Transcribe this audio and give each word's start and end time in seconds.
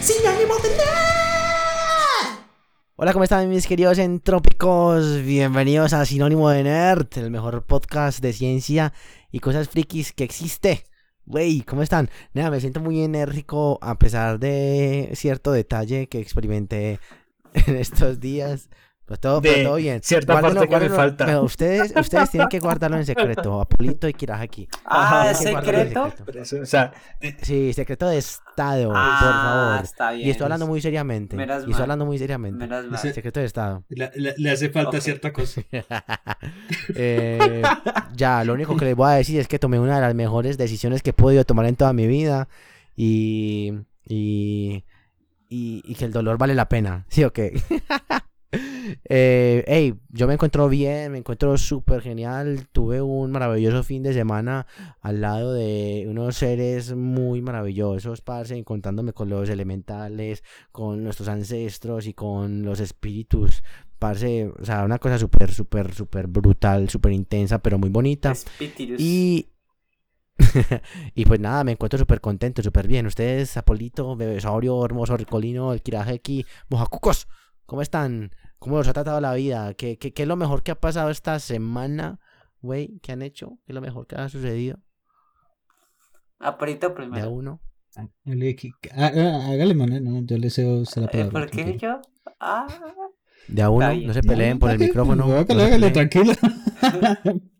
Sinónimo 0.00 0.54
de 0.56 0.68
nerd. 0.70 2.38
Hola, 2.96 3.12
¿cómo 3.12 3.24
están 3.24 3.48
mis 3.48 3.66
queridos 3.66 3.98
entrópicos? 3.98 5.22
Bienvenidos 5.22 5.92
a 5.92 6.04
Sinónimo 6.04 6.50
de 6.50 6.62
Nerd, 6.62 7.08
el 7.16 7.30
mejor 7.30 7.64
podcast 7.64 8.20
de 8.20 8.32
ciencia 8.32 8.92
y 9.30 9.40
cosas 9.40 9.68
frikis 9.68 10.12
que 10.12 10.24
existe. 10.24 10.84
Wey, 11.26 11.62
¿cómo 11.62 11.82
están? 11.82 12.10
Nada, 12.34 12.50
me 12.50 12.60
siento 12.60 12.80
muy 12.80 13.02
enérgico 13.02 13.78
a 13.80 13.98
pesar 13.98 14.38
de 14.38 15.10
cierto 15.14 15.52
detalle 15.52 16.08
que 16.08 16.20
experimenté 16.20 17.00
en 17.54 17.76
estos 17.76 18.20
días. 18.20 18.68
Pues 19.12 19.20
todo, 19.20 19.42
De 19.42 19.50
pero 19.52 19.68
todo 19.68 19.76
bien. 19.76 20.00
cierta 20.02 20.40
parte 20.40 20.54
que 20.54 20.60
me 20.60 20.66
guárdenlo, 20.68 20.96
falta. 20.96 21.26
pero 21.26 21.42
ustedes, 21.42 21.92
ustedes 21.94 22.30
tienen 22.30 22.48
que 22.48 22.60
guardarlo 22.60 22.96
en 22.96 23.04
secreto. 23.04 23.60
Apolito 23.60 24.08
y 24.08 24.14
Kirahaki. 24.14 24.66
Ah, 24.86 25.26
en 25.28 25.34
secreto. 25.34 26.04
secreto. 26.06 26.24
Pero 26.24 26.42
o 26.62 26.64
sea, 26.66 26.92
Sí, 27.42 27.74
secreto 27.74 28.08
de 28.08 28.16
Estado, 28.16 28.88
por 28.88 28.96
Ah, 28.96 29.72
favor. 29.74 29.84
está 29.84 30.12
bien. 30.12 30.28
Y 30.28 30.30
estoy 30.30 30.44
hablando 30.44 30.66
muy 30.66 30.80
seriamente. 30.80 31.36
Menos 31.36 31.56
Y 31.58 31.60
estoy 31.60 31.72
mal. 31.74 31.82
hablando 31.82 32.06
muy 32.06 32.16
seriamente. 32.16 32.58
Menos 32.66 32.86
mal. 32.86 32.98
Secreto 33.12 33.40
de 33.40 33.44
Estado. 33.46 33.84
le, 33.90 34.10
le- 34.14 34.34
le 34.38 34.50
hace 34.50 34.70
falta 34.70 34.96
Ok. 34.96 35.02
cierta 35.02 35.30
cosa. 35.30 35.60
Eh, 36.96 37.62
ya, 38.16 38.44
lo 38.44 38.54
único 38.54 38.76
que 38.78 38.86
les 38.86 38.96
voy 38.96 39.08
a 39.10 39.14
decir 39.14 39.38
es 39.38 39.46
que 39.46 39.58
tomé 39.58 39.78
una 39.78 39.96
de 39.96 40.00
las 40.00 40.14
mejores 40.14 40.56
decisiones 40.56 41.02
que 41.02 41.10
he 41.10 41.12
podido 41.12 41.44
tomar 41.44 41.66
en 41.66 41.76
toda 41.76 41.92
mi 41.92 42.06
vida 42.06 42.48
y, 42.96 43.72
y, 44.08 44.84
y, 45.50 45.82
y 45.84 45.94
que 45.96 46.04
el 46.06 46.12
dolor 46.12 46.38
vale 46.38 46.54
la 46.54 46.68
pena. 46.70 47.04
Sí, 47.08 47.24
ok. 47.24 47.38
eh, 48.52 49.64
hey, 49.66 49.94
yo 50.10 50.26
me 50.26 50.34
encuentro 50.34 50.68
bien, 50.68 51.12
me 51.12 51.18
encuentro 51.18 51.56
súper 51.56 52.02
genial. 52.02 52.68
Tuve 52.72 53.00
un 53.00 53.30
maravilloso 53.30 53.82
fin 53.82 54.02
de 54.02 54.12
semana 54.12 54.66
al 55.00 55.20
lado 55.20 55.54
de 55.54 56.04
unos 56.08 56.36
seres 56.36 56.94
muy 56.94 57.40
maravillosos, 57.40 58.20
parce, 58.20 58.62
contándome 58.64 59.12
con 59.12 59.30
los 59.30 59.48
elementales, 59.48 60.44
con 60.70 61.02
nuestros 61.02 61.28
ancestros 61.28 62.06
y 62.06 62.14
con 62.14 62.62
los 62.62 62.80
espíritus. 62.80 63.62
Parce, 63.98 64.48
o 64.48 64.64
sea, 64.64 64.84
una 64.84 64.98
cosa 64.98 65.18
súper, 65.18 65.52
súper, 65.52 65.94
súper 65.94 66.26
brutal, 66.26 66.88
súper 66.90 67.12
intensa, 67.12 67.60
pero 67.60 67.78
muy 67.78 67.88
bonita. 67.88 68.32
Espíritus. 68.32 69.00
Y. 69.00 69.48
y 71.14 71.24
pues 71.24 71.40
nada, 71.40 71.62
me 71.62 71.72
encuentro 71.72 71.98
súper 71.98 72.20
contento, 72.20 72.62
súper 72.62 72.88
bien. 72.88 73.06
Ustedes, 73.06 73.56
Apolito, 73.56 74.16
Bebesaurio, 74.16 74.84
Hermoso 74.84 75.16
Ricolino, 75.16 75.72
el 75.72 75.82
Kirajeki, 75.82 76.44
Mojacucos, 76.68 77.28
¿cómo 77.72 77.80
están? 77.80 78.32
¿Cómo 78.58 78.76
los 78.76 78.86
ha 78.86 78.92
tratado 78.92 79.18
la 79.22 79.32
vida? 79.32 79.72
¿Qué, 79.72 79.96
qué, 79.96 80.12
qué 80.12 80.22
es 80.24 80.28
lo 80.28 80.36
mejor 80.36 80.62
que 80.62 80.72
ha 80.72 80.78
pasado 80.78 81.08
esta 81.08 81.38
semana, 81.40 82.20
güey? 82.60 82.98
¿Qué 83.00 83.12
han 83.12 83.22
hecho? 83.22 83.58
¿Qué 83.64 83.72
es 83.72 83.74
lo 83.74 83.80
mejor 83.80 84.06
que 84.06 84.14
ha 84.16 84.28
sucedido? 84.28 84.78
Aprito 86.38 86.88
De 86.88 86.92
a 86.92 86.96
primero. 86.96 87.30
uno. 87.30 87.60
Hágale, 88.26 88.56
há- 88.94 89.50
hágale, 89.52 89.74
Manuel, 89.74 90.04
no, 90.04 90.20
yo 90.26 90.36
le 90.36 90.50
cedo 90.50 90.82
la 90.96 91.04
Eh, 91.06 91.08
palabra. 91.10 91.30
¿Por 91.32 91.50
qué 91.50 91.78
yo? 91.78 92.02
Ah. 92.38 92.66
De 93.48 93.62
a 93.62 93.70
uno, 93.70 93.90
no 93.94 94.12
se 94.12 94.22
peleen 94.22 94.58
por 94.58 94.70
el 94.70 94.78
micrófono. 94.78 95.24
no, 95.26 95.32
no 95.32 95.38
Hágale, 95.38 95.62
hágale, 95.64 95.90
tranquilo. 95.92 96.32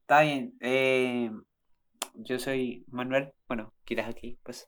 Está 0.00 0.22
bien. 0.22 0.56
Eh, 0.60 1.30
yo 2.14 2.38
soy 2.38 2.86
Manuel. 2.88 3.34
Bueno, 3.48 3.74
quieras 3.84 4.08
aquí, 4.08 4.38
pues, 4.44 4.66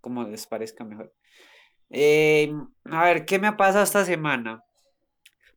como 0.00 0.24
les 0.24 0.48
parezca 0.48 0.82
mejor. 0.84 1.14
Eh, 1.90 2.52
a 2.84 3.04
ver, 3.04 3.24
¿qué 3.24 3.38
me 3.38 3.48
ha 3.48 3.56
pasado 3.56 3.82
esta 3.84 4.04
semana? 4.04 4.62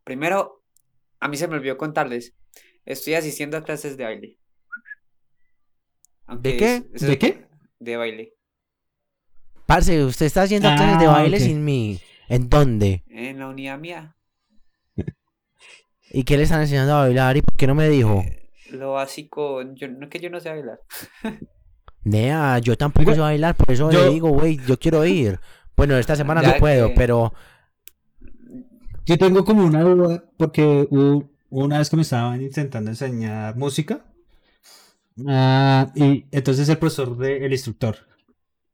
Primero, 0.04 0.64
a 1.20 1.28
mí 1.28 1.38
se 1.38 1.48
me 1.48 1.56
olvidó 1.56 1.78
contarles. 1.78 2.34
Estoy 2.86 3.14
asistiendo 3.14 3.56
a 3.58 3.64
clases 3.64 3.96
de 3.98 4.04
baile. 4.04 4.38
Aunque 6.26 6.58
qué? 6.58 6.84
es- 6.94 7.02
¿De 7.02 7.18
qué? 7.18 7.46
De 7.80 7.98
baile. 7.98 8.34
Parce, 9.66 10.04
usted 10.04 10.26
está 10.26 10.44
haciendo 10.44 10.70
clases 10.76 11.00
de 11.00 11.06
Ah, 11.06 11.12
baile 11.12 11.40
sin 11.40 11.64
mí. 11.64 12.00
¿En 12.28 12.50
dónde? 12.50 13.04
En 13.08 13.40
la 13.40 13.48
unidad 13.48 13.78
mía. 13.80 14.16
¿Y 16.12 16.24
qué 16.24 16.38
le 16.38 16.44
están 16.44 16.62
enseñando 16.62 16.94
a 16.96 17.02
bailar? 17.04 17.38
¿Y 17.38 17.42
por 17.42 17.56
qué 17.56 17.68
no 17.68 17.76
me 17.76 17.90
dijo? 17.90 18.24
Lo 18.72 18.94
básico, 18.94 19.62
yo, 19.74 19.88
no 19.88 20.06
es 20.06 20.10
que 20.10 20.20
yo 20.20 20.30
no 20.30 20.40
sé 20.40 20.50
bailar. 20.50 20.80
Nea, 22.04 22.60
yo 22.60 22.76
tampoco 22.76 23.14
sé 23.14 23.20
bailar, 23.22 23.56
por 23.56 23.72
eso 23.72 23.90
yo- 23.92 24.06
le 24.06 24.12
digo, 24.12 24.30
güey, 24.30 24.58
yo 24.68 24.78
quiero 24.78 25.06
ir. 25.06 25.40
Bueno, 25.76 25.98
esta 25.98 26.16
semana 26.16 26.42
Ya 26.42 26.54
no 26.54 26.58
puedo, 26.58 26.88
que- 26.90 26.94
pero 26.96 27.34
Yo 29.06 29.18
tengo 29.18 29.44
como 29.44 29.66
una 29.66 29.82
duda, 29.82 30.24
porque 30.38 30.88
hubo 30.90 31.30
una 31.50 31.80
vez 31.80 31.90
que 31.90 31.98
me 31.98 32.04
estaban 32.04 32.42
intentando 32.42 32.90
enseñar 32.90 33.56
música, 33.58 34.06
ah, 35.28 35.92
y 35.94 36.26
entonces 36.32 36.70
el 36.70 36.78
profesor, 36.78 37.18
de, 37.18 37.46
el 37.46 37.52
instructor, 37.52 37.98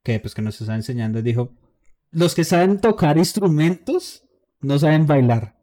que 0.04 0.20
pues 0.20 0.36
que 0.36 0.42
nos 0.44 0.60
estaba 0.62 0.76
enseñando, 0.76 1.22
dijo, 1.24 1.52
los 2.12 2.36
que 2.36 2.44
saben 2.44 2.80
tocar 2.80 3.18
instrumentos 3.18 4.24
no 4.62 4.78
saben 4.78 5.08
bailar. 5.08 5.56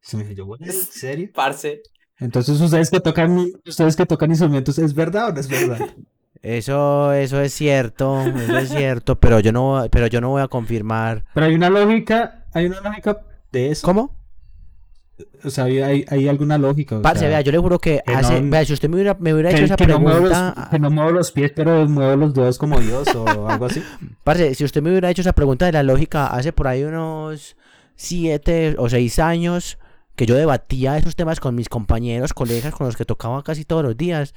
Se 0.00 0.16
me 0.16 0.22
dijo, 0.22 0.34
yo, 0.36 0.46
"What? 0.46 0.62
¿en 0.62 0.72
serio? 0.72 1.30
Parce. 1.34 1.82
Entonces 2.20 2.60
ustedes 2.60 2.90
que 2.90 3.00
tocan, 3.00 3.46
ustedes 3.66 3.96
que 3.96 4.06
tocan 4.06 4.30
instrumentos, 4.30 4.78
¿es 4.78 4.94
verdad 4.94 5.28
o 5.28 5.32
no 5.32 5.40
es 5.40 5.48
verdad? 5.48 5.78
eso, 6.42 7.12
eso 7.12 7.40
es 7.40 7.52
cierto, 7.52 8.22
eso 8.22 8.58
es 8.58 8.68
cierto, 8.70 9.18
pero 9.18 9.40
yo 9.40 9.52
no, 9.52 9.86
pero 9.90 10.06
yo 10.06 10.20
no 10.20 10.30
voy 10.30 10.42
a 10.42 10.48
confirmar. 10.48 11.24
Pero 11.34 11.46
hay 11.46 11.54
una 11.54 11.70
lógica, 11.70 12.44
hay 12.52 12.66
una 12.66 12.80
lógica 12.80 13.18
de 13.52 13.70
eso. 13.70 13.86
¿Cómo? 13.86 14.16
O 15.44 15.50
sea, 15.50 15.64
hay, 15.64 16.04
hay, 16.08 16.28
alguna 16.28 16.58
lógica. 16.58 17.00
Parce, 17.02 17.20
sea, 17.20 17.28
vea, 17.28 17.40
yo 17.40 17.50
le 17.50 17.58
juro 17.58 17.78
que 17.78 18.02
que 18.06 18.12
hace, 18.12 18.40
no- 18.40 18.50
vea, 18.50 18.64
si 18.64 18.72
usted 18.72 18.88
me 18.88 18.96
hubiera, 18.96 19.16
me 19.18 19.34
hubiera 19.34 19.50
hecho 19.50 19.58
que, 19.58 19.64
esa 19.64 19.76
que 19.76 19.86
no 19.86 19.98
muevo 19.98 20.20
los, 20.20 20.30
pregunta, 20.30 20.68
que 20.70 20.78
no 20.78 20.90
muevo 20.90 21.10
los 21.10 21.32
pies, 21.32 21.52
pero 21.54 21.88
muevo 21.88 22.16
los 22.16 22.34
dedos 22.34 22.58
como 22.58 22.78
Dios 22.78 23.08
o 23.14 23.26
algo 23.48 23.66
así. 23.66 23.82
parce, 24.22 24.54
si 24.54 24.64
usted 24.64 24.80
me 24.82 24.90
hubiera 24.90 25.10
hecho 25.10 25.22
esa 25.22 25.32
pregunta 25.32 25.66
de 25.66 25.72
la 25.72 25.82
lógica 25.82 26.28
hace 26.28 26.52
por 26.52 26.68
ahí 26.68 26.84
unos 26.84 27.56
siete 27.96 28.76
o 28.78 28.88
seis 28.88 29.18
años 29.18 29.78
que 30.14 30.26
yo 30.26 30.34
debatía 30.36 30.98
esos 30.98 31.16
temas 31.16 31.40
con 31.40 31.54
mis 31.54 31.68
compañeros, 31.68 32.32
colegas 32.32 32.74
con 32.74 32.86
los 32.86 32.96
que 32.96 33.04
tocaba 33.04 33.42
casi 33.42 33.64
todos 33.64 33.82
los 33.84 33.96
días, 33.96 34.34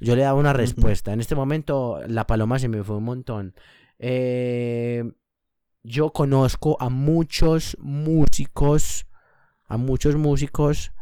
yo 0.00 0.16
le 0.16 0.22
daba 0.22 0.38
una 0.38 0.52
respuesta. 0.52 1.12
En 1.12 1.20
este 1.20 1.34
momento 1.34 2.00
la 2.06 2.26
paloma 2.26 2.58
se 2.58 2.68
me 2.68 2.82
fue 2.82 2.96
un 2.96 3.04
montón. 3.04 3.54
Eh, 3.98 5.04
yo 5.82 6.12
conozco 6.12 6.76
a 6.80 6.88
muchos 6.88 7.76
músicos, 7.80 9.06
a 9.66 9.76
muchos 9.76 10.16
músicos 10.16 10.92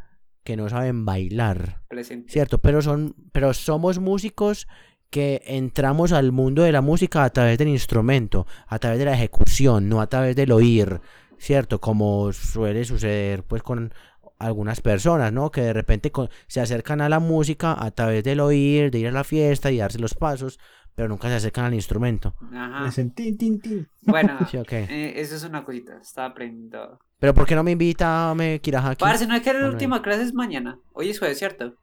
que 0.44 0.56
no 0.56 0.68
saben 0.68 1.04
bailar. 1.04 1.82
Presente. 1.88 2.32
Cierto, 2.32 2.58
pero 2.58 2.82
son, 2.82 3.14
pero 3.32 3.52
somos 3.54 3.98
músicos 3.98 4.66
que 5.10 5.42
entramos 5.44 6.12
al 6.12 6.32
mundo 6.32 6.62
de 6.62 6.72
la 6.72 6.80
música 6.80 7.24
a 7.24 7.30
través 7.30 7.58
del 7.58 7.68
instrumento, 7.68 8.46
a 8.66 8.78
través 8.78 8.98
de 8.98 9.04
la 9.04 9.14
ejecución, 9.14 9.88
no 9.88 10.00
a 10.00 10.06
través 10.06 10.36
del 10.36 10.52
oír, 10.52 11.00
cierto, 11.36 11.80
como 11.80 12.32
suele 12.32 12.84
suceder 12.84 13.42
pues 13.42 13.62
con 13.62 13.92
algunas 14.40 14.80
personas, 14.80 15.32
¿no? 15.32 15.50
Que 15.50 15.60
de 15.62 15.72
repente 15.72 16.10
con- 16.10 16.28
se 16.48 16.60
acercan 16.60 17.00
a 17.00 17.08
la 17.08 17.20
música 17.20 17.76
a 17.78 17.90
través 17.92 18.24
del 18.24 18.40
oír, 18.40 18.90
de 18.90 18.98
ir 18.98 19.08
a 19.08 19.12
la 19.12 19.22
fiesta 19.24 19.70
y 19.70 19.78
darse 19.78 19.98
los 20.00 20.14
pasos, 20.14 20.58
pero 20.96 21.08
nunca 21.08 21.28
se 21.28 21.34
acercan 21.34 21.66
al 21.66 21.74
instrumento. 21.74 22.34
Ajá. 22.52 22.86
Hacen 22.86 23.12
tin, 23.12 23.38
tin, 23.38 23.60
tin. 23.60 23.88
Bueno, 24.02 24.38
Sí, 24.50 24.56
ok. 24.56 24.72
eh, 24.72 25.12
eso 25.16 25.36
es 25.36 25.44
una 25.44 25.64
cosita. 25.64 25.98
Estaba 26.00 26.28
aprendiendo. 26.28 26.98
Pero 27.18 27.34
¿por 27.34 27.46
qué 27.46 27.54
no 27.54 27.62
me 27.62 27.70
invita 27.72 28.30
a 28.30 28.34
me 28.34 28.60
Kirahaki? 28.60 29.04
Parce, 29.04 29.26
no 29.26 29.34
es 29.34 29.42
que 29.42 29.52
la 29.52 29.68
última 29.68 30.00
clase 30.02 30.22
es 30.22 30.32
mañana. 30.34 30.78
Hoy 30.94 31.10
es 31.10 31.18
jueves, 31.18 31.38
¿cierto? 31.38 31.74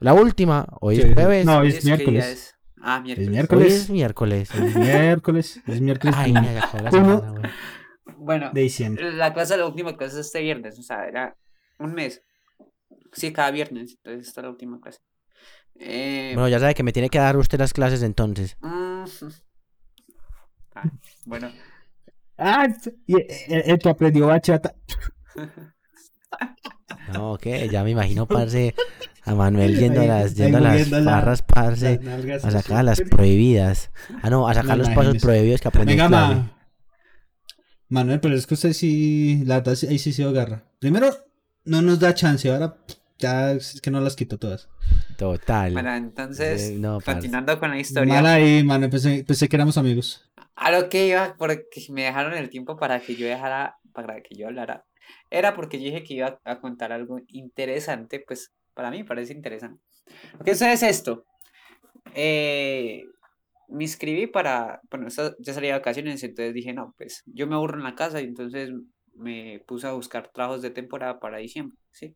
La 0.00 0.12
última, 0.14 0.66
hoy 0.80 0.96
Sí, 0.96 1.02
es 1.02 1.14
jueves, 1.14 1.46
no, 1.46 1.58
Hoy 1.58 1.68
es 1.68 1.74
¿qué 1.76 1.80
día 1.82 1.96
miércoles. 1.96 2.26
es? 2.26 2.54
Ah, 2.82 3.00
miércoles. 3.00 3.18
Es 3.22 3.28
hoy 3.28 3.32
miércoles. 3.34 3.72
es 3.84 3.90
miércoles. 3.90 4.50
Es 4.54 4.76
miércoles. 4.76 5.60
Es 5.66 5.80
miércoles 5.80 6.14
Ay, 6.18 6.32
me 6.32 6.58
acabó 6.58 6.84
la 6.84 6.90
semana, 6.90 7.30
güey. 7.30 7.42
Bueno, 8.16 8.50
de 8.52 8.60
diciembre. 8.60 9.12
la 9.12 9.32
clase, 9.32 9.56
la 9.56 9.66
última 9.66 9.96
clase 9.96 10.20
es 10.20 10.26
este 10.26 10.40
viernes. 10.42 10.78
O 10.78 10.82
sea, 10.82 11.06
era 11.06 11.36
un 11.78 11.94
mes. 11.94 12.22
Sí, 13.12 13.32
cada 13.32 13.50
viernes. 13.50 13.92
Entonces, 14.02 14.28
esta 14.28 14.40
es 14.40 14.44
la 14.44 14.50
última 14.50 14.80
clase. 14.80 15.00
Eh, 15.76 16.32
Bueno, 16.34 16.48
ya 16.48 16.60
sabe 16.60 16.74
que 16.74 16.82
me 16.82 16.92
tiene 16.92 17.08
que 17.08 17.18
dar 17.18 17.36
usted 17.36 17.58
las 17.58 17.72
clases 17.72 18.02
entonces. 18.02 18.56
mm, 18.60 19.04
ah, 20.74 20.84
bueno, 21.24 21.50
Ah, 22.36 22.66
y 23.06 23.14
el, 23.48 23.78
que 23.78 23.88
aprendió 23.88 24.26
bachata. 24.26 24.74
No, 27.12 27.32
ok, 27.34 27.46
ya 27.70 27.84
me 27.84 27.90
imagino, 27.90 28.26
parce, 28.26 28.74
a 29.22 29.34
Manuel 29.34 29.78
yendo 29.78 30.00
a 30.00 30.04
las, 30.04 30.34
yendo 30.34 30.58
a 30.58 30.60
las 30.60 30.90
barras, 31.04 31.42
parce, 31.42 32.00
a 32.42 32.50
sacar 32.50 32.84
las 32.84 33.00
prohibidas. 33.02 33.90
Ah, 34.22 34.30
no, 34.30 34.48
a 34.48 34.54
sacar 34.54 34.76
No 34.76 34.84
los 34.84 34.90
pasos 34.90 35.18
prohibidos 35.22 35.60
que 35.60 35.68
aprendí 35.68 35.92
en 35.92 35.98
Venga. 35.98 36.50
Manuel, 37.94 38.18
pero 38.18 38.34
es 38.34 38.44
que 38.48 38.54
usted 38.54 38.72
sí, 38.72 39.44
la 39.46 39.60
verdad, 39.60 39.76
ahí 39.88 40.00
sí 40.00 40.12
se 40.12 40.24
agarra. 40.24 40.64
Primero, 40.80 41.14
no 41.64 41.80
nos 41.80 42.00
da 42.00 42.12
chance, 42.12 42.50
ahora 42.50 42.76
ya 43.18 43.52
es 43.52 43.80
que 43.80 43.92
no 43.92 44.00
las 44.00 44.16
quito 44.16 44.36
todas. 44.36 44.68
Total. 45.16 45.72
bueno, 45.72 45.94
entonces, 45.94 46.72
no, 46.72 46.98
parce. 46.98 47.12
continuando 47.12 47.60
con 47.60 47.70
la 47.70 47.78
historia. 47.78 48.14
Mal 48.14 48.26
ahí, 48.26 48.64
Manuel, 48.64 48.90
pensé, 48.90 49.22
pensé 49.24 49.48
que 49.48 49.54
éramos 49.54 49.78
amigos. 49.78 50.28
A 50.56 50.72
lo 50.72 50.88
que 50.88 51.06
iba, 51.06 51.36
porque 51.38 51.86
me 51.90 52.02
dejaron 52.02 52.34
el 52.34 52.50
tiempo 52.50 52.76
para 52.76 52.98
que 52.98 53.14
yo 53.14 53.28
dejara, 53.28 53.78
para 53.92 54.20
que 54.22 54.34
yo 54.34 54.48
hablara, 54.48 54.84
era 55.30 55.54
porque 55.54 55.78
yo 55.78 55.84
dije 55.84 56.02
que 56.02 56.14
iba 56.14 56.40
a 56.44 56.58
contar 56.58 56.90
algo 56.90 57.20
interesante, 57.28 58.18
pues 58.26 58.52
para 58.74 58.90
mí 58.90 58.98
me 58.98 59.04
parece 59.04 59.34
interesante. 59.34 59.80
Eso 60.44 60.66
es 60.66 60.82
esto. 60.82 61.26
Eh, 62.12 63.04
me 63.74 63.84
inscribí 63.84 64.26
para, 64.26 64.80
bueno, 64.90 65.08
ya 65.08 65.52
salía 65.52 65.72
de 65.72 65.78
vacaciones, 65.78 66.22
entonces 66.22 66.54
dije, 66.54 66.72
no, 66.72 66.94
pues 66.96 67.22
yo 67.26 67.46
me 67.46 67.54
aburro 67.54 67.78
en 67.78 67.84
la 67.84 67.94
casa 67.94 68.20
y 68.20 68.24
entonces 68.24 68.70
me 69.14 69.62
puse 69.66 69.86
a 69.86 69.92
buscar 69.92 70.30
trabajos 70.32 70.62
de 70.62 70.70
temporada 70.70 71.20
para 71.20 71.38
diciembre, 71.38 71.76
¿sí? 71.90 72.14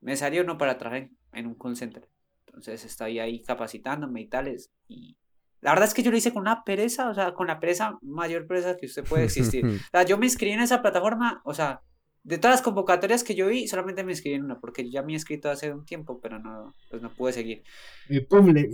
Me 0.00 0.16
salió 0.16 0.42
uno 0.42 0.58
para 0.58 0.78
trabajar 0.78 1.04
en, 1.04 1.16
en 1.32 1.46
un 1.46 1.54
call 1.54 1.76
center. 1.76 2.08
Entonces 2.46 2.84
estoy 2.84 3.18
ahí 3.18 3.42
capacitándome 3.42 4.20
y 4.22 4.28
tales. 4.28 4.70
Y 4.88 5.16
la 5.60 5.70
verdad 5.72 5.88
es 5.88 5.94
que 5.94 6.02
yo 6.02 6.10
lo 6.10 6.16
hice 6.16 6.32
con 6.32 6.42
una 6.42 6.62
pereza, 6.64 7.10
o 7.10 7.14
sea, 7.14 7.34
con 7.34 7.46
la 7.48 7.58
pereza, 7.60 7.98
mayor 8.02 8.46
pereza 8.46 8.76
que 8.76 8.86
usted 8.86 9.04
puede 9.04 9.24
existir. 9.24 9.64
O 9.86 9.90
sea, 9.92 10.04
yo 10.04 10.18
me 10.18 10.26
inscribí 10.26 10.52
en 10.52 10.60
esa 10.60 10.80
plataforma, 10.82 11.40
o 11.44 11.54
sea, 11.54 11.80
de 12.22 12.38
todas 12.38 12.54
las 12.56 12.62
convocatorias 12.62 13.22
que 13.24 13.34
yo 13.34 13.48
vi, 13.48 13.68
solamente 13.68 14.04
me 14.04 14.12
inscribí 14.12 14.36
en 14.36 14.44
una, 14.44 14.58
porque 14.58 14.84
yo 14.84 14.90
ya 14.90 15.02
me 15.02 15.12
he 15.12 15.14
inscrito 15.14 15.48
hace 15.50 15.72
un 15.72 15.84
tiempo, 15.84 16.20
pero 16.20 16.38
no, 16.38 16.74
pues 16.90 17.00
no 17.02 17.10
pude 17.14 17.32
seguir. 17.32 17.62
Y 18.08 18.20
pum, 18.20 18.48
le- 18.48 18.68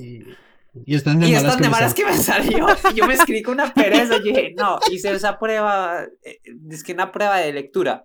y, 0.86 0.94
están 0.94 1.20
de 1.20 1.28
Y 1.28 1.32
malas 1.32 1.42
estas 1.42 1.56
que 1.56 1.62
de 1.62 1.68
me 1.68 1.72
malas 1.72 1.90
sal- 1.92 1.96
que 1.96 2.04
me 2.06 2.16
salió, 2.16 2.66
y 2.92 2.94
yo 2.96 3.06
me 3.06 3.14
inscribí 3.14 3.42
con 3.42 3.54
una 3.54 3.72
pereza, 3.74 4.16
y 4.16 4.22
dije, 4.22 4.54
no, 4.56 4.78
hice 4.90 5.12
esa 5.12 5.38
prueba, 5.38 6.04
eh, 6.22 6.38
es 6.70 6.82
que 6.82 6.92
una 6.92 7.12
prueba 7.12 7.38
de 7.38 7.52
lectura. 7.52 8.04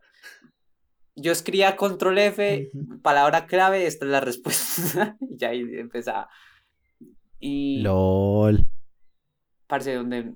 Yo 1.16 1.31
escribía 1.31 1.75
control 1.75 2.19
F, 2.19 2.69
palabra 3.02 3.48
clave, 3.48 3.88
esta 3.88 4.06
es 4.06 4.12
la 4.12 4.19
respuesta, 4.19 5.18
y 5.40 5.46
ahí 5.46 5.62
empezaba. 5.80 6.30
Y, 7.40 7.81
LOL. 7.81 8.68
parce, 9.68 9.94
donde, 9.96 10.34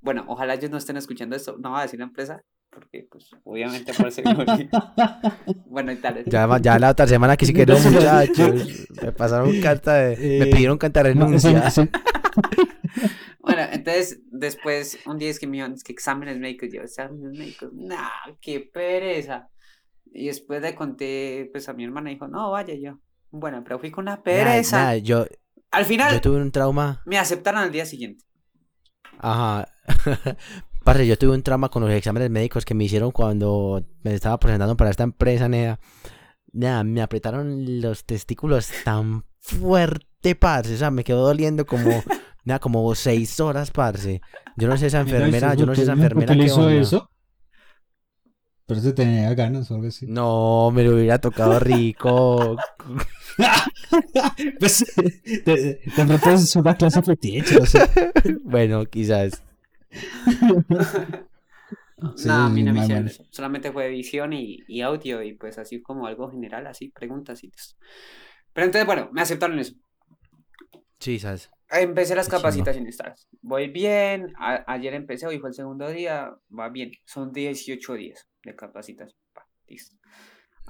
bueno, 0.00 0.24
ojalá 0.28 0.54
ellos 0.54 0.70
no 0.70 0.76
estén 0.76 0.96
escuchando 0.96 1.34
esto, 1.36 1.56
no 1.58 1.72
va 1.72 1.80
a 1.80 1.82
decir 1.82 1.98
la 1.98 2.06
empresa, 2.06 2.42
porque, 2.70 3.06
pues, 3.10 3.30
obviamente 3.44 3.92
por 3.94 4.10
seguridad. 4.12 4.58
bueno, 5.66 5.92
y 5.92 5.96
tal. 5.96 6.24
Ya, 6.26 6.78
la 6.78 6.90
otra 6.90 7.06
semana 7.06 7.36
que 7.36 7.46
sí 7.46 7.52
que 7.52 7.66
no, 7.66 7.78
muchachos. 7.78 8.86
Me 9.02 9.12
pasaron 9.12 9.60
carta 9.60 9.94
de. 9.94 10.38
Me 10.38 10.46
pidieron 10.46 10.78
carta 10.78 11.02
de 11.02 11.10
renuncia. 11.10 11.70
Bueno, 13.42 13.62
entonces, 13.72 14.20
después, 14.30 14.98
un 15.06 15.16
día 15.18 15.30
es 15.30 15.40
que 15.40 15.46
me 15.46 15.56
iban, 15.56 15.72
es 15.72 15.82
que 15.82 15.92
exámenes 15.92 16.38
médicos, 16.38 16.68
yo, 16.72 16.82
exámenes 16.82 17.36
médicos, 17.36 17.70
nah, 17.72 18.06
qué 18.40 18.60
pereza. 18.60 19.48
Y 20.12 20.26
después 20.26 20.60
le 20.60 20.74
conté, 20.74 21.48
pues, 21.50 21.68
a 21.68 21.72
mi 21.72 21.84
hermana, 21.84 22.10
dijo, 22.10 22.28
no, 22.28 22.50
vaya 22.50 22.74
yo. 22.74 23.00
Bueno, 23.30 23.62
pero 23.64 23.78
fui 23.78 23.90
con 23.90 24.04
una 24.04 24.16
Nah, 24.16 24.22
pereza. 24.22 24.84
nah, 24.84 24.94
yo, 24.96 25.26
Al 25.70 25.86
final, 25.86 26.12
yo 26.12 26.20
tuve 26.20 26.36
un 26.42 26.52
trauma. 26.52 27.02
me 27.06 27.16
aceptaron 27.18 27.62
al 27.62 27.72
día 27.72 27.86
siguiente. 27.86 28.24
Ajá. 29.18 29.66
Parce, 30.90 31.06
yo 31.06 31.16
tuve 31.16 31.36
un 31.36 31.42
trauma 31.44 31.68
con 31.68 31.84
los 31.84 31.92
exámenes 31.92 32.30
médicos 32.30 32.64
que 32.64 32.74
me 32.74 32.82
hicieron 32.82 33.12
cuando 33.12 33.80
me 34.02 34.12
estaba 34.12 34.40
presentando 34.40 34.76
para 34.76 34.90
esta 34.90 35.04
empresa, 35.04 35.48
nea. 35.48 35.78
Nea, 36.50 36.82
me 36.82 37.00
apretaron 37.00 37.80
los 37.80 38.04
testículos 38.04 38.68
tan 38.82 39.24
fuerte, 39.38 40.34
parce. 40.34 40.74
O 40.74 40.76
sea, 40.76 40.90
me 40.90 41.04
quedó 41.04 41.24
doliendo 41.24 41.64
como, 41.64 42.02
nea, 42.44 42.58
como 42.58 42.92
seis 42.96 43.38
horas, 43.38 43.70
parce. 43.70 44.20
Yo 44.56 44.66
no 44.66 44.76
sé 44.76 44.88
esa 44.88 44.98
enfermera, 44.98 45.54
¿y 45.54 45.58
yo 45.58 45.66
no 45.66 45.76
sé 45.76 45.82
esa 45.82 45.92
enfermera 45.92 46.34
qué 46.34 46.42
hizo 46.42 46.68
eso? 46.68 47.08
Pero 48.66 48.80
se 48.80 48.92
tenía 48.92 49.32
ganas 49.34 49.70
o 49.70 49.76
algo 49.76 49.86
así. 49.86 50.06
No, 50.08 50.72
me 50.72 50.82
lo 50.82 50.96
hubiera 50.96 51.20
tocado 51.20 51.60
rico. 51.60 52.56
Pues, 54.58 54.84
de, 55.46 55.80
de 55.86 56.34
es 56.34 56.56
una 56.56 56.74
clase 56.74 57.00
fetiche, 57.00 57.58
o 57.58 57.64
sea. 57.64 57.88
bueno, 58.44 58.84
quizás. 58.86 59.40
Sí, 62.16 62.28
no, 62.28 62.34
a 62.34 62.48
mí 62.48 62.62
no 62.62 62.72
me 62.72 62.80
hicieron. 62.80 63.10
Solamente 63.30 63.72
fue 63.72 63.88
visión 63.90 64.32
y, 64.32 64.60
y 64.66 64.80
audio 64.80 65.22
y 65.22 65.34
pues 65.34 65.58
así 65.58 65.82
como 65.82 66.06
algo 66.06 66.30
general, 66.30 66.66
así, 66.66 66.88
preguntas 66.88 67.44
y 67.44 67.52
eso. 67.54 67.76
Pero 68.54 68.64
entonces, 68.66 68.86
bueno, 68.86 69.10
me 69.12 69.20
aceptaron 69.20 69.58
eso. 69.58 69.74
Quizás. 70.98 71.50
Empecé 71.70 72.14
las 72.14 72.26
Qué 72.26 72.32
capacitaciones. 72.36 72.96
¿sabes? 72.96 73.28
Voy 73.42 73.68
bien. 73.68 74.32
a- 74.38 74.64
ayer 74.66 74.94
empecé, 74.94 75.26
hoy 75.26 75.38
fue 75.38 75.50
el 75.50 75.54
segundo 75.54 75.88
día. 75.90 76.34
Va 76.58 76.70
bien. 76.70 76.90
Son 77.04 77.32
18 77.32 77.94
días 77.94 78.26
de 78.44 78.56
capacitación. 78.56 79.18
Pa, 79.34 79.46
listo. 79.68 79.94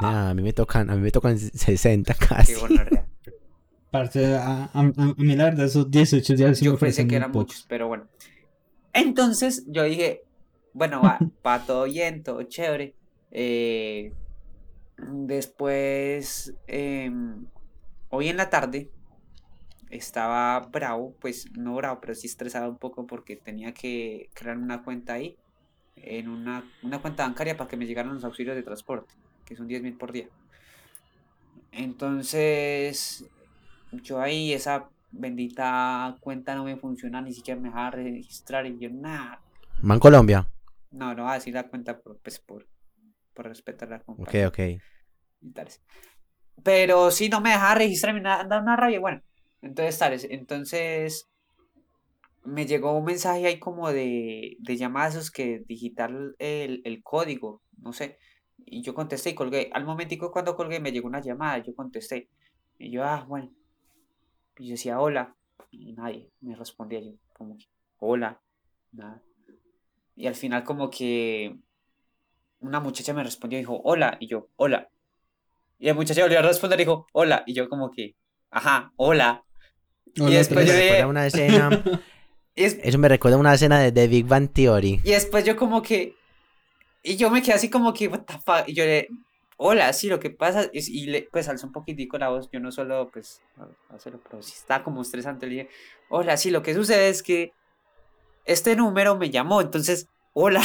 Nea, 0.00 0.30
a 0.30 0.34
mí 0.34 0.42
me 0.42 0.52
tocan, 0.52 0.90
a 0.90 0.96
mí 0.96 1.00
me 1.00 1.10
tocan 1.12 1.38
60 1.38 2.14
Qué 2.14 2.26
casi. 2.26 2.54
gonorrea. 2.54 3.06
Parce, 3.92 4.34
a, 4.34 4.64
a- 4.64 4.70
a 4.74 5.14
mí 5.16 5.36
la 5.36 5.44
verdad, 5.44 5.66
esos 5.66 5.90
18 5.90 6.34
días 6.34 6.58
sí 6.58 6.64
Yo 6.64 6.72
me 6.72 6.78
pensé 6.78 7.06
que 7.06 7.16
eran 7.16 7.30
muchos, 7.30 7.66
pero 7.68 7.86
bueno. 7.88 8.08
Entonces 8.92 9.64
yo 9.66 9.84
dije, 9.84 10.22
bueno, 10.72 11.02
va, 11.02 11.18
va 11.46 11.64
todo 11.64 11.84
bien, 11.84 12.22
todo 12.22 12.42
chévere. 12.42 12.94
Eh, 13.30 14.12
después, 14.98 16.54
em, 16.66 17.46
hoy 18.08 18.28
en 18.28 18.36
la 18.36 18.50
tarde, 18.50 18.90
estaba 19.90 20.60
bravo, 20.60 21.14
pues 21.20 21.50
no 21.52 21.74
bravo, 21.74 22.00
pero 22.00 22.14
sí 22.14 22.26
estresado 22.26 22.70
un 22.70 22.78
poco 22.78 23.06
porque 23.06 23.36
tenía 23.36 23.74
que 23.74 24.30
crear 24.34 24.56
una 24.56 24.82
cuenta 24.82 25.14
ahí, 25.14 25.36
en 25.96 26.28
una, 26.28 26.64
una 26.82 27.00
cuenta 27.00 27.24
bancaria 27.24 27.56
para 27.56 27.68
que 27.68 27.76
me 27.76 27.86
llegaran 27.86 28.14
los 28.14 28.24
auxilios 28.24 28.56
de 28.56 28.62
transporte, 28.62 29.14
que 29.44 29.56
son 29.56 29.66
10 29.66 29.82
mil 29.82 29.96
por 29.96 30.12
día. 30.12 30.28
Entonces, 31.72 33.28
yo 33.92 34.20
ahí 34.20 34.52
esa 34.52 34.88
bendita 35.10 36.16
cuenta 36.20 36.54
no 36.54 36.64
me 36.64 36.76
funciona, 36.78 37.20
ni 37.22 37.32
siquiera 37.32 37.60
me 37.60 37.68
deja 37.68 37.90
registrar 37.90 38.66
y 38.66 38.78
yo, 38.78 38.90
nada, 38.90 39.44
Man 39.82 39.98
Colombia. 39.98 40.46
no, 40.90 41.14
no 41.14 41.22
voy 41.24 41.32
a 41.32 41.34
decir 41.34 41.54
la 41.54 41.68
cuenta 41.68 42.00
por, 42.00 42.18
pues, 42.20 42.38
por, 42.40 42.68
por 43.34 43.46
respetar 43.48 43.88
la 43.90 44.02
Ok, 44.16 44.34
compañía 44.34 44.46
ok. 44.46 44.58
tales. 45.54 45.82
Pero 46.64 47.10
sí, 47.10 47.28
no 47.28 47.40
me 47.40 47.50
dejaba 47.50 47.76
registrar, 47.76 48.14
me 48.14 48.22
da, 48.22 48.46
una 48.60 48.76
rabia. 48.76 49.00
Bueno, 49.00 49.22
entonces, 49.62 49.98
tales. 49.98 50.26
Entonces, 50.30 51.30
me 52.44 52.66
llegó 52.66 52.96
un 52.96 53.04
mensaje 53.04 53.46
ahí 53.46 53.58
como 53.58 53.92
de, 53.92 54.56
de 54.60 54.76
llamadas 54.76 55.30
que 55.30 55.60
digitar 55.66 56.10
el, 56.38 56.80
el 56.84 57.02
código, 57.02 57.62
no 57.78 57.92
sé. 57.92 58.18
Y 58.64 58.82
yo 58.82 58.94
contesté 58.94 59.30
y 59.30 59.34
colgué. 59.34 59.70
Al 59.72 59.84
momentico 59.84 60.30
cuando 60.32 60.56
colgué 60.56 60.80
me 60.80 60.92
llegó 60.92 61.08
una 61.08 61.20
llamada, 61.20 61.58
yo 61.58 61.74
contesté. 61.74 62.30
Y 62.78 62.90
yo, 62.90 63.04
ah, 63.04 63.24
bueno. 63.28 63.50
Y 64.60 64.66
yo 64.68 64.72
decía, 64.72 65.00
hola. 65.00 65.34
Y 65.70 65.92
nadie 65.92 66.30
me 66.40 66.54
respondía. 66.54 67.00
Yo, 67.00 67.12
como 67.32 67.56
que, 67.56 67.64
hola. 67.98 68.40
Nada. 68.92 69.22
Y 70.16 70.26
al 70.26 70.34
final 70.34 70.64
como 70.64 70.90
que 70.90 71.56
una 72.60 72.80
muchacha 72.80 73.14
me 73.14 73.24
respondió 73.24 73.58
y 73.58 73.62
dijo, 73.62 73.80
hola. 73.84 74.16
Y 74.20 74.26
yo, 74.28 74.48
hola. 74.56 74.88
Y 75.78 75.86
la 75.86 75.94
muchacha 75.94 76.22
volvió 76.22 76.38
a 76.38 76.42
responder 76.42 76.78
y 76.78 76.82
dijo, 76.84 77.06
hola. 77.12 77.42
Y 77.46 77.54
yo 77.54 77.68
como 77.68 77.90
que, 77.90 78.14
ajá, 78.50 78.92
hola. 78.96 79.44
Hola, 80.20 80.30
y 80.30 80.34
después 80.34 80.68
Eso 80.68 80.74
yo 80.76 80.84
dije, 80.84 81.04
una 81.06 81.26
escena. 81.26 81.70
es- 82.54 82.78
Eso 82.82 82.98
me 82.98 83.08
recuerda 83.08 83.36
a 83.36 83.40
una 83.40 83.54
escena 83.54 83.80
de 83.80 83.92
The 83.92 84.08
Big 84.08 84.26
Bang 84.26 84.50
Theory. 84.52 85.00
y 85.04 85.10
después 85.12 85.44
yo 85.44 85.56
como 85.56 85.80
que, 85.82 86.14
y 87.02 87.16
yo 87.16 87.30
me 87.30 87.40
quedé 87.40 87.54
así 87.54 87.70
como 87.70 87.94
que, 87.94 88.08
what 88.08 88.24
the 88.26 88.34
fuck? 88.34 88.64
Y 88.68 88.74
yo 88.74 88.84
le, 88.84 89.08
hola, 89.62 89.92
sí, 89.92 90.08
lo 90.08 90.20
que 90.20 90.30
pasa 90.30 90.70
es, 90.72 90.88
y 90.88 91.04
le, 91.04 91.28
pues 91.30 91.46
alzó 91.50 91.66
un 91.66 91.72
poquitico 91.74 92.16
la 92.16 92.30
voz, 92.30 92.48
yo 92.50 92.60
no 92.60 92.72
solo, 92.72 93.10
pues, 93.12 93.42
hacerlo, 93.90 94.18
pero 94.22 94.42
sí 94.42 94.54
estaba 94.56 94.82
como 94.82 95.02
estresante, 95.02 95.46
le 95.46 95.52
dije, 95.52 95.68
hola, 96.08 96.38
sí, 96.38 96.50
lo 96.50 96.62
que 96.62 96.72
sucede 96.72 97.10
es 97.10 97.22
que 97.22 97.52
este 98.46 98.74
número 98.74 99.18
me 99.18 99.28
llamó, 99.28 99.60
entonces, 99.60 100.08
hola. 100.32 100.62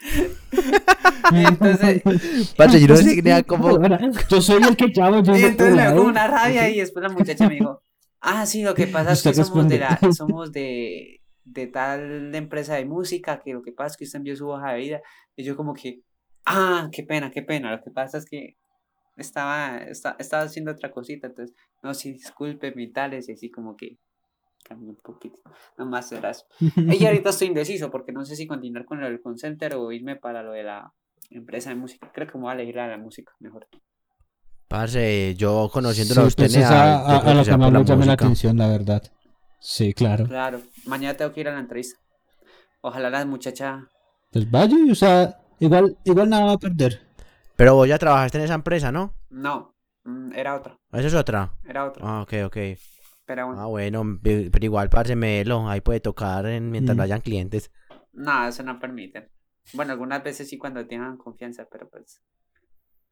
y 1.32 1.44
entonces, 1.44 2.02
Parce, 2.56 2.80
yo 2.80 2.86
no 2.86 2.96
sé 2.96 3.44
cómo. 3.44 3.80
Yo 4.30 4.40
soy 4.40 4.62
el 4.62 4.76
que 4.76 4.86
llamo. 4.94 5.24
Yo 5.24 5.34
Y 5.34 5.40
no 5.40 5.48
entonces 5.48 5.74
me 5.74 5.82
dio 5.82 5.90
puedo, 5.90 5.96
como 5.96 6.08
¿eh? 6.08 6.10
una 6.12 6.28
rabia 6.28 6.70
y 6.70 6.78
después 6.78 7.02
la 7.02 7.08
muchacha 7.08 7.48
me 7.48 7.54
dijo, 7.54 7.82
ah, 8.20 8.46
sí, 8.46 8.62
lo 8.62 8.74
que 8.74 8.86
pasa 8.86 9.10
es 9.10 9.22
que 9.24 9.34
somos 9.34 9.68
de 9.68 9.78
la, 9.80 9.98
somos 10.16 10.52
de, 10.52 11.20
de 11.42 11.66
tal 11.66 12.32
empresa 12.32 12.76
de 12.76 12.84
música, 12.84 13.40
que 13.42 13.54
lo 13.54 13.62
que 13.62 13.72
pasa 13.72 13.88
es 13.88 13.96
que 13.96 14.04
usted 14.04 14.18
envió 14.18 14.36
su 14.36 14.48
hoja 14.48 14.74
de 14.74 14.78
vida. 14.78 15.00
Y 15.34 15.42
yo 15.42 15.56
como 15.56 15.74
que, 15.74 16.02
ah, 16.46 16.88
qué 16.92 17.02
pena, 17.02 17.30
qué 17.30 17.42
pena. 17.42 17.70
Lo 17.76 17.82
que 17.82 17.90
pasa 17.90 18.18
es 18.18 18.24
que 18.24 18.56
estaba, 19.16 19.78
esta- 19.78 20.16
estaba 20.18 20.44
haciendo 20.44 20.72
otra 20.72 20.90
cosita, 20.90 21.26
entonces, 21.28 21.54
no, 21.82 21.94
sí, 21.94 22.12
disculpe, 22.12 22.72
y 22.76 22.92
tales, 22.92 23.28
y 23.28 23.32
así 23.32 23.50
como 23.50 23.76
que 23.76 23.98
cambié 24.64 24.90
un 24.90 24.96
poquito. 24.96 25.38
Nomás 25.78 26.10
era 26.12 26.30
eso. 26.30 26.44
Y 26.60 26.60
ahorita 27.06 27.30
estoy 27.30 27.48
indeciso 27.48 27.90
porque 27.90 28.12
no 28.12 28.24
sé 28.24 28.36
si 28.36 28.46
continuar 28.46 28.84
con 28.84 29.00
lo 29.00 29.06
del 29.06 29.20
call 29.22 29.38
center 29.38 29.74
o 29.74 29.92
irme 29.92 30.16
para 30.16 30.42
lo 30.42 30.52
de 30.52 30.64
la 30.64 30.92
empresa 31.30 31.70
de 31.70 31.76
música. 31.76 32.10
Creo 32.12 32.26
que 32.26 32.36
me 32.38 32.42
voy 32.42 32.50
a 32.52 32.54
elegir 32.54 32.76
la 32.76 32.98
música 32.98 33.32
mejor. 33.40 33.68
Parce, 34.68 35.34
yo 35.36 35.66
Sí, 35.68 35.72
conociéndolo 35.72 36.20
a 36.22 36.24
pues 36.24 36.32
usted, 36.34 36.46
esa 36.46 36.98
a, 36.98 37.18
a 37.18 37.34
lo 37.34 37.44
que 37.44 37.56
más 37.56 37.72
me 37.72 37.84
llama 37.84 38.06
la 38.06 38.12
atención, 38.14 38.56
la 38.56 38.68
verdad. 38.68 39.02
Sí, 39.60 39.94
claro. 39.94 40.26
Claro, 40.26 40.60
mañana 40.84 41.16
tengo 41.16 41.32
que 41.32 41.40
ir 41.40 41.48
a 41.48 41.52
la 41.52 41.60
entrevista. 41.60 41.98
Ojalá 42.80 43.08
la 43.10 43.24
muchacha. 43.24 43.88
Pues 44.32 44.50
vaya, 44.50 44.76
o 44.90 44.94
sea, 44.94 45.38
igual, 45.60 45.96
igual 46.04 46.28
nada 46.30 46.46
va 46.46 46.52
a 46.52 46.58
perder. 46.58 47.00
Pero 47.56 47.74
vos 47.74 47.88
ya 47.88 47.98
trabajaste 47.98 48.38
en 48.38 48.44
esa 48.44 48.54
empresa, 48.54 48.92
¿no? 48.92 49.14
No, 49.30 49.74
mm, 50.04 50.32
era 50.34 50.54
otra, 50.56 50.78
Esa 50.92 51.06
es 51.08 51.14
otra. 51.14 51.52
era 51.64 51.86
otra. 51.86 52.02
Ah, 52.06 52.22
ok, 52.22 52.32
ok. 52.46 52.56
Pero 53.24 53.46
bueno, 53.46 53.60
Ah, 53.62 53.66
bueno, 53.66 54.18
pe- 54.22 54.50
pero 54.52 54.64
igual, 54.64 54.88
parce, 54.88 55.16
melo. 55.16 55.68
Ahí 55.68 55.80
puede 55.80 56.00
tocar 56.00 56.46
en- 56.46 56.70
mientras 56.70 56.94
Mm. 56.94 56.98
no 56.98 57.02
hayan 57.04 57.20
clientes. 57.20 57.70
nada, 58.12 58.48
eso 58.48 58.62
no 58.62 58.78
permite. 58.78 59.30
Bueno, 59.74 59.92
algunas 59.92 60.22
veces 60.22 60.48
sí 60.48 60.56
cuando 60.58 60.86
tengan 60.86 61.16
confianza, 61.16 61.66
pero 61.70 61.88
pues. 61.88 62.22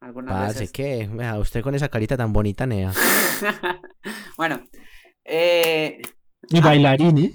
Algunas 0.01 0.35
Parce, 0.35 0.61
veces. 0.61 0.73
¿qué? 0.73 1.09
Vea, 1.13 1.39
usted 1.39 1.63
con 1.63 1.75
esa 1.75 1.89
carita 1.89 2.17
tan 2.17 2.33
bonita, 2.33 2.67
nea. 2.67 2.93
bueno, 4.37 4.63
eh, 5.25 6.01
Y 6.51 6.61
bailarín, 6.61 7.19
¿eh? 7.19 7.35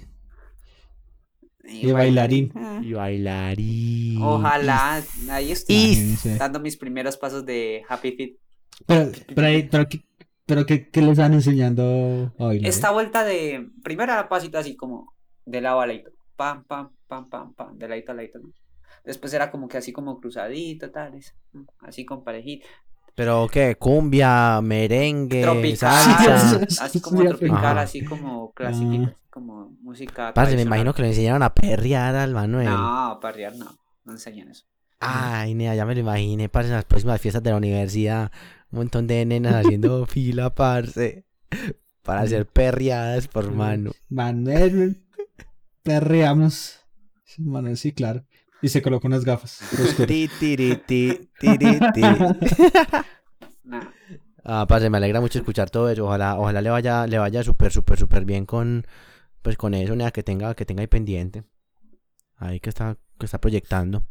Y 1.71 1.87
Y 1.87 1.91
bailarín. 1.91 2.51
Ah. 2.55 2.81
Y 2.83 2.93
bailarín. 2.93 4.21
Ojalá, 4.21 5.01
ahí 5.29 5.51
estoy 5.51 6.17
dando 6.37 6.59
mis 6.59 6.77
primeros 6.77 7.17
pasos 7.17 7.45
de 7.45 7.83
Happy 7.87 8.11
Feet. 8.13 8.35
Pero, 8.85 9.11
pero, 9.35 9.47
ahí- 9.47 9.67
pero, 9.69 9.87
¿qué, 9.87 10.01
pero 10.45 10.65
qué, 10.65 10.89
qué 10.89 11.01
les 11.01 11.11
están 11.11 11.33
enseñando 11.33 12.33
a 12.39 12.45
bailar? 12.45 12.69
Esta 12.69 12.91
vuelta 12.91 13.23
de. 13.23 13.69
Primero 13.83 14.13
era 14.13 14.27
pasito 14.29 14.57
así 14.57 14.75
como 14.75 15.13
de 15.45 15.61
lado 15.61 15.81
a 15.81 15.87
ladito. 15.87 16.11
Pam, 16.35 16.63
pam, 16.63 16.89
pam, 17.07 17.29
pam, 17.29 17.53
pam. 17.53 17.77
De 17.77 17.87
ladito 17.87 18.11
a 18.11 18.15
ladito, 18.15 18.39
¿no? 18.39 18.49
Después 19.05 19.33
era 19.33 19.49
como 19.51 19.67
que 19.67 19.77
así 19.77 19.91
como 19.91 20.19
cruzadito, 20.19 20.89
tales. 20.91 21.35
mm, 21.53 21.61
Así 21.81 22.05
con 22.05 22.23
parejita. 22.23 22.67
Pero 23.15 23.47
qué, 23.51 23.75
cumbia, 23.75 24.61
merengue, 24.61 25.41
Tropical. 25.41 25.75
salsa. 25.75 26.85
Así 26.85 27.01
como 27.01 27.21
tropical, 27.25 27.57
Ajá. 27.57 27.81
así 27.81 28.03
como 28.05 28.53
clásico. 28.53 29.09
Como 29.29 29.77
música. 29.81 30.33
Parce, 30.33 30.55
me 30.55 30.63
imagino 30.63 30.93
que 30.93 31.01
le 31.01 31.09
enseñaron 31.09 31.43
a 31.43 31.53
perrear 31.53 32.15
al 32.15 32.33
Manuel. 32.33 32.69
No, 32.69 33.19
parrear 33.21 33.55
no. 33.55 33.77
No 34.05 34.13
enseñan 34.13 34.49
eso. 34.49 34.65
Ay, 34.99 35.53
nea, 35.53 35.75
ya 35.75 35.85
me 35.85 35.93
lo 35.93 36.01
imaginé, 36.01 36.49
parce, 36.49 36.69
en 36.69 36.75
las 36.75 36.85
próximas 36.85 37.21
fiestas 37.21 37.43
de 37.43 37.51
la 37.51 37.57
universidad. 37.57 38.31
Un 38.71 38.79
montón 38.79 39.07
de 39.07 39.25
nenas 39.25 39.53
haciendo 39.55 40.05
fila, 40.07 40.53
parce. 40.53 41.25
Para 42.03 42.25
ser 42.27 42.47
perreadas 42.47 43.27
por 43.27 43.51
mano. 43.51 43.91
Manuel, 44.09 45.03
perreamos. 45.83 46.79
Manuel, 47.37 47.77
sí, 47.77 47.91
claro. 47.93 48.25
Y 48.61 48.69
se 48.69 48.81
colocó 48.81 49.07
unas 49.07 49.23
gafas. 49.23 49.61
oscuras. 49.61 49.95
Ti, 50.07 50.29
tiri, 50.39 50.75
ti, 50.85 51.29
tiri, 51.39 51.79
ti. 51.93 52.01
Ah, 54.51 54.65
parce, 54.67 54.89
me 54.89 54.97
alegra 54.97 55.21
mucho 55.21 55.37
escuchar 55.37 55.69
todo 55.69 55.89
eso. 55.89 56.05
Ojalá, 56.05 56.39
ojalá 56.39 56.61
le 56.61 56.71
vaya, 56.71 57.05
le 57.05 57.19
vaya 57.19 57.43
súper, 57.43 57.71
súper, 57.71 57.99
súper 57.99 58.25
bien 58.25 58.47
con, 58.47 58.83
pues 59.41 59.57
con 59.57 59.73
eso, 59.73 59.95
nea, 59.95 60.11
que 60.11 60.23
tenga, 60.23 60.55
que 60.55 60.65
tenga 60.65 60.81
ahí 60.81 60.87
pendiente. 60.87 61.43
Ahí 62.37 62.59
que 62.61 62.69
está, 62.69 62.97
que 63.19 63.25
está 63.27 63.39
proyectando. 63.41 64.05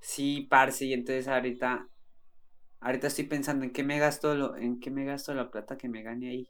Sí, 0.00 0.46
parce, 0.50 0.84
y 0.86 0.92
entonces 0.92 1.28
ahorita. 1.28 1.88
Ahorita 2.80 3.08
estoy 3.08 3.24
pensando 3.26 3.64
en 3.64 3.72
qué 3.72 3.82
me 3.84 3.98
gasto 3.98 4.34
lo, 4.34 4.56
en 4.56 4.80
qué 4.80 4.90
me 4.90 5.04
gasto 5.04 5.34
la 5.34 5.50
plata 5.50 5.76
que 5.78 5.88
me 5.88 6.02
gane 6.02 6.28
ahí. 6.30 6.48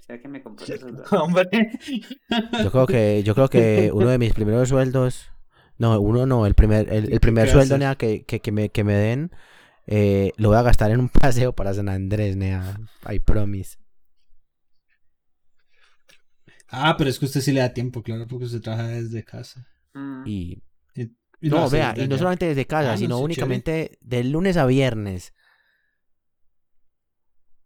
¿Será 0.00 0.20
que 0.20 0.28
me 0.28 0.42
compré 0.42 0.76
esos 0.76 0.96
dos? 0.96 1.12
Hombre. 1.12 1.48
Yo 2.56 2.70
creo 2.70 2.86
que, 2.86 3.22
yo 3.22 3.34
creo 3.34 3.48
que 3.48 3.90
uno 3.94 4.08
de 4.08 4.18
mis 4.18 4.32
primeros 4.34 4.68
sueldos, 4.68 5.30
no, 5.78 6.00
uno 6.00 6.26
no, 6.26 6.46
el 6.46 6.54
primer, 6.54 6.92
el, 6.92 7.12
el 7.12 7.20
¿Qué- 7.20 7.20
primer 7.20 7.48
sueldo, 7.48 7.78
nea, 7.78 7.94
que, 7.96 8.24
que, 8.24 8.40
que 8.40 8.50
me, 8.52 8.70
que 8.70 8.82
me 8.84 8.94
den, 8.94 9.30
eh, 9.86 10.32
lo 10.38 10.50
voy 10.50 10.58
a 10.58 10.62
gastar 10.62 10.90
en 10.92 11.00
un 11.00 11.08
paseo 11.10 11.54
para 11.54 11.74
San 11.74 11.88
Andrés, 11.90 12.36
nea. 12.36 12.80
I 13.10 13.20
promise. 13.20 13.78
Ah, 16.70 16.96
pero 16.98 17.08
es 17.10 17.18
que 17.18 17.24
usted 17.24 17.40
sí 17.40 17.52
le 17.52 17.60
da 17.60 17.72
tiempo, 17.72 18.02
claro, 18.02 18.26
porque 18.26 18.44
usted 18.46 18.60
trabaja 18.60 18.88
desde 18.88 19.24
casa. 19.24 19.66
Mm, 19.94 20.22
Y, 20.26 20.62
no, 21.40 21.70
vea, 21.70 21.94
y 21.96 22.00
no 22.00 22.04
allá. 22.06 22.18
solamente 22.18 22.46
desde 22.46 22.66
casa, 22.66 22.90
Ah, 22.90 22.92
no, 22.92 22.98
sino 22.98 23.16
sí, 23.18 23.24
únicamente 23.24 23.98
de 24.00 24.24
lunes 24.24 24.56
a 24.56 24.66
viernes. 24.66 25.32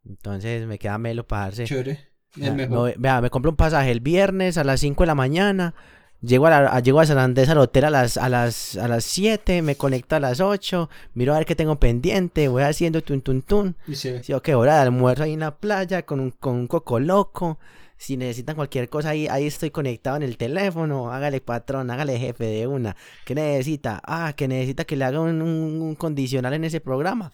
Entonces 0.05 0.67
me 0.67 0.79
queda 0.79 0.99
melo 0.99 1.27
para 1.27 1.45
darse. 1.47 1.65
Chévere. 1.65 2.13
Vea, 2.37 2.49
Es 2.49 2.69
me 2.69 2.95
vea, 2.97 3.21
me 3.21 3.31
compro 3.31 3.51
un 3.51 3.57
pasaje 3.57 3.91
el 3.91 4.01
viernes 4.01 4.57
a 4.59 4.65
las 4.65 4.81
5 4.81 5.03
de 5.05 5.09
la 5.09 5.15
mañana. 5.15 5.75
Llego 6.21 6.47
a, 6.47 6.51
la- 6.51 6.69
a- 6.77 6.81
llego 6.81 7.01
a 7.01 7.07
San 7.07 7.19
Andrés 7.19 7.49
al 7.49 7.59
hotel 7.59 7.85
a 7.85 7.91
las, 7.91 8.17
a, 8.17 8.29
las, 8.29 8.77
a 8.77 8.87
las 8.89 9.05
7, 9.05 9.61
me 9.61 9.75
conecto 9.77 10.15
a 10.17 10.21
las 10.21 10.41
8, 10.41 10.89
miro 11.15 11.35
a 11.35 11.39
ver 11.39 11.47
qué 11.47 11.57
tengo 11.57 11.77
pendiente, 11.81 12.47
voy 12.49 12.63
haciendo 12.63 13.03
tun 13.03 13.23
tun 13.23 13.43
tun. 13.43 13.77
Y 13.89 13.97
se- 13.97 14.23
Sí, 14.23 14.33
ok, 14.33 14.51
hora 14.55 14.77
de 14.77 14.83
almuerzo 14.83 15.25
ahí 15.25 15.33
en 15.33 15.41
la 15.41 15.57
playa 15.57 16.03
con 16.07 16.21
un, 16.21 16.31
con 16.31 16.55
un 16.55 16.67
coco 16.69 17.01
loco. 17.01 17.59
Si 18.03 18.17
necesitan 18.17 18.57
cualquier 18.57 18.89
cosa 18.89 19.11
ahí, 19.11 19.29
ahí 19.29 19.47
estoy 19.47 19.71
conectado 19.71 20.17
en 20.17 20.25
el 20.25 20.37
teléfono. 20.37 21.13
Hágale 21.13 21.41
patrón, 21.41 21.89
hágale 21.89 22.19
jefe 22.19 22.45
de 22.45 22.67
una. 22.67 22.97
¿Qué 23.25 23.33
necesita? 23.37 24.01
Ah, 24.05 24.33
que 24.37 24.49
necesita 24.49 24.85
que 24.85 24.97
le 24.97 25.05
haga 25.05 25.21
un, 25.21 25.41
un- 25.41 25.81
un 25.81 25.95
condicional 25.95 26.53
en 26.55 26.65
ese 26.65 26.81
programa. 26.81 27.31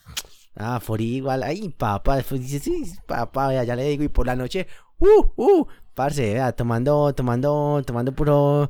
Ah, 0.54 0.78
for 0.78 1.00
igual. 1.00 1.42
Ay, 1.42 1.70
papá. 1.70 2.20
Pues 2.28 2.42
dice, 2.42 2.58
sí, 2.58 2.82
papá, 3.06 3.48
vea, 3.48 3.64
ya 3.64 3.75
le 3.76 3.84
digo. 3.84 4.02
Y 4.04 4.08
por 4.08 4.26
la 4.26 4.37
noche, 4.37 4.66
uh, 5.00 5.25
uh, 5.37 5.66
parce, 5.94 6.34
vea, 6.34 6.52
tomando, 6.52 7.14
tomando, 7.14 7.82
tomando 7.87 8.12
puro, 8.12 8.68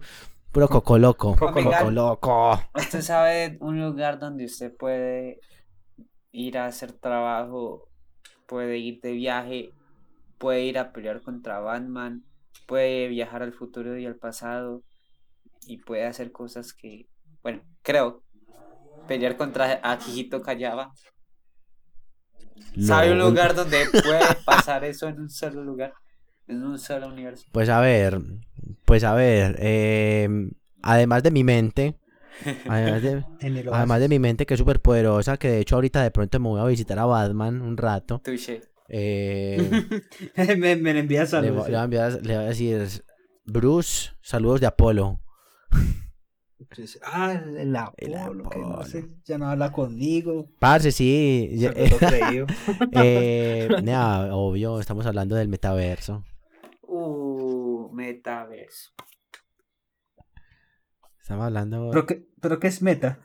puro 0.52 0.68
coco 0.68 0.98
loco. 0.98 1.32
Coco 1.32 1.46
Coco 1.46 1.60
legal. 1.62 1.94
loco. 1.96 2.60
¿Usted 2.76 3.02
sabe 3.02 3.56
un 3.60 3.80
lugar 3.80 4.20
donde 4.20 4.44
usted 4.44 4.72
puede 4.76 5.40
ir 6.30 6.58
a 6.58 6.66
hacer 6.66 6.92
trabajo, 6.92 7.88
puede 8.46 8.78
ir 8.78 9.00
de 9.00 9.12
viaje, 9.12 9.72
puede 10.38 10.62
ir 10.62 10.78
a 10.78 10.92
pelear 10.92 11.22
contra 11.22 11.60
Batman, 11.60 12.24
puede 12.66 13.08
viajar 13.08 13.42
al 13.42 13.52
futuro 13.52 13.98
y 13.98 14.06
al 14.06 14.16
pasado 14.16 14.82
y 15.66 15.78
puede 15.78 16.06
hacer 16.06 16.32
cosas 16.32 16.72
que, 16.72 17.06
bueno, 17.42 17.62
creo, 17.82 18.22
pelear 19.06 19.36
contra 19.36 19.80
Akihito 19.82 20.40
Kayaba? 20.40 20.92
¿Sabe 22.80 23.12
un 23.12 23.18
lugar 23.18 23.54
donde 23.54 23.84
puede 24.04 24.24
pasar 24.44 24.84
eso 24.84 25.08
en 25.08 25.20
un 25.20 25.30
solo 25.30 25.64
lugar? 25.64 25.92
En 26.46 26.62
un 26.62 26.78
solo 26.78 27.08
universo. 27.08 27.46
Pues 27.52 27.68
a 27.68 27.80
ver, 27.80 28.20
pues 28.84 29.04
a 29.04 29.14
ver, 29.14 29.56
em, 29.58 30.52
además 30.82 31.22
de 31.22 31.30
mi 31.30 31.44
mente, 31.44 31.98
además 32.68 33.02
de, 33.02 33.24
además 33.72 34.08
mi 34.08 34.18
mente 34.18 34.46
que 34.46 34.54
es 34.54 34.58
súper 34.58 34.80
poderosa, 34.80 35.36
que 35.36 35.48
de 35.48 35.60
hecho 35.60 35.74
ahorita 35.74 36.02
de 36.02 36.10
pronto 36.10 36.38
me 36.40 36.48
voy 36.48 36.60
a 36.60 36.64
visitar 36.64 36.98
a 36.98 37.04
Batman 37.04 37.60
un 37.60 37.76
rato, 37.76 38.20
Touché. 38.24 38.62
Eh, 38.88 39.70
me, 40.58 40.76
me 40.76 40.94
le 40.94 41.00
envía 41.00 41.20
le, 41.22 41.26
saludos. 41.26 41.68
le 41.68 41.76
voy 41.76 41.80
a 41.80 41.84
enviar- 41.84 42.20
le 42.22 42.34
voy 42.36 42.44
a 42.44 42.48
decir, 42.48 42.88
Bruce, 43.44 44.10
saludos 44.22 44.60
de 44.60 44.66
Apolo. 44.66 45.20
Ah, 47.02 47.32
el 47.32 47.76
El 47.96 48.14
Apolo, 48.14 48.48
que 48.50 48.58
no 48.58 48.84
sé, 48.84 49.08
ya 49.24 49.38
no 49.38 49.48
habla 49.48 49.72
conmigo. 49.72 50.50
Parce, 50.58 50.92
sí, 50.92 51.50
ya- 51.54 51.72
eh, 52.92 53.68
obvio, 54.32 54.80
estamos 54.80 55.06
hablando 55.06 55.34
del 55.36 55.48
metaverso. 55.48 56.24
Uh, 56.82 57.90
metaverso. 57.92 58.92
Estamos 61.20 61.44
hablando... 61.46 61.90
¿Pero 61.90 62.06
qué, 62.06 62.26
¿Pero 62.40 62.58
qué 62.58 62.68
es 62.68 62.80
meta? 62.82 63.18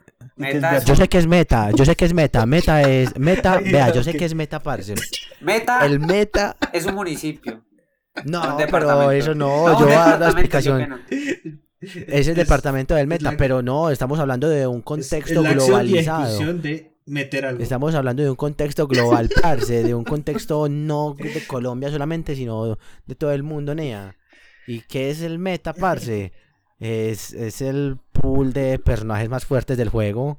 Yo 0.86 0.96
sé 0.96 1.08
que 1.08 1.18
es 1.20 1.28
meta, 1.28 1.70
yo 1.72 1.86
sé 1.86 1.96
que 1.96 2.06
es 2.06 2.14
meta, 2.14 2.46
meta 2.46 2.82
es, 2.82 3.18
meta, 3.18 3.58
Ay, 3.58 3.64
vea, 3.72 3.92
yo 3.94 4.04
sé 4.04 4.12
que- 4.14 4.20
que 4.20 4.26
es 4.26 4.34
meta, 4.36 4.60
parce. 4.62 4.96
Meta 5.42 5.86
El 5.86 6.00
meta 6.00 6.56
es 6.72 6.86
un 6.86 6.96
municipio. 6.96 7.64
No, 8.26 8.58
un 8.58 8.64
pero 8.70 9.12
eso 9.12 9.34
no, 9.36 9.68
No, 9.68 9.80
yo 9.80 9.86
voy 9.86 9.94
a 9.96 10.00
dar 10.00 10.20
la 10.20 10.26
explicación. 10.28 11.02
Es 11.82 12.28
el 12.28 12.36
departamento 12.36 12.96
del 12.96 13.08
meta, 13.08 13.32
la- 13.32 13.38
pero 13.38 13.62
no, 13.62 13.90
estamos 13.90 14.20
hablando 14.20 14.48
de 14.50 14.66
un 14.68 14.82
contexto 14.82 15.42
la 15.42 15.52
y 15.52 15.54
globalizado. 15.56 16.54
de 16.54 16.94
meter 17.06 17.46
algo. 17.46 17.62
Estamos 17.62 17.94
hablando 17.96 18.24
de 18.24 18.30
un 18.30 18.36
contexto 18.36 18.88
global, 18.88 19.30
parce, 19.42 19.84
de 19.84 19.94
un 19.94 20.04
contexto 20.06 20.70
no 20.70 21.14
de 21.18 21.46
Colombia 21.46 21.90
solamente, 21.92 22.36
sino 22.36 22.78
de 23.06 23.16
todo 23.16 23.34
el 23.34 23.44
mundo, 23.44 23.76
Nea. 23.76 24.16
¿Y 24.66 24.80
qué 24.82 25.10
es 25.10 25.22
el 25.22 25.40
meta, 25.40 25.74
parce? 25.74 26.32
Es, 26.84 27.32
es 27.32 27.62
el 27.62 27.98
pool 28.12 28.52
de 28.52 28.78
personajes 28.78 29.30
más 29.30 29.46
fuertes 29.46 29.78
del 29.78 29.88
juego. 29.88 30.38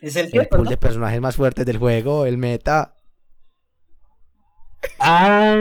¿Es 0.00 0.16
el 0.16 0.28
El 0.36 0.48
pool 0.48 0.68
de 0.68 0.76
personajes 0.76 1.18
más 1.18 1.36
fuertes 1.36 1.64
del 1.64 1.78
juego, 1.78 2.26
el 2.26 2.36
meta. 2.36 2.94
Ah, 4.98 5.56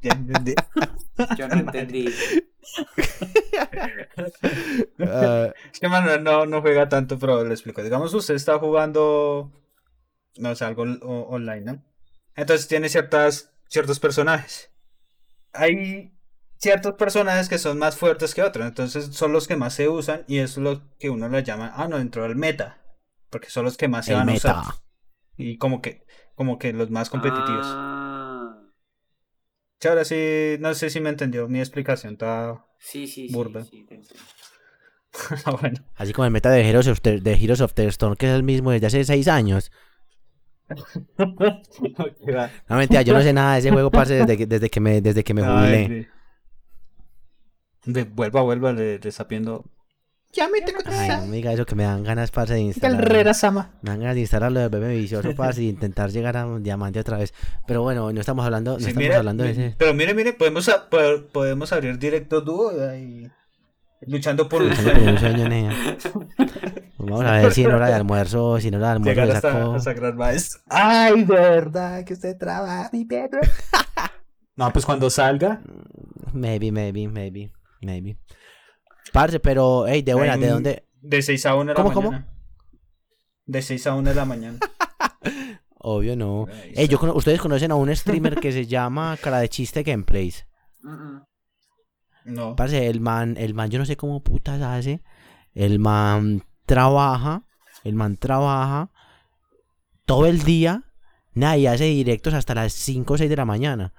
ya 0.00 0.12
entendí. 0.12 0.54
Yo 1.36 1.48
no 1.48 1.54
entendí. 1.56 2.08
Ah, 5.00 5.52
Es 5.70 5.78
que 5.78 5.88
Manuel 5.88 6.24
no, 6.24 6.46
no 6.46 6.62
juega 6.62 6.88
tanto, 6.88 7.18
pero 7.18 7.44
le 7.44 7.52
explico. 7.52 7.82
Digamos, 7.82 8.14
usted 8.14 8.34
está 8.34 8.58
jugando, 8.58 9.52
no 10.38 10.54
sé, 10.54 10.64
algo 10.64 10.82
online, 10.82 11.60
¿no? 11.60 11.84
Entonces 12.36 12.68
tiene 12.68 12.88
ciertas, 12.88 13.52
ciertos 13.68 14.00
personajes. 14.00 14.70
Hay 15.52 16.17
ciertos 16.58 16.94
personajes 16.94 17.48
que 17.48 17.58
son 17.58 17.78
más 17.78 17.96
fuertes 17.96 18.34
que 18.34 18.42
otros, 18.42 18.66
entonces 18.66 19.06
son 19.06 19.32
los 19.32 19.48
que 19.48 19.56
más 19.56 19.74
se 19.74 19.88
usan 19.88 20.24
y 20.26 20.38
eso 20.38 20.60
es 20.60 20.64
lo 20.64 20.96
que 20.98 21.10
uno 21.10 21.28
le 21.28 21.42
llama, 21.42 21.72
ah, 21.74 21.88
no, 21.88 21.98
dentro 21.98 22.22
del 22.24 22.36
meta, 22.36 22.82
porque 23.30 23.50
son 23.50 23.64
los 23.64 23.76
que 23.76 23.88
más 23.88 24.06
se 24.06 24.12
el 24.12 24.18
van 24.18 24.28
a 24.28 24.34
usar. 24.34 24.56
Y 25.36 25.56
como 25.56 25.80
que, 25.80 26.04
como 26.34 26.58
que 26.58 26.72
los 26.72 26.90
más 26.90 27.10
competitivos. 27.10 27.66
Ah, 27.68 28.08
Sí, 29.80 29.86
ahora 29.86 30.04
sí, 30.04 30.56
no 30.58 30.74
sé 30.74 30.90
si 30.90 31.00
me 31.00 31.08
entendió 31.08 31.46
mi 31.46 31.60
explicación, 31.60 32.14
está 32.14 32.66
sí, 32.78 33.06
sí, 33.06 33.28
sí. 33.28 33.34
Burda. 33.34 33.64
sí, 33.64 33.86
bueno. 35.60 35.84
Así 35.94 36.12
como 36.12 36.26
el 36.26 36.32
meta 36.32 36.50
de 36.50 36.68
Heroes 36.68 36.88
of 36.88 37.00
the, 37.00 37.20
de 37.20 37.34
Heroes 37.34 37.60
of 37.60 37.74
the 37.74 37.86
Storm, 37.86 38.16
que 38.16 38.26
es 38.26 38.32
el 38.32 38.42
mismo 38.42 38.72
desde 38.72 38.88
hace 38.88 39.04
seis 39.04 39.28
años. 39.28 39.70
No, 42.68 42.76
mentira, 42.76 43.02
yo 43.02 43.14
no 43.14 43.22
sé 43.22 43.32
nada 43.32 43.54
de 43.54 43.60
ese 43.60 43.70
juego, 43.70 43.90
parce, 43.90 44.14
desde 44.14 44.36
que, 44.36 44.46
desde 44.46 44.68
que 44.68 44.80
me, 44.80 45.00
desde 45.00 45.24
que 45.24 45.32
me 45.32 45.42
jubilé. 45.46 45.76
Ay, 45.76 46.06
ve- 47.86 48.04
vuelva, 48.04 48.42
vuelva, 48.42 48.72
le, 48.72 48.98
le 48.98 49.08
está 49.08 49.26
pidiendo 49.28 49.64
Ya 50.32 50.48
me 50.48 50.60
tengo 50.60 50.80
Ay, 50.86 51.08
no 51.08 51.26
me 51.26 51.36
diga 51.36 51.52
eso 51.52 51.64
que 51.66 51.74
me 51.74 51.84
dan 51.84 52.02
ganas, 52.04 52.30
parce, 52.30 52.54
de 52.54 52.60
instalar. 52.60 53.00
Herrera 53.02 53.32
Sama. 53.34 53.70
Me 53.82 53.90
dan 53.90 54.00
ganas 54.00 54.14
de 54.14 54.20
instalarlo 54.20 54.60
de 54.60 54.68
bebé 54.68 54.94
vicioso, 54.96 55.34
parce, 55.34 55.62
y 55.62 55.68
intentar 55.68 56.10
llegar 56.10 56.36
a 56.36 56.46
un 56.46 56.62
diamante 56.62 57.00
otra 57.00 57.16
vez. 57.18 57.32
Pero 57.66 57.82
bueno, 57.82 58.12
no 58.12 58.20
estamos 58.20 58.44
hablando, 58.44 58.74
no 58.74 58.78
Sí, 58.80 58.88
estamos 58.90 59.14
hablando 59.16 59.44
de 59.44 59.50
ese. 59.50 59.74
Pero 59.78 59.94
mire, 59.94 60.12
mire, 60.14 60.32
podemos, 60.34 60.68
a- 60.68 60.88
podemos 61.32 61.72
abrir 61.72 61.98
directo 61.98 62.40
dúo 62.42 62.72
ahí, 62.90 63.30
luchando 64.02 64.48
por 64.48 64.62
un 64.62 64.68
Luchando 64.68 64.92
por 64.92 64.98
sueño. 65.00 65.12
un 65.12 65.18
sueño, 65.18 65.48
nea. 65.48 65.72
Vamos 66.98 67.24
a 67.24 67.32
ver 67.32 67.52
si 67.52 67.64
en 67.64 67.72
hora 67.72 67.86
de 67.88 67.94
almuerzo, 67.94 68.60
si 68.60 68.68
en 68.68 68.74
hora 68.74 68.86
de 68.88 68.92
almuerzo 68.92 69.20
Llegar 69.20 69.36
hasta, 69.36 69.48
hasta. 69.48 70.60
Ay, 70.68 71.24
verdad 71.24 72.04
que 72.04 72.12
usted 72.12 72.36
trabaja, 72.36 72.90
mi 72.92 73.04
perro. 73.04 73.40
No, 74.56 74.72
pues 74.72 74.84
cuando 74.84 75.08
salga. 75.08 75.60
Maybe, 76.32 76.72
maybe, 76.72 77.06
maybe, 77.06 77.52
maybe. 77.80 78.18
Parce, 79.12 79.40
pero, 79.40 79.86
hey, 79.86 80.02
de 80.02 80.14
buena, 80.14 80.36
¿de 80.36 80.48
dónde? 80.48 80.84
De 81.00 81.22
6 81.22 81.46
a 81.46 81.54
1 81.54 81.64
de 81.64 81.66
la 81.68 81.74
¿Cómo, 81.74 81.92
cómo? 81.92 82.10
mañana. 82.10 82.32
De 83.46 83.62
6 83.62 83.86
a 83.86 83.94
1 83.94 84.08
de 84.08 84.14
la 84.14 84.24
mañana. 84.24 84.58
Obvio 85.80 86.16
no. 86.16 86.46
Ahí 86.48 86.72
Ey, 86.74 86.88
yo 86.88 86.98
ustedes 87.14 87.40
conocen 87.40 87.70
a 87.70 87.76
un 87.76 87.94
streamer 87.94 88.40
que 88.40 88.52
se 88.52 88.66
llama 88.66 89.16
Cara 89.22 89.38
de 89.38 89.48
Chiste 89.48 89.82
Gameplays. 89.82 90.46
No. 92.24 92.56
Parce, 92.56 92.88
el 92.88 93.00
man, 93.00 93.36
el 93.38 93.54
man, 93.54 93.70
yo 93.70 93.78
no 93.78 93.86
sé 93.86 93.96
cómo 93.96 94.22
putas 94.22 94.60
hace. 94.60 95.02
El 95.54 95.78
man 95.78 96.44
trabaja, 96.66 97.44
el 97.84 97.94
man 97.94 98.16
trabaja 98.16 98.90
todo 100.04 100.26
el 100.26 100.42
día, 100.42 100.84
nada, 101.32 101.56
y 101.56 101.66
hace 101.66 101.84
directos 101.84 102.34
hasta 102.34 102.54
las 102.54 102.72
5 102.72 103.14
o 103.14 103.18
6 103.18 103.30
de 103.30 103.36
la 103.36 103.44
mañana. 103.44 103.94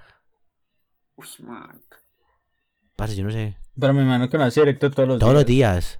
Uy, 1.15 1.27
man. 1.39 1.81
Parce, 2.95 3.15
yo 3.15 3.23
no 3.23 3.31
sé. 3.31 3.57
Pero 3.79 3.93
mi 3.93 3.99
hermano 4.01 4.29
que 4.29 4.37
no 4.37 4.43
hace 4.43 4.59
directo 4.61 4.91
todos 4.91 5.07
los 5.07 5.19
Todos 5.19 5.33
los 5.33 5.45
días. 5.45 5.99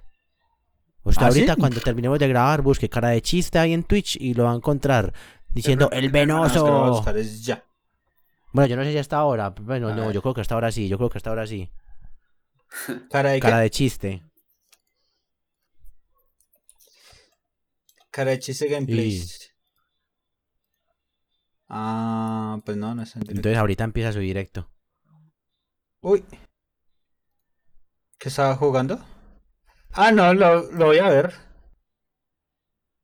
Usted 1.02 1.22
¿Ah, 1.22 1.28
ahorita 1.28 1.54
sí? 1.54 1.60
cuando 1.60 1.80
terminemos 1.80 2.18
de 2.18 2.28
grabar, 2.28 2.60
busque 2.62 2.88
cara 2.88 3.08
de 3.08 3.22
chiste 3.22 3.58
ahí 3.58 3.72
en 3.72 3.84
Twitch 3.84 4.16
y 4.20 4.34
lo 4.34 4.44
va 4.44 4.52
a 4.52 4.56
encontrar 4.56 5.14
diciendo 5.48 5.88
el 5.92 6.06
es 6.06 6.12
venoso. 6.12 7.02
es 7.16 7.44
ya. 7.44 7.64
Bueno, 8.52 8.66
yo 8.68 8.76
no 8.76 8.84
sé 8.84 8.92
si 8.92 8.98
hasta 8.98 9.16
ahora. 9.16 9.50
Bueno, 9.50 9.88
A 9.88 9.94
no, 9.94 10.06
ver. 10.06 10.12
yo 10.14 10.22
creo 10.22 10.34
que 10.34 10.40
hasta 10.42 10.54
ahora 10.54 10.70
sí. 10.72 10.88
Yo 10.88 10.98
creo 10.98 11.08
que 11.08 11.18
hasta 11.18 11.30
ahora 11.30 11.46
sí. 11.46 11.70
Cara 13.10 13.30
de, 13.30 13.40
Cara 13.40 13.56
qué? 13.58 13.62
de 13.62 13.70
chiste. 13.70 14.22
Cara 18.10 18.32
de 18.32 18.38
chiste 18.40 18.66
gameplays. 18.68 19.54
Ah, 21.68 22.58
pues 22.64 22.76
no, 22.76 22.94
no 22.94 23.02
está 23.02 23.18
en 23.18 23.22
directo. 23.22 23.38
Entonces 23.38 23.58
ahorita 23.58 23.84
empieza 23.84 24.12
su 24.12 24.18
directo. 24.18 24.68
Uy. 26.02 26.24
¿Qué 28.20 28.28
estaba 28.28 28.54
jugando? 28.54 29.00
Ah, 29.92 30.12
no, 30.12 30.32
lo, 30.34 30.70
lo 30.70 30.86
voy 30.86 30.98
a 30.98 31.08
ver. 31.08 31.34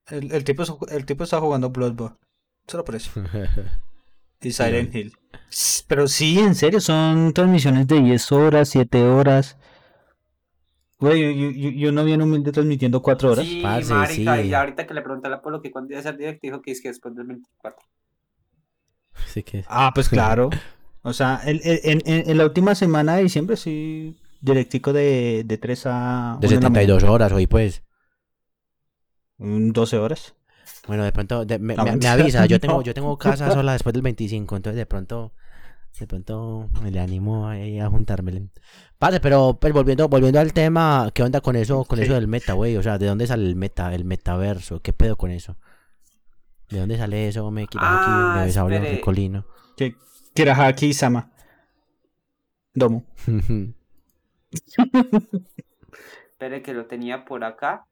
El, 0.08 0.30
el, 0.32 0.44
tipo, 0.44 0.62
el 0.88 1.04
tipo 1.06 1.24
está 1.24 1.40
jugando 1.40 1.70
Bloodborne. 1.70 2.16
Solo 2.68 2.84
por 2.84 2.94
eso. 2.96 3.10
Y 4.42 4.52
Silent 4.52 4.94
Hill. 4.94 5.16
Pero 5.88 6.06
sí, 6.06 6.38
en 6.38 6.54
serio, 6.54 6.78
son 6.80 7.32
transmisiones 7.32 7.86
de 7.88 8.00
10 8.02 8.30
horas, 8.32 8.68
7 8.68 9.02
horas. 9.02 9.56
Güey, 10.98 11.22
y, 11.24 11.46
y- 11.68 11.68
y 11.82 11.86
uno 11.86 12.04
bien 12.04 12.20
humilde 12.20 12.52
transmitiendo 12.52 13.00
4 13.00 13.32
horas. 13.32 13.46
Sí, 13.46 13.60
parce, 13.62 13.92
marica, 13.94 14.36
sí. 14.36 14.48
y 14.48 14.54
ahorita 14.54 14.86
que 14.86 14.92
le 14.94 15.00
pregunté 15.00 15.28
a 15.28 15.30
la 15.30 15.40
Polo 15.42 15.62
que 15.62 15.70
cuándo 15.70 15.92
iba 15.92 16.00
a 16.00 16.02
ser 16.02 16.18
directo, 16.18 16.40
dijo 16.42 16.60
que 16.60 16.70
es 16.72 16.82
que 16.82 16.88
después 16.88 17.14
del 17.16 17.26
24. 17.26 17.82
Así 19.26 19.42
que. 19.42 19.64
Ah, 19.68 19.90
pues 19.94 20.08
claro. 20.10 20.50
O 21.02 21.14
sea, 21.14 21.40
en, 21.44 21.60
en- 21.64 22.02
en 22.30 22.38
la 22.38 22.44
última 22.44 22.74
semana 22.74 23.16
de 23.16 23.22
diciembre 23.22 23.56
sí, 23.56 24.16
directico 24.46 24.92
de, 24.92 25.42
de 25.44 25.58
3 25.58 25.82
a... 25.86 26.38
De 26.40 26.46
una 26.48 26.56
de 26.56 26.62
la 26.62 26.68
72 26.68 27.02
horas 27.04 27.32
hoy, 27.32 27.46
pues. 27.46 27.82
mañana. 29.38 29.66
Mm, 29.68 29.72
12 29.72 29.98
horas. 29.98 30.34
Bueno, 30.86 31.04
de 31.04 31.12
pronto. 31.12 31.44
de- 31.44 31.58
me, 31.58 31.74
No, 31.74 31.84
me- 31.84 31.96
me 31.96 32.08
avisa. 32.08 32.46
Yo 32.46 32.58
tengo, 32.60 32.74
no. 32.76 32.82
yo 32.82 32.94
tengo 32.94 33.16
casa 33.18 33.50
sola 33.52 33.72
después 33.72 33.92
del 33.92 34.02
25. 34.02 34.56
Entonces 34.56 34.76
de 34.78 34.86
pronto. 34.86 35.32
De 35.98 36.06
pronto 36.06 36.68
me 36.82 36.90
le 36.90 37.00
animo 37.00 37.48
ahí 37.48 37.80
a 37.80 37.88
juntármele. 37.88 38.50
Vale, 39.00 39.18
pero 39.18 39.56
pues, 39.58 39.72
volviendo, 39.72 40.08
volviendo 40.10 40.38
al 40.38 40.52
tema, 40.52 41.10
¿qué 41.14 41.22
onda 41.22 41.40
con 41.40 41.56
eso, 41.56 41.84
con 41.86 41.98
Sí. 41.98 42.04
eso 42.04 42.12
del 42.14 42.28
meta, 42.28 42.52
güey? 42.52 42.76
O 42.76 42.82
sea, 42.82 42.98
¿de 42.98 43.06
dónde 43.06 43.26
sale 43.26 43.46
el 43.46 43.56
meta, 43.56 43.94
el 43.94 44.04
metaverso? 44.04 44.80
¿Qué 44.82 44.92
pedo 44.92 45.16
con 45.16 45.30
eso? 45.30 45.56
¿De 46.68 46.80
dónde 46.80 46.98
sale 46.98 47.28
eso? 47.28 47.50
Me 47.50 47.66
quitas 47.66 47.86
Ah, 47.88 48.42
aquí, 48.42 48.50
espere. 48.50 48.90
ricolino. 48.96 49.46
Que 49.76 49.94
Kirahaki 50.34 50.92
Sama. 50.92 51.32
Domo. 52.74 53.06
Espere 54.50 55.42
que 56.62 56.74
lo 56.74 56.86
tenía 56.86 57.24
por 57.24 57.44
acá. 57.44 57.86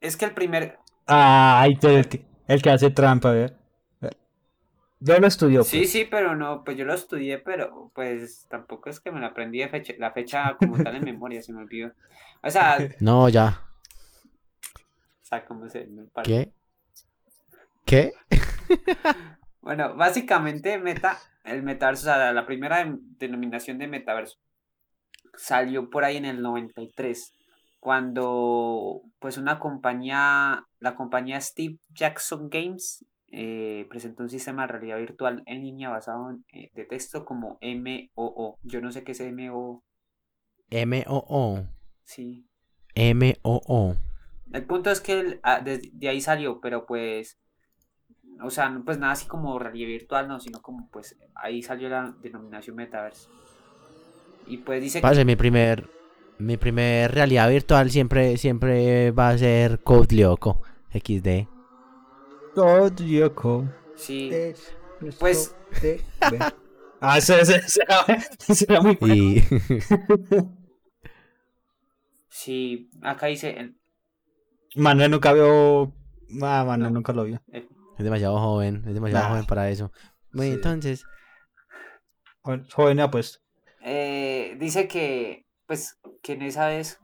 Es 0.00 0.16
que 0.16 0.26
el 0.26 0.34
primer. 0.34 0.78
Pero 1.06 1.96
el 1.96 2.08
que, 2.08 2.24
el 2.46 2.62
que 2.62 2.70
hace 2.70 2.90
trampa, 2.90 3.30
a 3.30 3.32
ver. 3.32 3.56
Yo 5.00 5.18
lo 5.18 5.26
estudió. 5.26 5.60
pues. 5.60 5.68
Sí, 5.68 5.84
sí, 5.84 6.06
pero 6.10 6.34
no, 6.34 6.64
pues 6.64 6.78
yo 6.78 6.86
lo 6.86 6.94
estudié, 6.94 7.38
pero 7.38 7.90
pues 7.94 8.46
tampoco 8.48 8.88
es 8.88 9.00
que 9.00 9.12
me 9.12 9.20
lo 9.20 9.26
aprendí 9.26 9.58
de 9.58 9.68
fecha, 9.68 9.92
la 9.98 10.12
fecha 10.12 10.56
como 10.58 10.82
tal 10.82 10.96
en 10.96 11.04
memoria, 11.04 11.42
se 11.42 11.52
me 11.52 11.60
olvidó. 11.60 11.92
O 12.42 12.48
sea, 12.48 12.78
no, 13.00 13.28
ya. 13.28 13.60
o 15.22 15.26
sea, 15.26 15.44
¿cómo 15.44 15.68
se 15.68 15.86
me 15.88 16.04
parece? 16.04 16.54
¿Qué? 17.84 17.84
¿Qué? 17.84 18.12
Bueno, 19.60 19.94
básicamente 19.94 20.78
meta, 20.78 21.18
el 21.44 21.62
metaverso, 21.62 22.02
o 22.02 22.14
sea, 22.14 22.32
la 22.32 22.46
primera 22.46 22.86
denominación 23.18 23.78
de 23.78 23.88
metaverso 23.88 24.38
salió 25.36 25.90
por 25.90 26.04
ahí 26.04 26.16
en 26.16 26.24
el 26.24 26.42
93, 26.42 27.32
cuando 27.80 29.02
pues 29.18 29.36
una 29.38 29.58
compañía, 29.58 30.64
la 30.80 30.94
compañía 30.96 31.40
Steve 31.40 31.78
Jackson 31.90 32.48
Games, 32.50 33.04
eh, 33.28 33.86
presentó 33.90 34.22
un 34.22 34.30
sistema 34.30 34.62
de 34.62 34.68
realidad 34.72 34.98
virtual 34.98 35.42
en 35.46 35.62
línea 35.62 35.90
basado 35.90 36.30
en, 36.30 36.44
eh, 36.52 36.70
de 36.74 36.84
texto 36.84 37.24
como 37.24 37.58
MOO. 37.60 38.58
Yo 38.62 38.80
no 38.80 38.92
sé 38.92 39.02
qué 39.04 39.12
es 39.12 39.20
MOO, 39.20 39.82
M-O-O. 40.70 41.64
sí. 42.04 42.46
M-O-O. 42.94 43.96
El 44.52 44.64
punto 44.66 44.90
es 44.90 45.00
que 45.00 45.20
el- 45.20 45.40
ah, 45.42 45.60
de, 45.60 45.90
de 45.92 46.08
ahí 46.08 46.20
salió, 46.20 46.60
pero 46.60 46.86
pues, 46.86 47.38
o 48.42 48.50
sea, 48.50 48.80
pues 48.84 48.98
nada 48.98 49.12
así 49.12 49.26
como 49.26 49.58
realidad 49.58 49.88
virtual, 49.88 50.28
no, 50.28 50.40
sino 50.40 50.60
como 50.62 50.88
pues 50.90 51.16
ahí 51.34 51.62
salió 51.62 51.88
la 51.88 52.14
denominación 52.20 52.76
metaverso. 52.76 53.30
Y 54.46 54.58
pues 54.58 54.82
dice 54.82 54.98
que 54.98 55.02
Pase, 55.02 55.24
mi 55.24 55.36
primer, 55.36 55.88
mi 56.38 56.56
primer 56.56 57.12
realidad 57.12 57.48
virtual 57.48 57.90
siempre, 57.90 58.36
siempre 58.36 59.10
va 59.10 59.30
a 59.30 59.38
ser 59.38 59.80
Code 59.82 60.14
Lyoko 60.16 60.60
XD. 60.92 61.46
God, 62.54 63.00
Yoko. 63.00 63.68
sí, 63.96 64.30
es 64.32 64.74
Pues- 65.18 65.54
deber. 65.80 66.00
Ah, 67.06 67.18
ese 67.18 67.34
era 68.66 68.80
muy 68.80 68.96
bueno. 68.98 69.14
Y 69.14 69.42
sí, 72.28 72.90
acá 73.02 73.26
dice, 73.26 73.50
el- 73.58 73.76
Manuel 74.76 75.10
nunca 75.10 75.32
vio. 75.32 75.92
Ah, 76.42 76.64
Manuel 76.66 76.92
No. 76.92 76.98
nunca 76.98 77.12
lo 77.12 77.24
vio. 77.24 77.40
eh, 77.52 77.68
es 77.98 78.04
demasiado 78.04 78.38
joven, 78.38 78.84
es 78.88 78.94
demasiado 78.94 79.24
Nah. 79.24 79.30
joven 79.32 79.46
para 79.46 79.68
eso. 79.70 79.92
Bueno, 80.32 80.50
Sí. 80.52 80.56
entonces, 80.56 81.04
Joven, 82.42 82.66
joven 82.74 83.00
apuesto. 83.00 83.38
Eh, 83.84 84.56
dice 84.58 84.88
que, 84.88 85.44
pues, 85.66 86.00
que 86.22 86.32
en 86.32 86.42
esa 86.42 86.68
vez, 86.68 86.98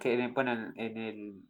que 0.00 0.14
en- 0.14 0.34
bueno, 0.34 0.52
en, 0.76 0.96
el, 0.98 1.42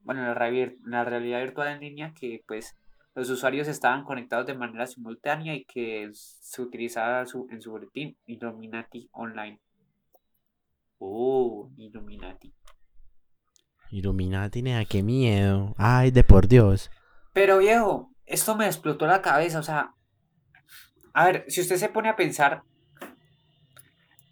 bueno, 0.00 0.20
en 0.22 0.34
la, 0.34 0.48
en 0.48 0.78
la 0.84 1.04
realidad 1.04 1.40
virtual 1.40 1.68
en 1.68 1.80
línea, 1.80 2.14
que 2.18 2.42
pues 2.46 2.76
los 3.14 3.28
usuarios 3.28 3.66
estaban 3.66 4.04
conectados 4.04 4.46
de 4.46 4.54
manera 4.54 4.86
simultánea 4.86 5.54
y 5.54 5.64
que 5.64 6.10
se 6.12 6.62
utilizaba 6.62 7.26
su, 7.26 7.46
en 7.50 7.60
su 7.60 7.70
boletín 7.72 8.16
Illuminati 8.26 9.08
Online. 9.12 9.60
Oh, 10.98 11.70
Illuminati. 11.76 12.52
Illuminati, 13.90 14.62
nea, 14.62 14.84
qué 14.84 15.02
miedo. 15.02 15.74
Ay, 15.78 16.10
de 16.10 16.24
por 16.24 16.48
Dios. 16.48 16.90
Pero 17.32 17.58
viejo, 17.58 18.10
esto 18.26 18.56
me 18.56 18.66
explotó 18.66 19.06
la 19.06 19.22
cabeza, 19.22 19.58
o 19.58 19.62
sea, 19.62 19.94
a 21.12 21.24
ver, 21.26 21.44
si 21.48 21.60
usted 21.60 21.76
se 21.76 21.88
pone 21.88 22.08
a 22.08 22.16
pensar, 22.16 22.62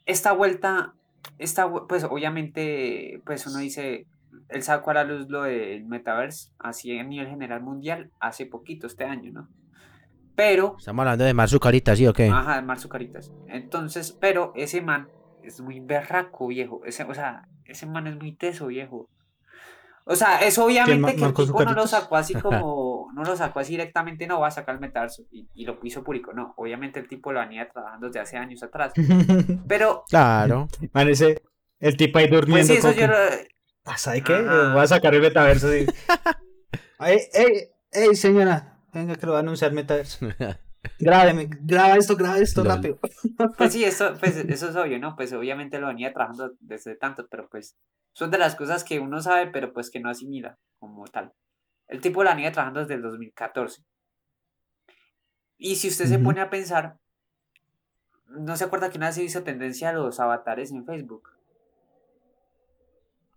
esta 0.06 0.32
vuelta, 0.32 0.94
esta, 1.38 1.70
pues 1.88 2.04
obviamente, 2.04 3.22
pues 3.24 3.46
uno 3.46 3.58
dice, 3.58 4.06
él 4.48 4.62
sacó 4.62 4.90
a 4.90 4.94
la 4.94 5.04
luz 5.04 5.28
lo 5.28 5.42
del 5.42 5.84
metaverse, 5.86 6.50
así 6.58 6.98
a 6.98 7.04
nivel 7.04 7.28
general 7.28 7.62
mundial, 7.62 8.10
hace 8.20 8.46
poquito, 8.46 8.86
este 8.86 9.04
año, 9.04 9.32
¿no? 9.32 9.48
Pero, 10.36 10.76
Estamos 10.78 11.02
hablando 11.02 11.24
de 11.24 11.34
Mar 11.34 11.48
Zucarita, 11.48 11.94
¿sí 11.94 12.06
o 12.06 12.12
qué? 12.12 12.28
ajá, 12.28 12.60
Mar 12.62 12.78
Zucaritas. 12.78 13.32
Entonces, 13.48 14.16
pero 14.20 14.52
ese 14.56 14.82
man 14.82 15.08
es 15.42 15.60
muy 15.60 15.80
berraco, 15.80 16.48
viejo, 16.48 16.84
ese, 16.84 17.04
o 17.04 17.14
sea, 17.14 17.48
ese 17.64 17.86
man 17.86 18.06
es 18.06 18.16
muy 18.16 18.32
teso, 18.32 18.66
viejo. 18.66 19.08
O 20.06 20.16
sea, 20.16 20.40
es 20.40 20.58
obviamente 20.58 21.16
que 21.16 21.24
el 21.24 21.32
tipo 21.32 21.64
no 21.64 21.72
lo 21.72 21.86
sacó 21.86 22.16
así 22.16 22.34
como, 22.40 22.83
no 23.14 23.22
lo 23.24 23.36
sacó 23.36 23.60
así 23.60 23.72
directamente, 23.72 24.26
no 24.26 24.40
va 24.40 24.48
a 24.48 24.50
sacar 24.50 24.74
el 24.74 24.80
metaverso 24.80 25.22
y, 25.30 25.48
y 25.54 25.64
lo 25.64 25.78
hizo 25.82 26.02
público, 26.04 26.32
no. 26.32 26.52
Obviamente 26.56 27.00
el 27.00 27.08
tipo 27.08 27.32
lo 27.32 27.40
venía 27.40 27.68
trabajando 27.68 28.08
desde 28.08 28.20
hace 28.20 28.36
años 28.36 28.62
atrás. 28.62 28.92
Pero, 29.68 30.04
Claro. 30.08 30.68
Man, 30.92 31.08
ese, 31.08 31.42
el 31.80 31.96
tipo 31.96 32.18
ahí 32.18 32.28
durmiendo. 32.28 32.56
pues 32.56 32.66
sí, 32.66 32.74
eso 32.74 32.88
como 32.88 33.00
yo 33.00 33.06
que- 33.06 33.06
lo, 33.06 33.44
Ah, 33.86 33.98
¿Sabe 33.98 34.22
qué? 34.22 34.34
Ajá. 34.34 34.72
Voy 34.72 34.82
a 34.82 34.86
sacar 34.86 35.14
el 35.14 35.20
metaverso. 35.20 35.70
Sí. 35.70 35.84
ey, 37.00 37.18
ey, 37.34 37.68
ey, 37.92 38.14
señora. 38.16 38.78
Venga, 38.92 39.14
que 39.16 39.26
lo 39.26 39.32
va 39.32 39.38
a 39.38 39.42
anunciar 39.42 39.72
metaverso. 39.72 40.26
Grábeme, 40.98 41.48
graba 41.62 41.96
esto, 41.96 42.16
graba 42.16 42.38
esto 42.38 42.62
Lol. 42.64 42.74
rápido. 42.76 42.98
Pues 43.58 43.72
sí, 43.72 43.84
eso, 43.84 44.14
pues, 44.20 44.36
eso 44.36 44.68
es 44.70 44.76
obvio, 44.76 44.98
¿no? 44.98 45.16
Pues 45.16 45.32
obviamente 45.32 45.78
lo 45.78 45.88
venía 45.88 46.12
trabajando 46.12 46.52
desde 46.60 46.94
tanto, 46.96 47.26
pero 47.30 47.48
pues 47.50 47.76
son 48.14 48.30
de 48.30 48.38
las 48.38 48.54
cosas 48.54 48.84
que 48.84 49.00
uno 49.00 49.20
sabe, 49.20 49.48
pero 49.48 49.72
pues 49.72 49.90
que 49.90 50.00
no 50.00 50.08
asimila 50.10 50.56
como 50.78 51.04
tal. 51.06 51.32
El 51.88 52.00
tipo 52.00 52.24
la 52.24 52.34
venía 52.34 52.52
trabajando 52.52 52.80
desde 52.80 52.94
el 52.94 53.02
2014. 53.02 53.82
Y 55.58 55.76
si 55.76 55.88
usted 55.88 56.06
se 56.06 56.18
pone 56.18 56.40
a 56.40 56.50
pensar, 56.50 56.98
¿no 58.28 58.56
se 58.56 58.64
acuerda 58.64 58.90
que 58.90 58.98
una 58.98 59.06
vez 59.06 59.14
se 59.16 59.22
hizo 59.24 59.42
tendencia 59.42 59.90
a 59.90 59.92
los 59.92 60.18
avatares 60.20 60.70
en 60.72 60.84
Facebook? 60.84 61.28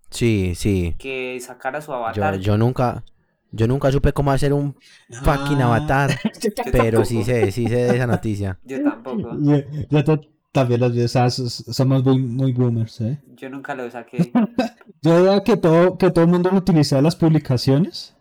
Sí, 0.10 0.53
sí. 0.55 0.95
Que 0.97 1.38
sacara 1.41 1.81
su 1.81 1.93
avatar. 1.93 2.38
yo 2.39 2.57
nunca, 2.57 3.03
yo 3.51 3.67
nunca 3.67 3.91
supe 3.91 4.13
cómo 4.13 4.31
hacer 4.31 4.53
un 4.53 4.75
fucking 5.23 5.62
Ah. 5.62 5.65
avatar, 5.65 6.12
pero 6.71 7.03
sí 7.05 7.23
sé, 7.23 7.51
sí 7.51 7.67
sé 7.67 7.75
de 7.75 7.95
esa 7.95 8.07
noticia. 8.07 8.57
Yo 8.63 8.81
tampoco. 8.83 9.38
Yo, 9.39 9.57
yo 9.89 10.03
ta- 10.03 10.21
también 10.53 10.79
los 10.79 10.93
vi, 10.93 11.03
o 11.03 11.07
sea, 11.07 11.29
somos 11.29 12.03
muy, 12.03 12.19
muy 12.19 12.53
boomers, 12.53 13.01
¿eh? 13.01 13.21
Yo 13.36 13.49
nunca 13.49 13.75
lo 13.75 13.89
saqué. 13.91 14.31
Yo 15.01 15.23
veía 15.23 15.43
que 15.43 15.57
todo, 15.57 15.97
que 15.97 16.10
todo 16.10 16.23
el 16.23 16.31
mundo 16.31 16.49
lo 16.51 16.57
utilizaba 16.57 16.99
en 16.99 17.03
las 17.05 17.15
publicaciones. 17.15 18.15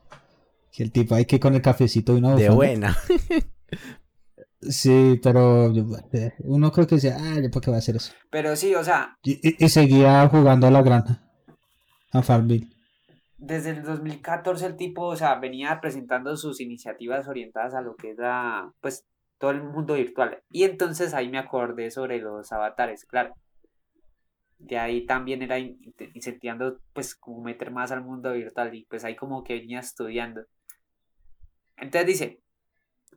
Que 0.77 0.83
el 0.83 0.93
tipo 0.93 1.15
ahí 1.15 1.25
que 1.25 1.41
con 1.41 1.55
el 1.55 1.63
cafecito 1.63 2.13
y 2.15 2.19
una 2.19 2.35
De 2.37 2.51
buena. 2.51 2.95
Sí, 4.61 5.21
pero 5.23 5.73
yo- 5.73 5.85
eh, 6.13 6.33
uno 6.41 6.73
creo 6.73 6.87
que 6.87 6.97
decía, 6.97 7.17
ah, 7.19 7.39
¿yo 7.41 7.51
por 7.51 7.63
qué 7.63 7.71
va 7.71 7.77
a 7.77 7.79
hacer 7.79 7.97
eso? 7.97 8.13
Pero 8.31 8.57
sí, 8.57 8.75
o 8.75 8.83
sea, 8.83 9.17
Y, 9.23 9.37
seguía 9.69 10.27
jugando 10.29 10.67
a 10.67 10.71
la 10.71 10.83
granja. 10.83 11.23
A 12.13 12.23
Farmville. 12.23 12.69
desde 13.37 13.71
el 13.71 13.83
2014 13.83 14.67
el 14.67 14.77
tipo, 14.77 15.03
o 15.07 15.15
sea, 15.17 15.35
venía 15.37 15.79
presentando 15.81 16.37
sus 16.37 16.61
iniciativas 16.61 17.29
orientadas 17.29 17.75
a 17.75 17.83
lo 17.83 17.95
que 17.95 18.13
es 18.13 18.19
la, 18.19 18.73
pues, 18.81 19.05
todo 19.39 19.51
el 19.51 19.63
mundo 19.63 19.95
virtual. 19.95 20.43
Y 20.51 20.65
entonces 20.65 21.13
ahí 21.15 21.29
me 21.29 21.39
acordé 21.39 21.91
sobre 21.91 22.19
los 22.19 22.51
avatares, 22.53 23.05
claro. 23.05 23.35
De 24.59 24.79
ahí 24.79 25.05
también 25.07 25.43
era 25.43 25.59
in- 25.59 25.79
in- 25.83 26.11
incentivando, 26.15 26.81
pues, 26.95 27.15
como 27.15 27.43
meter 27.43 27.71
más 27.71 27.93
al 27.93 28.03
mundo 28.03 28.33
virtual 28.33 28.75
y 28.75 28.85
pues 28.87 29.05
ahí 29.05 29.15
como 29.15 29.45
que 29.45 29.55
venía 29.61 29.81
estudiando. 29.81 30.43
Entonces 31.77 32.07
dice 32.07 32.41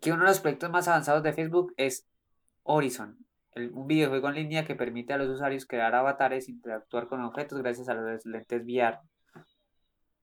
que 0.02 0.12
uno 0.12 0.24
de 0.24 0.30
los 0.30 0.40
proyectos 0.40 0.70
más 0.70 0.88
avanzados 0.88 1.24
de 1.24 1.34
Facebook 1.34 1.74
es 1.78 2.06
Horizon, 2.64 3.18
el- 3.54 3.72
un 3.74 3.88
videojuego 3.88 4.30
en 4.30 4.36
línea 4.36 4.66
que 4.66 4.76
permite 4.76 5.14
a 5.14 5.18
los 5.18 5.30
usuarios 5.30 5.66
crear 5.66 5.94
avatares 5.96 6.48
e 6.48 6.52
interactuar 6.52 7.08
con 7.08 7.22
objetos 7.22 7.60
gracias 7.62 7.90
a 7.90 7.94
los 7.96 8.26
lentes 8.26 8.62
VR. 8.64 9.00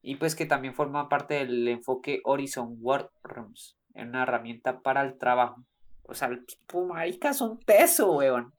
Y 0.03 0.17
pues 0.17 0.35
que 0.37 0.47
también 0.47 0.75
forma 0.75 1.09
parte 1.09 1.35
del 1.35 1.67
enfoque 1.67 2.21
Horizon 2.25 2.77
Workrooms, 2.81 3.77
una 3.95 4.23
herramienta 4.23 4.81
para 4.81 5.03
el 5.03 5.19
trabajo. 5.19 5.65
O 6.05 6.15
sea, 6.15 6.29
el 6.29 6.47
tipo, 6.47 6.85
marica, 6.87 7.31
es 7.31 7.41
un 7.41 7.59
teso, 7.59 8.13
weón. 8.13 8.53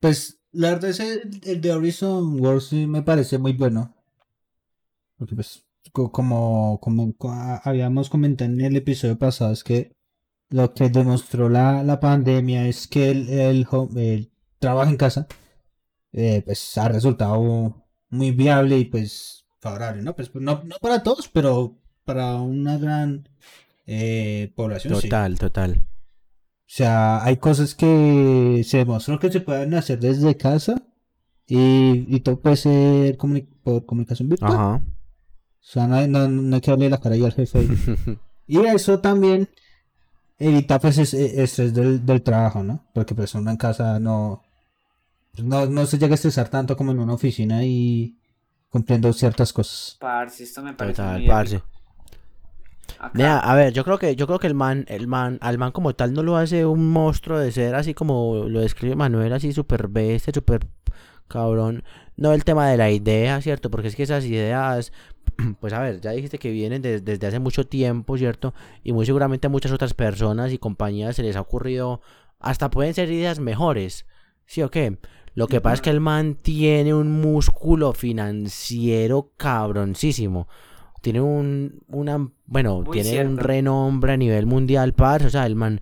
Pues 0.00 0.40
la 0.50 0.70
verdad 0.70 0.90
ese, 0.90 1.22
el 1.44 1.60
de 1.60 1.72
Horizon 1.72 2.40
Wars 2.40 2.68
sí 2.68 2.86
me 2.86 3.02
parece 3.02 3.38
muy 3.38 3.52
bueno. 3.52 3.94
Porque 5.16 5.36
pues 5.36 5.64
como, 5.92 6.78
como 6.80 7.14
habíamos 7.64 8.08
comentado 8.10 8.50
en 8.50 8.60
el 8.60 8.76
episodio 8.76 9.18
pasado 9.18 9.52
es 9.52 9.64
que 9.64 9.92
lo 10.50 10.72
que 10.74 10.88
demostró 10.88 11.48
la, 11.48 11.82
la 11.82 12.00
pandemia 12.00 12.66
es 12.68 12.86
que 12.86 13.10
el, 13.10 13.28
el, 13.28 13.66
home- 13.66 13.96
el 14.14 14.30
trabajo 14.58 14.90
en 14.90 14.96
casa 14.96 15.26
eh, 16.12 16.42
pues 16.44 16.76
ha 16.78 16.88
resultado 16.88 17.84
muy 18.10 18.30
viable 18.30 18.78
y 18.78 18.84
pues 18.86 19.44
favorable, 19.60 20.02
¿no? 20.02 20.14
Pues 20.16 20.34
no, 20.34 20.62
no 20.64 20.76
para 20.80 21.02
todos, 21.02 21.28
pero 21.28 21.76
para 22.04 22.36
una 22.36 22.78
gran 22.78 23.28
eh, 23.86 24.52
población 24.56 24.94
sí. 24.96 25.08
Total, 25.08 25.38
total. 25.38 25.82
O 25.82 26.70
sea, 26.70 27.24
hay 27.24 27.38
cosas 27.38 27.74
que 27.74 28.62
se 28.64 28.78
demostró 28.78 29.18
que 29.18 29.32
se 29.32 29.40
pueden 29.40 29.74
hacer 29.74 29.98
desde 29.98 30.36
casa 30.36 30.82
y, 31.46 32.04
y 32.14 32.20
todo 32.20 32.40
puede 32.40 32.56
ser 32.56 33.16
comuni- 33.18 33.48
por 33.62 33.84
comunicación 33.86 34.28
virtual. 34.28 34.52
Ajá. 34.52 34.82
O 35.60 35.70
sea, 35.70 35.86
no, 35.86 35.96
hay- 35.96 36.08
no, 36.08 36.28
no 36.28 36.56
hay 36.56 36.60
que 36.62 36.70
darle 36.70 36.88
la 36.90 36.98
cara 36.98 37.14
ahí 37.14 37.24
al 37.24 37.32
jefe. 37.32 37.58
ahí. 37.58 37.68
Y 38.50 38.58
eso 38.64 38.98
también 39.00 39.48
evita 40.38 40.78
pues 40.78 40.96
ese 40.98 41.42
estrés 41.42 41.74
del, 41.74 42.04
del 42.06 42.22
trabajo, 42.22 42.62
¿no? 42.62 42.82
Porque 42.94 43.14
pues 43.14 43.34
uno 43.34 43.50
en 43.50 43.58
casa 43.58 44.00
no, 44.00 44.42
pues, 45.32 45.44
no, 45.44 45.66
no 45.66 45.86
se 45.86 45.98
llega 45.98 46.14
a 46.14 46.16
estresar 46.16 46.48
tanto 46.48 46.76
como 46.76 46.92
en 46.92 46.98
una 47.00 47.14
oficina 47.14 47.64
y 47.64 48.16
cumpliendo 48.70 49.12
ciertas 49.12 49.52
cosas. 49.52 49.96
Parce, 50.00 50.44
esto 50.44 50.62
me 50.62 50.72
parece 50.74 51.02
Total, 51.02 51.18
muy 51.20 51.28
parce. 51.28 51.56
épico. 51.56 51.68
Acá, 52.98 53.10
Nea, 53.18 53.38
a 53.38 53.54
ver, 53.54 53.72
yo 53.72 53.84
creo 53.84 53.98
que, 53.98 54.16
yo 54.16 54.26
creo 54.26 54.38
que 54.38 54.46
el 54.46 54.54
man, 54.54 54.84
el 54.88 55.06
man, 55.06 55.38
al 55.42 55.58
man 55.58 55.72
como 55.72 55.94
tal 55.94 56.14
no 56.14 56.22
lo 56.22 56.36
hace 56.36 56.64
un 56.66 56.90
monstruo 56.90 57.38
de 57.38 57.52
ser 57.52 57.74
así 57.74 57.94
como 57.94 58.46
lo 58.48 58.60
describe 58.60 58.96
Manuel, 58.96 59.32
así 59.32 59.52
súper 59.52 59.88
bestia, 59.88 60.32
súper 60.34 60.66
cabrón. 61.28 61.84
No 62.16 62.32
el 62.32 62.44
tema 62.44 62.68
de 62.68 62.76
la 62.76 62.90
idea, 62.90 63.40
¿cierto? 63.40 63.70
Porque 63.70 63.88
es 63.88 63.96
que 63.96 64.02
esas 64.02 64.24
ideas, 64.24 64.92
pues 65.60 65.72
a 65.72 65.80
ver, 65.80 66.00
ya 66.00 66.10
dijiste 66.12 66.38
que 66.38 66.50
vienen 66.50 66.82
de- 66.82 67.00
desde 67.00 67.26
hace 67.26 67.38
mucho 67.38 67.66
tiempo, 67.66 68.16
¿cierto? 68.18 68.54
Y 68.82 68.92
muy 68.92 69.06
seguramente 69.06 69.46
a 69.46 69.50
muchas 69.50 69.72
otras 69.72 69.94
personas 69.94 70.52
y 70.52 70.58
compañías 70.58 71.16
se 71.16 71.22
les 71.22 71.36
ha 71.36 71.40
ocurrido, 71.40 72.00
hasta 72.40 72.70
pueden 72.70 72.94
ser 72.94 73.10
ideas 73.10 73.38
mejores, 73.38 74.06
¿sí 74.46 74.62
o 74.62 74.70
qué? 74.70 74.98
Lo 75.34 75.46
que 75.46 75.60
pasa 75.60 75.74
es 75.74 75.80
que 75.82 75.90
el 75.90 76.00
man 76.00 76.34
tiene 76.34 76.92
un 76.94 77.20
músculo 77.20 77.92
financiero 77.92 79.32
cabroncísimo. 79.36 80.48
Tiene 81.00 81.20
un, 81.20 81.80
una, 81.88 82.28
bueno, 82.46 82.82
Muy 82.82 83.00
tiene 83.00 83.24
un 83.24 83.38
renombre 83.38 84.12
a 84.14 84.16
nivel 84.16 84.46
mundial, 84.46 84.94
parce. 84.94 85.26
O 85.26 85.30
sea, 85.30 85.46
el 85.46 85.54
man, 85.54 85.80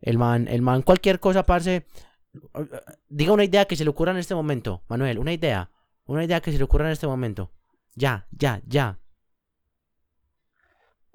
el 0.00 0.16
man, 0.16 0.48
el 0.48 0.62
man, 0.62 0.80
cualquier 0.82 1.20
cosa, 1.20 1.44
parce. 1.44 1.84
Diga 3.08 3.32
una 3.32 3.44
idea 3.44 3.64
que 3.66 3.76
se 3.76 3.84
le 3.84 3.90
ocurra 3.90 4.12
en 4.12 4.18
este 4.18 4.34
momento, 4.34 4.82
Manuel, 4.88 5.18
una 5.18 5.32
idea. 5.32 5.70
Una 6.06 6.24
idea 6.24 6.40
que 6.40 6.52
se 6.52 6.58
le 6.58 6.64
ocurra 6.64 6.86
en 6.86 6.92
este 6.92 7.06
momento. 7.06 7.50
Ya, 7.94 8.26
ya, 8.30 8.60
ya. 8.66 8.98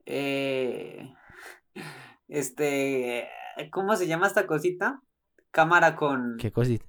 eh, 0.06 1.14
este, 2.28 3.28
¿cómo 3.72 3.96
se 3.96 4.08
llama 4.08 4.28
esta 4.28 4.48
cosita? 4.48 5.02
Cámara 5.52 5.96
con, 5.96 6.38
Qué 6.40 6.52
cosita. 6.52 6.86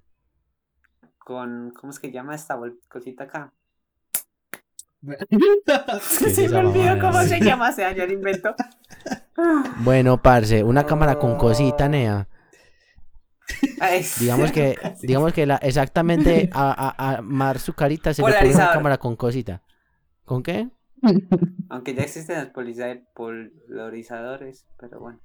con, 1.19 1.73
¿cómo 1.73 1.91
es 1.91 1.99
que 1.99 2.13
llama 2.13 2.35
esta 2.35 2.59
cosita 2.89 3.25
acá? 3.25 3.53
¿Qué 5.03 6.27
es 6.27 6.35
se 6.37 6.49
me 6.49 6.59
olvidó 6.59 6.99
cómo 7.01 7.21
se 7.23 7.41
llama, 7.41 7.71
ese 7.71 7.85
año 7.85 8.03
el 8.03 8.13
invento. 8.13 8.55
Bueno, 9.79 10.21
parce, 10.21 10.63
una 10.63 10.85
cámara 10.85 11.19
con 11.19 11.37
cosita, 11.37 11.89
nea. 11.89 12.29
Digamos 14.15 14.53
que, 14.53 14.81
sí. 14.97 15.07
digamos 15.07 15.33
que 15.33 15.47
la, 15.47 15.57
exactamente 15.57 16.49
a, 16.53 16.95
a, 16.99 17.17
a 17.19 17.23
Mar 17.23 17.59
su 17.59 17.75
carita 17.75 18.13
se 18.15 18.25
le 18.25 18.33
ocurre 18.33 18.57
una 18.57 18.69
cámara 18.69 18.99
con 18.99 19.17
cosita. 19.17 19.63
¿Con 20.25 20.43
qué? 20.43 20.69
Aunque 21.71 21.95
ya 21.95 22.03
existen 22.03 22.39
los 22.41 22.51
polarizadores, 23.15 24.67
pero 24.79 25.01
bueno. 25.01 25.21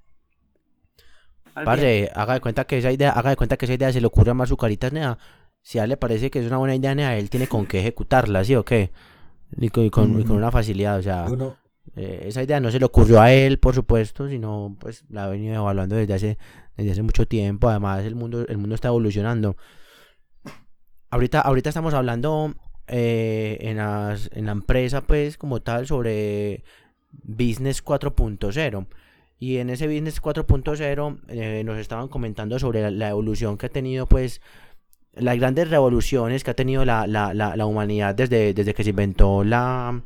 Parce, 1.62 2.10
haga 2.14 2.34
de 2.34 2.40
cuenta 2.40 2.64
que 2.66 2.78
esa 2.78 2.92
idea, 2.92 3.10
haga 3.10 3.30
de 3.30 3.36
cuenta 3.36 3.56
que 3.56 3.64
esa 3.66 3.74
idea 3.74 3.92
se 3.92 4.00
le 4.00 4.06
ocurre 4.06 4.30
a 4.30 4.34
Mar 4.34 4.46
su 4.48 4.56
carita, 4.56 4.90
nea. 4.90 5.18
Si 5.62 5.78
a 5.78 5.84
él 5.84 5.90
le 5.90 5.96
parece 5.96 6.30
que 6.30 6.38
es 6.40 6.46
una 6.46 6.58
buena 6.58 6.74
idea, 6.76 6.94
nea, 6.94 7.18
él 7.18 7.28
tiene 7.30 7.48
con 7.48 7.66
qué 7.66 7.80
ejecutarla, 7.80 8.44
¿sí 8.44 8.54
o 8.54 8.64
qué? 8.64 8.92
Y 9.58 9.70
con, 9.70 9.84
y 9.86 9.90
con- 9.90 10.20
y 10.20 10.24
con 10.24 10.36
Ujú. 10.36 10.38
una 10.38 10.52
facilidad, 10.52 10.98
o 10.98 11.02
sea, 11.02 11.34
Uno, 11.34 11.56
eh, 11.96 12.24
esa 12.28 12.42
idea 12.42 12.60
no 12.60 12.70
se 12.72 12.80
le 12.80 12.86
ocurrió 12.86 13.20
a 13.20 13.32
él, 13.32 13.58
por 13.60 13.74
supuesto, 13.74 14.28
sino 14.28 14.76
pues 14.80 15.04
la 15.10 15.24
ha 15.26 15.28
venido 15.28 15.54
evaluando 15.56 15.96
desde 15.96 16.14
hace, 16.14 16.38
desde 16.76 16.92
hace 16.92 17.02
mucho 17.02 17.26
tiempo. 17.26 17.68
Además, 17.68 18.04
el 18.04 18.14
mundo, 18.14 18.46
el 18.46 18.58
mundo 18.58 18.74
está 18.74 18.88
evolucionando. 18.88 19.56
Ahorita, 21.10 21.40
ahorita 21.40 21.70
estamos 21.70 21.94
hablando 21.94 22.54
eh, 22.88 23.58
en, 23.60 23.76
la 23.76 24.52
empresa, 24.52 25.02
pues, 25.02 25.38
como 25.38 25.60
tal, 25.60 25.86
sobre 25.86 26.64
Business 27.12 27.84
4.0. 27.84 28.86
Y 29.38 29.58
en 29.58 29.70
ese 29.70 29.86
Business 29.86 30.22
4.0 30.22 31.20
eh, 31.28 31.62
nos 31.64 31.78
estaban 31.78 32.08
comentando 32.08 32.58
sobre 32.58 32.90
la, 32.90 33.08
evolución 33.10 33.58
que 33.58 33.66
ha 33.66 33.70
tenido, 33.70 34.06
pues, 34.06 34.40
las 35.14 35.38
grandes 35.38 35.70
revoluciones 35.70 36.44
que 36.44 36.50
ha 36.50 36.54
tenido 36.54 36.84
la, 36.84 37.06
la, 37.06 37.34
la, 37.34 37.56
la 37.56 37.66
humanidad 37.66 38.14
desde, 38.14 38.54
desde 38.54 38.74
que 38.74 38.84
se 38.84 38.90
inventó 38.90 39.44
la, 39.44 40.02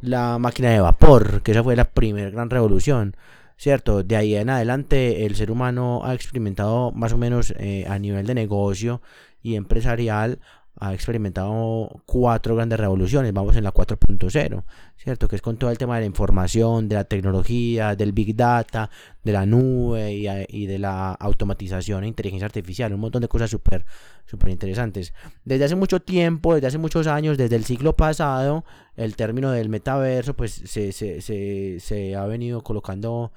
la 0.00 0.38
máquina 0.38 0.70
de 0.70 0.80
vapor, 0.80 1.42
que 1.42 1.52
esa 1.52 1.62
fue 1.62 1.76
la 1.76 1.84
primera 1.84 2.30
gran 2.30 2.50
revolución, 2.50 3.16
¿cierto? 3.58 4.02
De 4.02 4.16
ahí 4.16 4.36
en 4.36 4.48
adelante 4.48 5.26
el 5.26 5.34
ser 5.34 5.50
humano 5.50 6.00
ha 6.04 6.14
experimentado 6.14 6.92
más 6.92 7.12
o 7.12 7.18
menos 7.18 7.52
eh, 7.58 7.84
a 7.88 7.98
nivel 7.98 8.26
de 8.26 8.34
negocio 8.34 9.02
y 9.42 9.56
empresarial, 9.56 10.38
ha 10.80 10.94
experimentado 10.94 12.02
cuatro 12.06 12.54
grandes 12.54 12.78
revoluciones. 12.78 13.32
Vamos 13.32 13.56
en 13.56 13.64
la 13.64 13.72
4.0, 13.72 14.64
¿cierto? 14.96 15.28
Que 15.28 15.36
es 15.36 15.42
con 15.42 15.56
todo 15.56 15.70
el 15.70 15.78
tema 15.78 15.96
de 15.96 16.02
la 16.02 16.06
información, 16.06 16.88
de 16.88 16.96
la 16.96 17.04
tecnología, 17.04 17.96
del 17.96 18.12
big 18.12 18.36
data, 18.36 18.90
de 19.24 19.32
la 19.32 19.46
nube 19.46 20.12
y, 20.12 20.66
de 20.66 20.78
la 20.78 21.12
automatización 21.12 22.04
e 22.04 22.08
inteligencia 22.08 22.46
artificial. 22.46 22.92
Un 22.92 23.00
montón 23.00 23.22
de 23.22 23.28
cosas 23.28 23.50
súper 23.50 23.84
súper 24.26 24.50
interesantes. 24.50 25.14
Desde 25.44 25.64
hace 25.64 25.74
mucho 25.74 26.00
tiempo, 26.00 26.54
desde 26.54 26.68
hace 26.68 26.78
muchos 26.78 27.06
años, 27.06 27.38
desde 27.38 27.56
el 27.56 27.64
siglo 27.64 27.96
pasado, 27.96 28.64
el 28.94 29.16
término 29.16 29.50
del 29.50 29.68
metaverso, 29.68 30.34
pues 30.34 30.52
se, 30.52 32.16
ha 32.16 32.26
venido 32.26 32.62
colocando. 32.62 33.32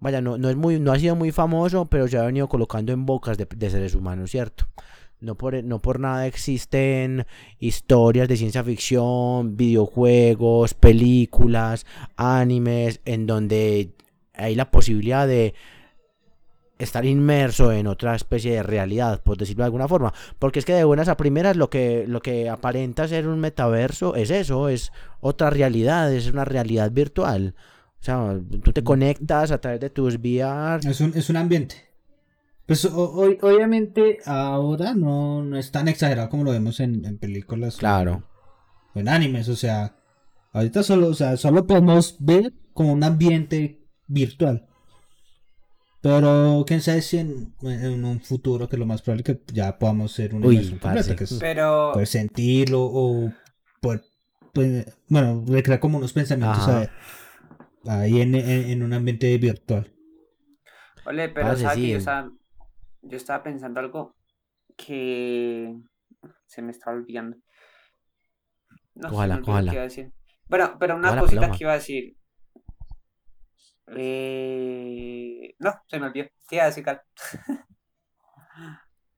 Vaya, 0.00 0.20
no, 0.20 0.36
es 0.36 0.56
muy, 0.56 0.78
no 0.80 0.92
ha 0.92 0.98
sido 0.98 1.16
muy 1.16 1.32
famoso, 1.32 1.86
pero 1.86 2.06
se 2.08 2.18
ha 2.18 2.22
venido 2.24 2.48
colocando 2.48 2.92
en 2.92 3.06
bocas 3.06 3.38
de 3.38 3.70
seres 3.70 3.94
humanos, 3.94 4.30
¿cierto? 4.30 4.66
No 5.24 5.36
por, 5.36 5.64
no 5.64 5.80
por 5.80 6.00
nada 6.00 6.26
existen 6.26 7.26
historias 7.58 8.28
de 8.28 8.36
ciencia 8.36 8.62
ficción, 8.62 9.56
videojuegos, 9.56 10.74
películas, 10.74 11.86
animes, 12.16 13.00
en 13.04 13.26
donde 13.26 13.94
hay 14.34 14.54
la 14.54 14.70
posibilidad 14.70 15.26
de 15.26 15.54
estar 16.78 17.04
inmerso 17.04 17.72
en 17.72 17.86
otra 17.86 18.14
especie 18.14 18.52
de 18.52 18.62
realidad, 18.62 19.22
por 19.22 19.36
decirlo 19.36 19.62
de 19.62 19.66
alguna 19.66 19.88
forma. 19.88 20.12
Porque 20.38 20.58
es 20.58 20.64
que 20.64 20.74
de 20.74 20.84
buenas 20.84 21.08
a 21.08 21.16
primeras 21.16 21.56
lo 21.56 21.70
que, 21.70 22.04
lo 22.06 22.20
que 22.20 22.48
aparenta 22.48 23.08
ser 23.08 23.26
un 23.26 23.40
metaverso 23.40 24.14
es 24.16 24.30
eso, 24.30 24.68
es 24.68 24.92
otra 25.20 25.50
realidad, 25.50 26.12
es 26.12 26.26
una 26.26 26.44
realidad 26.44 26.90
virtual. 26.90 27.54
O 28.00 28.04
sea, 28.04 28.38
tú 28.62 28.72
te 28.72 28.84
conectas 28.84 29.50
a 29.50 29.58
través 29.58 29.80
de 29.80 29.90
tus 29.90 30.16
VR. 30.16 30.80
Es 30.88 31.00
un, 31.00 31.12
es 31.14 31.30
un 31.30 31.36
ambiente. 31.36 31.93
Pues 32.66 32.84
o- 32.86 32.96
o- 32.96 33.36
obviamente 33.48 34.18
ahora 34.24 34.94
no, 34.94 35.42
no 35.42 35.58
es 35.58 35.70
tan 35.70 35.86
exagerado 35.88 36.30
como 36.30 36.44
lo 36.44 36.50
vemos 36.52 36.80
en, 36.80 37.04
en 37.04 37.18
películas 37.18 37.76
o- 37.76 37.78
Claro. 37.78 38.24
o 38.94 38.98
en 39.00 39.08
animes. 39.08 39.48
O 39.48 39.56
sea, 39.56 39.96
ahorita 40.52 40.82
solo, 40.82 41.08
o 41.08 41.14
sea, 41.14 41.36
solo 41.36 41.66
podemos 41.66 42.16
ver 42.20 42.52
como 42.72 42.92
un 42.92 43.04
ambiente 43.04 43.86
virtual. 44.06 44.66
Pero 46.00 46.64
quién 46.66 46.82
sabe 46.82 47.00
si 47.00 47.16
en, 47.18 47.54
en 47.62 48.04
un 48.04 48.20
futuro, 48.20 48.68
que 48.68 48.76
lo 48.76 48.84
más 48.84 49.00
probable 49.00 49.22
es 49.26 49.36
que 49.38 49.54
ya 49.54 49.78
podamos 49.78 50.12
ser 50.12 50.32
inmersión 50.34 50.78
completa, 50.78 50.94
parce. 50.94 51.16
que 51.16 51.24
es 51.24 51.34
Pero, 51.40 51.90
poder 51.94 52.06
sentirlo 52.06 52.82
o 52.84 53.32
poder, 53.80 54.02
pues, 54.52 54.86
bueno, 55.08 55.44
recrear 55.46 55.80
como 55.80 55.96
unos 55.98 56.12
pensamientos 56.12 56.68
ahí 57.86 58.20
en, 58.20 58.34
en- 58.34 58.70
en 58.70 58.82
un 58.82 58.92
ambiente 58.92 59.36
virtual. 59.38 59.90
ole, 61.06 61.28
pero 61.30 61.46
parce, 61.48 61.62
¿sabes 61.62 61.76
que 61.78 61.84
sí. 61.84 61.90
yo 61.92 61.98
estaba, 61.98 62.30
yo 63.04 63.16
estaba 63.16 63.42
pensando 63.42 63.80
algo 63.80 64.16
que 64.76 65.74
se 66.46 66.62
me 66.62 66.72
está 66.72 66.90
olvidando. 66.90 67.36
No, 68.94 69.10
Cójala, 69.10 69.40
cójala. 69.40 69.70
qué 69.70 69.76
iba 69.76 69.82
a 69.82 69.88
decir. 69.88 70.12
Bueno, 70.46 70.76
pero 70.78 70.96
una 70.96 71.08
Cójala, 71.08 71.22
cosita 71.22 71.50
que 71.50 71.64
iba 71.64 71.72
a 71.72 71.76
decir. 71.76 72.16
Eh... 73.88 75.54
No, 75.58 75.72
se 75.86 75.98
me 75.98 76.06
olvidó. 76.06 76.28
¿Qué 76.48 76.56
iba 76.56 76.64
a 76.64 76.68
decir, 76.68 76.84
Cal? 76.84 77.02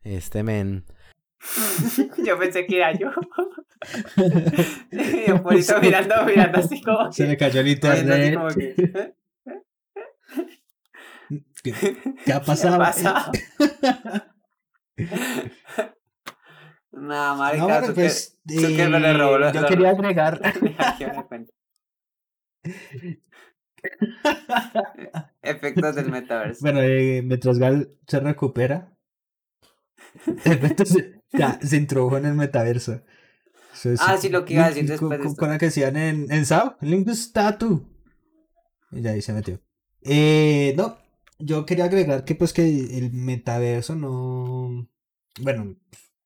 Este 0.02 0.42
men. 0.44 0.84
Yo 2.24 2.38
pensé 2.38 2.64
que 2.64 2.76
era 2.76 2.92
yo. 2.92 3.10
por 5.42 5.54
eso 5.54 5.80
mirando, 5.80 6.24
mirando 6.24 6.58
así 6.58 6.80
como 6.80 7.12
Se 7.12 7.26
le 7.26 7.36
cayó 7.36 7.60
el 7.60 7.68
internet. 7.68 8.38
Que. 11.72 11.72
¿Qué, 11.80 11.96
qué 12.02 12.10
ha 12.10 12.24
¿Qué 12.24 12.32
ha 12.32 12.40
pasado? 12.42 12.78
pasado? 12.78 13.32
No, 16.92 17.36
marica, 17.36 17.62
No, 17.62 17.68
bueno, 17.68 17.94
pues 17.94 18.38
Zuckerberg 18.48 19.02
le 19.02 19.12
robó 19.12 19.36
eh, 19.36 19.40
los- 19.40 19.52
yo 19.52 19.60
los- 19.60 19.70
quería 19.70 19.90
agregar. 19.90 20.40
Efectos 25.42 25.94
del 25.94 26.10
metaverso. 26.10 26.60
bueno 26.62 26.80
eh, 26.80 27.22
mientras 27.24 27.58
Gal 27.58 27.90
se 28.06 28.20
recupera 28.20 28.92
se, 30.84 31.20
ya, 31.32 31.58
se 31.60 31.76
introdujo 31.76 32.16
en 32.18 32.26
el 32.26 32.34
metaverso 32.34 33.02
Eso 33.74 33.94
Ah, 34.00 34.16
sí, 34.16 34.28
lo 34.28 34.44
que 34.44 34.54
iba 34.54 34.64
a 34.64 34.68
decir 34.70 34.86
con- 34.86 35.10
después 35.10 35.10
de 35.10 35.18
con, 35.18 35.26
esto. 35.28 35.40
con 35.40 35.48
la 35.50 35.58
que 35.58 35.66
decían 35.66 35.96
en, 35.96 36.30
en 36.32 36.46
SAO 36.46 36.76
Link 36.80 37.08
Statue 37.10 37.82
y 38.92 39.02
ya 39.02 39.10
ahí 39.12 39.22
se 39.22 39.32
metió 39.32 39.60
eh, 40.02 40.74
no 40.76 40.98
yo 41.38 41.66
quería 41.66 41.84
agregar 41.86 42.24
que 42.24 42.34
pues 42.34 42.52
que 42.52 42.64
el 42.98 43.12
metaverso 43.12 43.94
no 43.96 44.88
bueno 45.40 45.76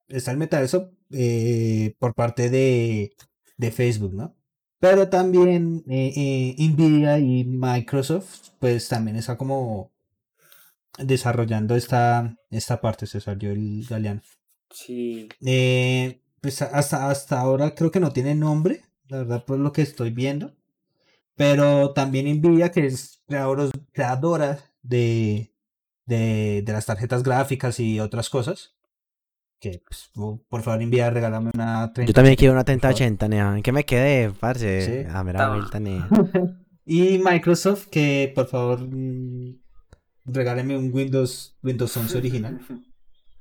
está 0.08 0.30
el 0.32 0.38
metaverso 0.38 0.90
eh, 1.10 1.94
por 1.98 2.14
parte 2.14 2.50
de, 2.50 3.12
de 3.56 3.70
Facebook, 3.72 4.14
¿no? 4.14 4.36
Pero 4.80 5.08
también 5.08 5.84
eh, 5.88 6.12
eh, 6.58 6.68
Nvidia 6.68 7.18
y 7.18 7.44
Microsoft, 7.44 8.50
pues 8.58 8.88
también 8.88 9.16
está 9.16 9.36
como 9.36 9.90
desarrollando 10.98 11.74
esta, 11.76 12.36
esta 12.50 12.80
parte, 12.80 13.06
se 13.06 13.20
salió 13.20 13.50
el 13.52 13.84
galeano. 13.88 14.22
Sí. 14.70 15.28
Eh, 15.44 16.20
pues 16.40 16.62
hasta, 16.62 17.10
hasta 17.10 17.40
ahora 17.40 17.74
creo 17.74 17.90
que 17.90 18.00
no 18.00 18.12
tiene 18.12 18.34
nombre, 18.34 18.82
la 19.08 19.18
verdad, 19.18 19.44
por 19.44 19.58
lo 19.58 19.72
que 19.72 19.82
estoy 19.82 20.10
viendo. 20.10 20.54
Pero 21.36 21.92
también 21.92 22.26
Nvidia, 22.38 22.70
que 22.70 22.86
es 22.86 23.22
creadoros- 23.28 23.70
creadora 23.92 24.58
de, 24.82 25.54
de, 26.06 26.62
de 26.64 26.72
las 26.72 26.86
tarjetas 26.86 27.22
gráficas 27.22 27.80
y 27.80 28.00
otras 28.00 28.30
cosas. 28.30 28.76
Que, 29.60 29.82
pues, 29.86 30.10
por 30.48 30.62
favor, 30.62 30.80
Nvidia, 30.80 31.10
regálame 31.10 31.50
una 31.52 31.92
30. 31.92 32.10
Yo 32.10 32.14
también 32.14 32.36
quiero 32.36 32.54
una 32.54 32.64
por 32.64 32.72
favor. 32.80 32.80
3080, 32.80 33.28
nea. 33.28 33.56
¿En 33.56 33.62
qué 33.62 33.72
me 33.72 33.84
quedé, 33.84 34.30
parce? 34.30 35.04
Sí. 35.04 35.10
A 35.12 35.22
mera 35.22 35.40
Toma. 35.40 35.56
vuelta, 35.56 35.80
nea. 35.80 36.08
Y 36.86 37.18
Microsoft, 37.18 37.86
que 37.86 38.32
por 38.34 38.48
favor, 38.48 38.80
regáleme 40.24 40.76
un 40.76 40.90
Windows, 40.92 41.56
Windows 41.62 41.96
11 41.96 42.18
original. 42.18 42.60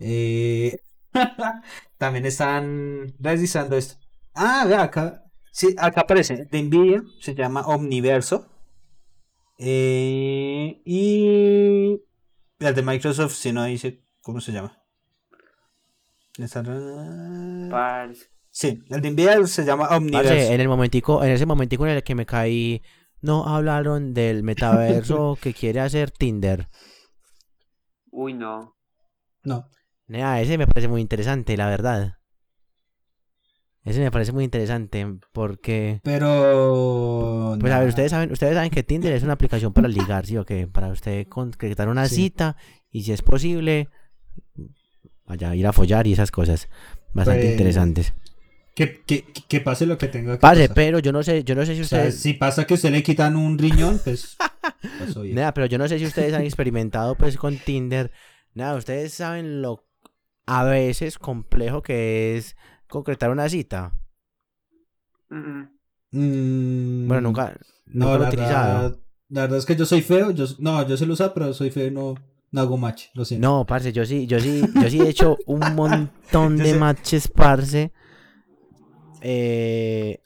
Eh, 0.02 0.80
también 1.98 2.26
están 2.26 3.14
realizando 3.20 3.76
esto. 3.76 3.96
Ah, 4.34 4.64
vea 4.66 4.84
acá. 4.84 5.26
Sí, 5.52 5.76
acá 5.78 6.02
aparece. 6.02 6.46
De 6.46 6.64
Nvidia 6.64 7.04
se 7.20 7.36
llama 7.36 7.68
Omniverso. 7.68 8.48
Eh, 9.62 10.82
y 10.86 12.02
el 12.60 12.76
de 12.76 12.82
Microsoft, 12.82 13.34
si 13.34 13.52
no 13.52 13.66
dice 13.66 14.02
cómo 14.22 14.40
se 14.40 14.54
llama. 14.54 14.82
Sí, 18.50 18.82
el 18.90 19.02
de 19.02 19.12
Nvidia 19.12 19.46
se 19.46 19.66
llama 19.66 19.90
Omniverso. 19.90 20.30
Parce, 20.30 20.54
en 20.54 20.62
el 20.62 20.70
momentico, 20.70 21.24
en 21.24 21.32
ese 21.32 21.46
momentico 21.46 21.86
en 21.86 21.92
el 21.92 22.04
que 22.04 22.16
me 22.16 22.26
caí, 22.26 22.82
no 23.22 23.46
hablaron 23.46 24.14
del 24.14 24.44
metaverso 24.44 25.38
que 25.42 25.54
quiere 25.54 25.82
hacer 25.82 26.10
Tinder. 26.12 26.70
Uy, 28.12 28.34
no. 28.34 28.78
No. 29.44 29.70
Nea, 30.08 30.42
ese 30.42 30.58
me 30.58 30.68
parece 30.68 30.88
muy 30.88 31.02
interesante, 31.02 31.58
la 31.58 31.68
verdad. 31.68 32.19
Ese 33.86 34.02
me 34.02 34.12
parece 34.12 34.32
muy 34.34 34.44
interesante 34.44 35.08
porque... 35.32 36.02
Pero. 36.04 37.58
Pues 37.60 37.74
a 37.74 37.80
ver, 37.80 37.88
ustedes 37.90 38.12
saben, 38.12 38.32
ustedes 38.32 38.54
saben 38.56 38.70
que 38.72 38.84
Tinder 38.84 39.14
es 39.14 39.24
una 39.24 39.34
aplicación 39.34 39.74
para 39.74 39.88
ligar, 39.88 40.26
¿sí 40.26 40.38
o 40.38 40.46
qué? 40.46 40.68
Para 40.68 40.90
usted 40.90 41.28
concretar 41.28 41.88
una 41.90 42.08
Sí. 42.08 42.16
cita 42.16 42.58
y 42.92 43.04
si 43.04 43.14
es 43.14 43.22
posible, 43.22 43.88
vaya, 45.26 45.56
ir 45.56 45.66
a 45.68 45.74
follar 45.74 46.08
y 46.08 46.14
esas 46.14 46.32
cosas 46.32 46.68
bastante 47.14 47.42
Pues, 47.42 47.52
interesantes. 47.52 48.14
Que, 48.76 49.02
que, 49.02 49.26
que 49.48 49.60
pase 49.62 49.86
lo 49.86 49.98
que 49.98 50.08
tenga 50.08 50.34
que 50.34 50.40
pasar. 50.42 50.72
pero 50.74 51.00
yo 51.00 51.12
no 51.12 51.22
sé, 51.24 51.44
yo 51.44 51.54
no 51.56 51.66
sé 51.66 51.76
si 51.76 51.82
O 51.82 51.86
sea, 51.86 52.00
ustedes... 52.00 52.20
si 52.20 52.34
pasa 52.34 52.66
que 52.66 52.76
usted 52.76 52.92
le 52.92 53.04
quitan 53.04 53.36
un 53.36 53.58
riñón, 53.58 54.00
pues 54.04 54.38
bien. 55.22 55.36
Nada, 55.36 55.54
pero 55.54 55.66
yo 55.68 55.78
no 55.78 55.88
sé 55.88 56.00
si 56.00 56.06
ustedes 56.06 56.34
han 56.34 56.44
experimentado 56.44 57.16
pues 57.16 57.36
con 57.38 57.58
Tinder. 57.58 58.12
Nada, 58.54 58.76
ustedes 58.76 59.14
saben 59.14 59.62
lo 59.62 59.86
a 60.46 60.64
veces 60.64 61.18
complejo 61.20 61.82
que 61.84 62.38
es 62.38 62.56
concretar 62.90 63.30
una 63.32 63.48
cita. 63.50 63.94
Mm, 66.12 67.08
Bueno, 67.08 67.22
nunca, 67.22 67.58
No, 67.94 68.06
nunca 68.06 68.18
lo 68.18 68.24
he 68.24 68.26
la 68.26 68.28
utilizado. 68.28 68.92
verdad, 68.92 69.00
la 69.30 69.42
verdad 69.42 69.58
es 69.60 69.66
que 69.66 69.76
yo 69.76 69.86
soy 69.86 70.02
feo. 70.02 70.32
Yo, 70.32 70.46
no, 70.60 70.88
yo 70.88 70.98
se 70.98 71.06
lo 71.06 71.14
uso, 71.14 71.34
pero 71.34 71.54
soy 71.54 71.72
feo 71.72 71.88
y 71.88 71.92
no, 71.92 72.16
no 72.52 72.62
hago 72.62 72.78
match. 72.78 73.08
Lo 73.14 73.26
siento. 73.26 73.48
No, 73.48 73.66
parce, 73.66 73.92
yo 73.94 74.06
sí, 74.06 74.28
yo 74.28 74.40
sí, 74.42 74.72
yo 74.76 74.90
sí 74.90 75.04
he 75.04 75.10
hecho 75.10 75.42
un 75.46 75.76
montón 75.76 76.62
de 76.62 76.74
sé. 76.74 76.80
matches, 76.80 77.28
parce. 77.28 77.92
Eh, 79.22 80.22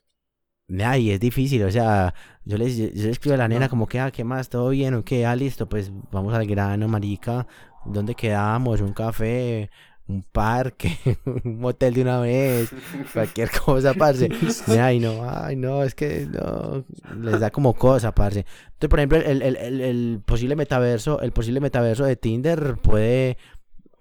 y 0.67 1.12
es 1.12 1.19
difícil, 1.19 1.63
o 1.63 1.71
sea, 1.71 2.13
yo 2.45 2.58
le, 2.58 2.73
yo 2.93 3.10
escribo 3.10 3.36
a 3.36 3.38
la 3.38 3.47
nena 3.47 3.67
No. 3.67 3.69
como 3.69 3.88
que, 3.88 3.99
ah, 3.99 4.12
¿qué 4.12 4.23
más? 4.23 4.49
¿Todo 4.49 4.69
bien? 4.69 4.93
¿O 4.95 5.04
qué? 5.04 5.26
Ah, 5.26 5.36
listo, 5.36 5.67
pues 5.69 5.91
vamos 6.12 6.34
al 6.34 6.45
grano, 6.47 6.88
marica. 6.88 7.47
¿Dónde 7.86 8.15
quedamos? 8.15 8.82
¿Un 8.82 8.93
café? 8.93 9.69
¿Un 10.08 10.22
parque? 10.24 10.98
¿Un 11.26 11.60
motel 11.60 11.94
de 11.94 12.02
una 12.02 12.20
vez? 12.20 12.70
Cualquier 13.13 13.50
cosa, 13.52 13.94
parce. 13.94 14.30
Ay, 14.80 15.00
no, 15.00 15.24
ay, 15.24 15.56
no, 15.56 15.84
es 15.84 15.96
que 15.96 16.28
no, 16.28 16.84
les 17.22 17.39
da 17.39 17.50
como 17.52 17.74
cosa, 17.74 18.13
parce. 18.13 18.46
Entonces, 18.66 18.89
por 18.89 19.00
ejemplo, 19.00 19.18
el, 19.20 19.42
el, 19.42 19.56
el, 19.56 19.82
el 19.82 20.22
posible 20.26 20.56
metaverso, 20.56 21.22
el 21.22 21.32
posible 21.32 21.60
metaverso 21.62 22.04
de 22.04 22.16
Tinder 22.18 22.76
puede 22.82 23.38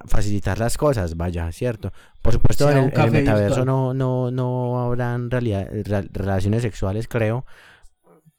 facilitar 0.05 0.59
las 0.59 0.77
cosas, 0.77 1.15
vaya, 1.15 1.49
¿cierto? 1.53 1.93
Por 2.21 2.33
supuesto, 2.33 2.69
en 2.69 2.77
el, 2.77 2.83
en 2.83 2.89
el 2.89 2.93
café 2.93 3.11
metaverso 3.11 3.63
no, 3.63 3.93
no, 3.93 4.29
no 4.31 4.81
habrán 4.81 5.31
realidad, 5.31 5.69
relaciones 6.11 6.61
sexuales, 6.63 7.07
creo. 7.07 7.45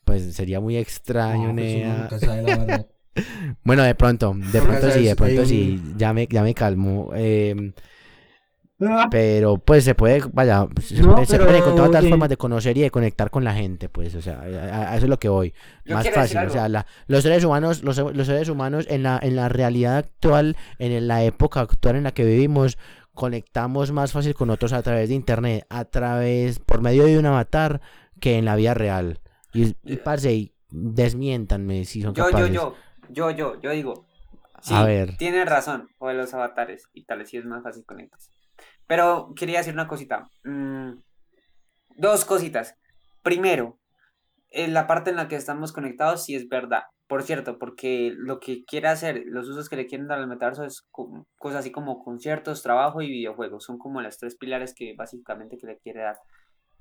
Pues 0.04 0.34
sería 0.34 0.60
muy 0.60 0.76
extraño, 0.76 1.48
No, 1.48 1.54
pues 1.54 1.74
nea. 1.76 1.96
nunca 2.02 2.18
sabe 2.18 2.42
la 2.42 2.58
verdad. 2.58 2.86
Bueno, 3.62 3.82
de 3.82 3.94
pronto, 3.94 4.34
de 4.36 4.60
pronto 4.60 4.90
sí, 4.90 5.04
de 5.04 5.16
pronto 5.16 5.44
sí, 5.44 5.80
ya 5.96 6.12
me, 6.12 6.26
ya 6.26 6.42
me 6.42 6.54
calmo. 6.54 7.10
em, 7.14 7.72
Ah, 8.80 9.08
pero 9.08 9.56
pues 9.58 9.84
se 9.84 9.94
puede, 9.94 10.20
vaya, 10.32 10.66
se, 10.82 11.00
No, 11.00 11.24
se 11.24 11.38
pero, 11.38 11.56
encontrar 11.56 11.86
otras 11.88 12.04
eh, 12.04 12.08
formas 12.08 12.28
de 12.28 12.36
conocer 12.36 12.76
y 12.76 12.82
de 12.82 12.90
conectar 12.90 13.30
con 13.30 13.44
la 13.44 13.54
gente, 13.54 13.88
pues, 13.88 14.14
o 14.16 14.20
sea, 14.20 14.40
a, 14.40 14.90
a 14.92 14.96
eso 14.96 15.06
es 15.06 15.10
lo 15.10 15.18
que 15.18 15.28
voy. 15.28 15.54
Yo 15.86 15.94
Más 15.94 16.10
fácil, 16.10 16.38
o 16.38 16.50
sea, 16.50 16.68
la- 16.68 16.84
los 17.06 17.22
seres 17.22 17.44
humanos, 17.44 17.84
los, 17.84 17.96
los 17.98 18.26
seres 18.26 18.48
humanos 18.48 18.86
en 18.90 19.04
la, 19.04 19.18
en 19.22 19.36
la 19.36 19.48
realidad 19.48 19.96
actual, 19.98 20.56
en 20.80 21.06
la 21.06 21.22
época 21.22 21.60
actual 21.60 21.96
en 21.96 22.02
la 22.02 22.12
que 22.12 22.24
vivimos, 22.24 22.76
conectamos 23.14 23.92
más 23.92 24.10
fácil 24.12 24.34
con 24.34 24.50
otros 24.50 24.72
a 24.72 24.82
través 24.82 25.08
de 25.08 25.14
internet, 25.14 25.64
a 25.70 25.84
través, 25.84 26.58
por 26.58 26.82
medio 26.82 27.04
de 27.04 27.16
un 27.16 27.26
avatar, 27.26 27.80
que 28.20 28.38
en 28.38 28.44
la 28.44 28.56
vida 28.56 28.74
real. 28.74 29.20
Y, 29.54 29.76
y 29.84 29.96
parce, 29.98 30.32
y 30.34 30.52
desmiéntanme 30.70 31.84
si 31.84 32.02
son 32.02 32.12
yo, 32.12 32.24
capaces. 32.24 32.48
yo, 32.48 32.54
yo, 32.54 32.74
yo, 33.10 33.30
yo 33.60 33.70
digo. 33.70 34.06
Sí, 34.62 34.72
A 34.74 34.84
ver. 34.84 35.16
tienes 35.18 35.46
razón, 35.48 35.88
o 35.98 36.08
de 36.08 36.14
los 36.14 36.32
avatares 36.32 36.88
y 36.94 37.04
tal, 37.04 37.26
sí 37.26 37.36
es 37.36 37.44
más 37.44 37.62
fácil 37.62 37.84
conectarse. 37.84 38.30
Pero 38.86 39.32
quería 39.36 39.58
decir 39.58 39.74
una 39.74 39.88
cosita. 39.88 40.28
mm, 40.44 40.92
dos 41.96 42.24
cositas. 42.24 42.74
Primero, 43.22 43.78
en 44.50 44.72
la 44.74 44.86
parte 44.86 45.10
en 45.10 45.16
la 45.16 45.28
que 45.28 45.36
estamos 45.36 45.72
conectados 45.72 46.24
sí 46.24 46.34
es 46.34 46.48
verdad. 46.48 46.82
Por 47.06 47.22
cierto, 47.22 47.58
porque 47.58 48.12
lo 48.16 48.40
que 48.40 48.64
quiere 48.64 48.88
hacer, 48.88 49.22
los 49.26 49.46
usos 49.48 49.68
que 49.68 49.76
le 49.76 49.86
quieren 49.86 50.08
dar 50.08 50.18
al 50.18 50.26
metaverso 50.26 50.64
es 50.64 50.82
co- 50.90 51.26
cosas 51.38 51.60
así 51.60 51.70
como 51.70 52.02
conciertos, 52.02 52.62
trabajo 52.62 53.02
y 53.02 53.08
videojuegos. 53.10 53.64
Son 53.64 53.76
como 53.78 54.00
las 54.00 54.16
tres 54.18 54.36
pilares 54.36 54.72
que 54.74 54.94
básicamente 54.96 55.58
que 55.58 55.66
le 55.66 55.78
quiere 55.78 56.00
dar. 56.00 56.16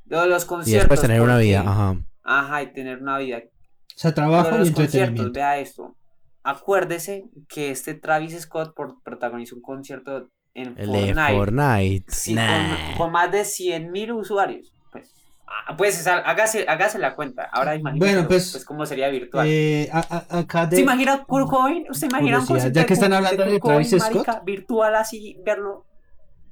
Los 0.06 0.46
Y 0.46 0.48
conciertos. 0.48 0.90
después 0.90 1.02
tener 1.02 1.22
una 1.22 1.38
vida, 1.38 1.60
porque- 1.64 1.72
ajá. 1.72 1.96
Ajá, 2.24 2.64
y 2.64 2.74
tener 2.74 3.02
una 3.02 3.18
vida. 3.18 3.40
O 3.40 4.00
sea, 4.00 4.14
trabajo 4.14 4.50
de 4.52 4.56
y 4.56 4.60
los 4.60 4.72
conciertos, 4.72 4.94
entretenimiento. 4.96 5.34
vea 5.40 5.60
esto. 5.60 5.96
Acuérdese 6.44 7.26
que 7.48 7.72
este 7.72 7.94
Travis 7.94 8.40
Scott 8.42 8.74
por- 8.76 9.02
protagonizó 9.04 9.56
un 9.56 9.62
concierto 9.62 10.30
en 10.54 10.76
El 10.78 10.92
de 10.92 11.14
Fortnite. 11.14 11.34
Fortnite. 11.38 12.06
Sí, 12.14 12.34
Nah. 12.36 12.88
con, 12.88 12.98
con 12.98 13.12
más 13.12 13.32
de 13.32 13.46
100 13.46 13.92
mil 13.92 14.12
usuarios. 14.12 14.74
Pues, 14.92 15.14
ah, 15.48 15.76
pues 15.78 16.06
hágase, 16.06 16.66
hágase 16.68 17.00
la 17.00 17.16
cuenta. 17.16 17.44
Ahora 17.52 17.76
imagínese 17.76 18.14
Bueno, 18.14 18.28
pues, 18.28 18.52
pues, 18.52 18.66
cómo 18.66 18.86
sería 18.86 19.08
virtual. 19.10 19.48
Eh, 19.50 19.90
a- 19.92 20.26
a- 20.30 20.40
acá 20.40 20.66
de... 20.68 20.76
¿Se 20.76 20.82
imagina 20.84 21.24
Kurt 21.24 21.50
Cobain? 21.50 21.86
¿Usted 21.90 22.08
imagina 22.10 22.40
un 22.40 22.46
concierto 22.46 22.76
ya 22.76 22.82
de 22.82 22.88
que 22.88 22.94
están 22.94 23.14
hablando 23.14 23.46
de 23.46 23.60
Cobain, 23.60 23.88
Travis 23.90 24.04
marica, 24.04 24.34
Scott. 24.34 24.46
virtual 24.46 24.96
así, 24.96 25.38
verlo? 25.46 25.86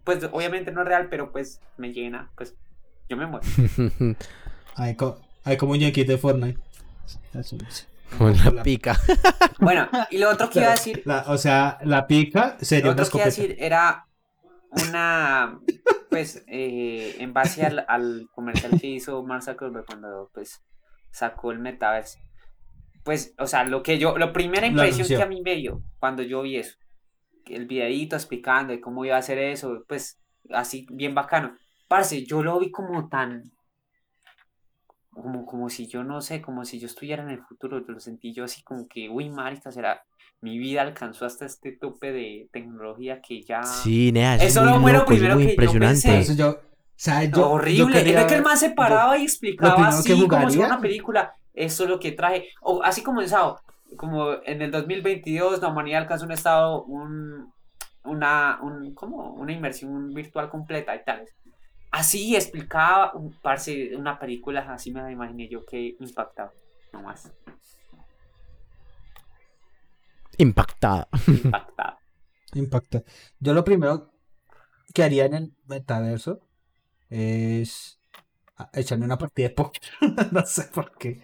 Pues 0.04 0.23
obviamente 0.32 0.71
no 0.71 0.82
es 0.82 0.88
real, 0.88 1.08
pero 1.10 1.32
pues 1.32 1.60
me 1.77 1.91
llena. 1.93 2.32
Pues 2.36 2.56
yo 3.10 3.17
me 3.17 3.27
muero. 3.27 3.45
Hay, 4.75 4.95
co- 4.95 5.19
hay 5.43 5.58
como 5.58 5.73
muñequitos 5.73 6.08
de 6.08 6.17
Fortnite. 6.17 6.60
Con 8.17 8.36
la 8.56 8.63
pica. 8.63 8.97
Bueno, 9.60 9.88
y 10.10 10.17
lo 10.17 10.30
otro 10.32 10.50
que 10.50 10.60
iba 10.60 10.69
a 10.69 10.71
decir 10.71 11.04
la- 11.06 11.24
o 11.28 11.38
sea, 11.38 11.78
la 11.84 12.08
pica 12.08 12.58
sería 12.62 12.86
Lo 12.86 12.91
una 12.93 13.02
otro 13.04 13.12
que 13.12 13.17
iba 13.19 13.24
a 13.24 13.28
decir 13.28 13.56
era 13.60 14.08
una, 14.69 15.60
pues, 16.10 16.43
eh, 16.47 17.15
en 17.19 17.34
base 17.34 17.63
al, 17.65 17.86
al 17.88 18.28
comercial 18.34 18.80
que 18.80 18.88
hizo 18.88 19.21
Mark 19.24 19.43
Zuckerberg 19.43 19.86
cuando, 19.86 20.30
pues, 20.34 20.63
sacó 21.12 21.52
el 21.52 21.60
metaverso. 21.60 22.17
Pues, 23.04 23.34
o 23.38 23.45
sea, 23.47 23.63
lo 23.65 23.84
que 23.84 23.97
yo, 24.00 24.17
la 24.17 24.32
primera 24.34 24.65
impresión 24.67 25.08
que 25.08 25.24
a 25.24 25.28
mí 25.28 25.41
me 25.41 25.56
dio 25.56 25.82
cuando 26.00 26.24
yo 26.24 26.41
vi 26.43 26.58
eso, 26.58 26.76
el 27.47 27.65
videíto 27.67 28.15
explicando 28.15 28.71
de 28.74 28.80
cómo 28.82 29.04
iba 29.06 29.15
a 29.15 29.19
hacer 29.19 29.38
eso, 29.39 29.84
pues, 29.88 30.19
así, 30.52 30.88
bien 30.89 31.13
bacano. 31.13 31.56
Parce, 31.88 32.26
yo 32.26 32.41
lo 32.41 32.60
vi 32.60 32.71
como 32.71 33.10
tan, 33.10 33.43
como, 35.12 35.45
como 35.45 35.69
si 35.69 35.88
yo, 35.88 36.04
no 36.04 36.21
sé, 36.21 36.41
como 36.41 36.65
si 36.65 36.80
yo 36.80 36.88
estuviera 36.88 37.21
en 37.24 37.30
el 37.30 37.41
futuro, 37.43 37.80
lo 37.80 38.00
sentí 38.00 38.34
yo 38.34 38.43
así 38.45 38.63
como 38.63 38.88
que, 38.88 39.10
uy, 39.10 39.30
marica, 39.30 39.71
será, 39.71 40.02
mi 40.41 40.58
vida 40.58 40.82
alcanzó 40.82 41.26
hasta 41.26 41.45
este 41.45 41.71
tope 41.74 42.12
de 42.12 42.50
tecnología 42.52 43.21
que 43.21 43.41
ya... 43.43 43.62
Sí, 43.63 44.12
nea, 44.12 44.36
eso, 44.36 44.45
Eso 44.45 44.60
es 44.62 44.65
lo 44.71 44.80
muy 44.80 44.91
loco, 44.91 45.12
es 45.12 45.17
primero 45.19 45.36
muy 45.36 45.43
que 45.43 45.50
yo 45.50 45.54
impresionante. 45.54 45.93
pensé. 45.93 46.10
Entonces 46.10 46.38
yo, 46.38 46.50
o 46.52 46.58
sea, 46.95 47.24
yo, 47.26 47.32
yo 47.38 47.50
horrible. 47.52 47.97
quería- 47.97 48.13
Era 48.19 48.28
que 48.28 48.36
el 48.36 48.43
man 48.43 48.58
se 48.58 48.71
paraba 48.71 49.17
y 49.17 49.24
explicaba 49.24 49.88
así 49.89 50.15
que 50.15 50.28
como 50.28 50.50
si 50.50 50.58
fuera 50.58 50.74
una 50.74 50.82
película. 50.82 51.34
Eso 51.54 51.84
es 51.84 51.89
lo 51.89 52.00
que 52.00 52.12
traje. 52.13 52.47
O 52.62 52.82
así 52.84 53.04
como 53.04 53.21
en 53.21 53.28
Sao, 53.30 53.60
como 53.97 54.32
en 54.45 54.62
el 54.62 54.71
2022 54.71 55.62
la 55.62 55.67
humanidad 55.67 56.02
alcanzó 56.04 56.26
un 56.26 56.32
estado, 56.32 56.84
un, 56.84 57.52
una, 58.04 58.60
un, 58.63 58.93
¿cómo? 58.95 59.34
una 59.34 59.52
inmersión 59.52 60.13
virtual 60.13 60.50
completa 60.50 60.95
y 60.95 61.04
tal. 61.04 61.26
Así 61.91 62.36
explicaba 62.36 63.12
un 63.13 63.34
parce, 63.41 63.95
una 63.95 64.17
película, 64.17 64.62
así 64.73 64.91
me 64.91 65.01
la 65.01 65.12
imaginé 65.12 65.49
yo 65.49 65.65
que 65.65 65.95
impactaba. 65.99 66.51
No 66.93 67.01
más. 67.01 67.32
Impactada. 70.38 71.08
Impactaba. 71.27 71.97
Impacta. 72.54 73.04
Yo 73.39 73.54
lo 73.54 73.63
primero 73.63 74.12
que 74.93 75.04
haría 75.04 75.25
en 75.25 75.34
el 75.36 75.54
metaverso 75.67 76.41
es 77.10 77.99
a- 78.58 78.69
echarme 78.73 79.06
una 79.06 79.17
partida 79.17 79.49
de 79.49 79.54
póker. 79.54 79.82
no 80.32 80.45
sé 80.45 80.63
por 80.73 80.97
qué. 80.97 81.23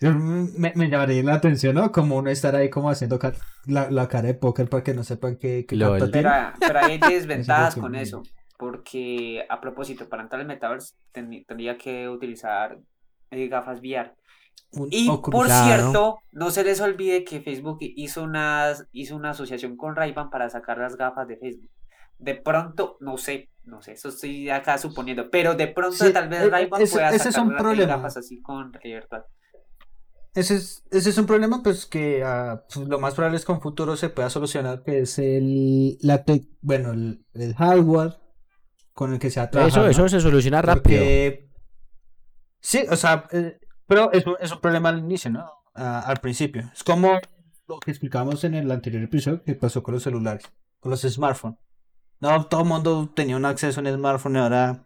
Me, 0.00 0.72
me 0.76 0.88
llamaría 0.90 1.22
la 1.22 1.34
atención, 1.34 1.74
¿no? 1.74 1.90
Como 1.90 2.16
uno 2.16 2.30
estar 2.30 2.54
ahí 2.54 2.68
como 2.70 2.90
haciendo 2.90 3.18
ca- 3.18 3.32
la, 3.66 3.90
la 3.90 4.08
cara 4.08 4.28
de 4.28 4.34
póker 4.34 4.68
para 4.68 4.84
que 4.84 4.94
no 4.94 5.02
sepan 5.02 5.36
qué, 5.36 5.64
qué 5.66 5.74
Lol. 5.76 5.98
carta 5.98 6.12
Pero, 6.12 6.30
pero 6.60 6.78
hay 6.80 6.98
desventajas 7.08 7.74
que 7.74 7.80
con 7.80 7.94
eso. 7.94 8.22
Porque 8.58 9.44
a 9.48 9.60
propósito, 9.60 10.08
para 10.08 10.22
entrar 10.22 10.40
al 10.40 10.46
metaverse 10.46 10.94
ten- 11.12 11.44
tendría 11.46 11.76
que 11.76 12.08
utilizar 12.08 12.78
eh, 13.30 13.48
gafas 13.48 13.80
VR. 13.80 14.12
Un 14.72 14.88
Y 14.90 15.08
por 15.30 15.48
cierto, 15.48 16.18
no 16.32 16.50
se 16.50 16.64
les 16.64 16.80
olvide 16.80 17.24
que 17.24 17.40
Facebook 17.40 17.78
hizo 17.80 18.22
una, 18.22 18.72
hizo 18.92 19.14
una 19.16 19.30
asociación 19.30 19.76
con 19.76 19.94
ray 19.94 20.12
para 20.12 20.48
sacar 20.50 20.78
las 20.78 20.96
gafas 20.96 21.28
de 21.28 21.36
Facebook. 21.36 21.70
De 22.18 22.34
pronto, 22.34 22.96
no 23.00 23.18
sé, 23.18 23.50
no 23.64 23.82
sé, 23.82 23.92
eso 23.92 24.08
estoy 24.08 24.48
acá 24.48 24.78
suponiendo, 24.78 25.30
pero 25.30 25.54
de 25.54 25.66
pronto 25.68 25.96
Sí, 26.04 26.12
tal 26.12 26.28
vez 26.28 26.42
e- 26.44 26.50
ray 26.50 26.68
ese- 26.78 26.94
pueda 26.94 27.10
ese 27.10 27.28
es 27.28 27.34
sacar 27.34 27.46
un 27.66 27.76
las- 27.78 27.86
gafas 27.86 28.16
así 28.16 28.40
con 28.40 28.72
virtual. 28.82 29.24
Ese 30.34 30.56
es, 30.56 30.84
ese 30.90 31.10
es 31.10 31.18
un 31.18 31.26
problema, 31.26 31.62
pues 31.62 31.86
que 31.86 32.22
ah, 32.24 32.62
pues, 32.72 32.86
lo 32.88 32.98
más 32.98 33.14
probable 33.14 33.38
es 33.38 33.44
que 33.44 33.52
en 33.52 33.56
un 33.56 33.62
futuro 33.62 33.96
se 33.96 34.10
pueda 34.10 34.28
solucionar, 34.28 34.82
que 34.82 35.00
es 35.00 35.18
el, 35.18 35.96
la 36.02 36.24
bueno, 36.60 36.92
el, 36.92 37.24
el 37.34 37.54
hardware 37.54 38.16
con 38.96 39.12
el 39.12 39.18
que 39.18 39.30
se 39.30 39.46
trabajado. 39.46 39.88
Eso, 39.90 40.06
eso 40.06 40.08
se 40.08 40.20
soluciona 40.22 40.62
rápido. 40.62 41.02
Sí, 42.60 42.84
o 42.90 42.96
sea, 42.96 43.26
eh, 43.30 43.58
pero 43.86 44.10
es, 44.12 44.26
un- 44.26 44.36
es 44.40 44.50
un 44.50 44.60
problema 44.60 44.88
al 44.88 44.98
inicio, 44.98 45.30
¿no? 45.30 45.48
Ah, 45.74 46.00
al 46.00 46.16
principio. 46.16 46.68
Es 46.74 46.82
como 46.82 47.20
lo 47.68 47.78
que 47.78 47.90
explicamos 47.90 48.42
en 48.44 48.54
el 48.54 48.70
anterior 48.70 49.02
episodio 49.02 49.42
que 49.44 49.54
pasó 49.54 49.82
con 49.82 49.92
los 49.94 50.02
celulares, 50.02 50.44
con 50.80 50.90
los 50.90 51.02
smartphones. 51.02 51.58
No, 52.20 52.46
todo 52.46 52.62
el 52.62 52.68
mundo 52.68 53.12
tenía 53.14 53.36
un 53.36 53.44
acceso 53.44 53.78
a 53.80 53.82
un 53.84 53.92
smartphone 53.94 54.36
y 54.36 54.38
ahora 54.38 54.82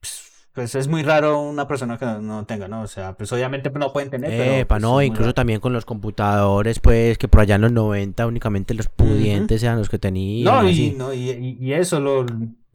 pues, 0.00 0.48
pues, 0.52 0.74
es 0.74 0.88
muy 0.88 1.04
raro 1.04 1.40
una 1.40 1.68
persona 1.68 1.96
que 1.98 2.04
no, 2.04 2.44
tenga, 2.46 2.66
¿no? 2.66 2.82
O 2.82 2.86
sea, 2.88 3.16
pues 3.16 3.32
obviamente 3.32 3.70
no 3.70 3.92
pueden 3.92 4.10
tener, 4.10 4.28
pero 4.30 4.52
Epa, 4.54 4.74
pues, 4.74 4.82
no, 4.82 5.00
incluso 5.02 5.32
también 5.34 5.60
con 5.60 5.72
los 5.72 5.84
computadores, 5.84 6.80
pues, 6.80 7.16
que 7.16 7.28
por 7.28 7.42
allá 7.42 7.54
en 7.54 7.60
los 7.62 7.72
90 7.72 8.26
únicamente 8.26 8.74
los 8.74 8.88
pudientes 8.88 9.62
eran 9.62 9.78
los 9.78 9.88
que 9.88 10.00
tenían. 10.00 10.52
No, 10.52 10.68
y, 10.68 10.90
no, 10.90 11.14
y- 11.14 11.56
y 11.60 11.72
eso, 11.72 12.00
lo, 12.00 12.26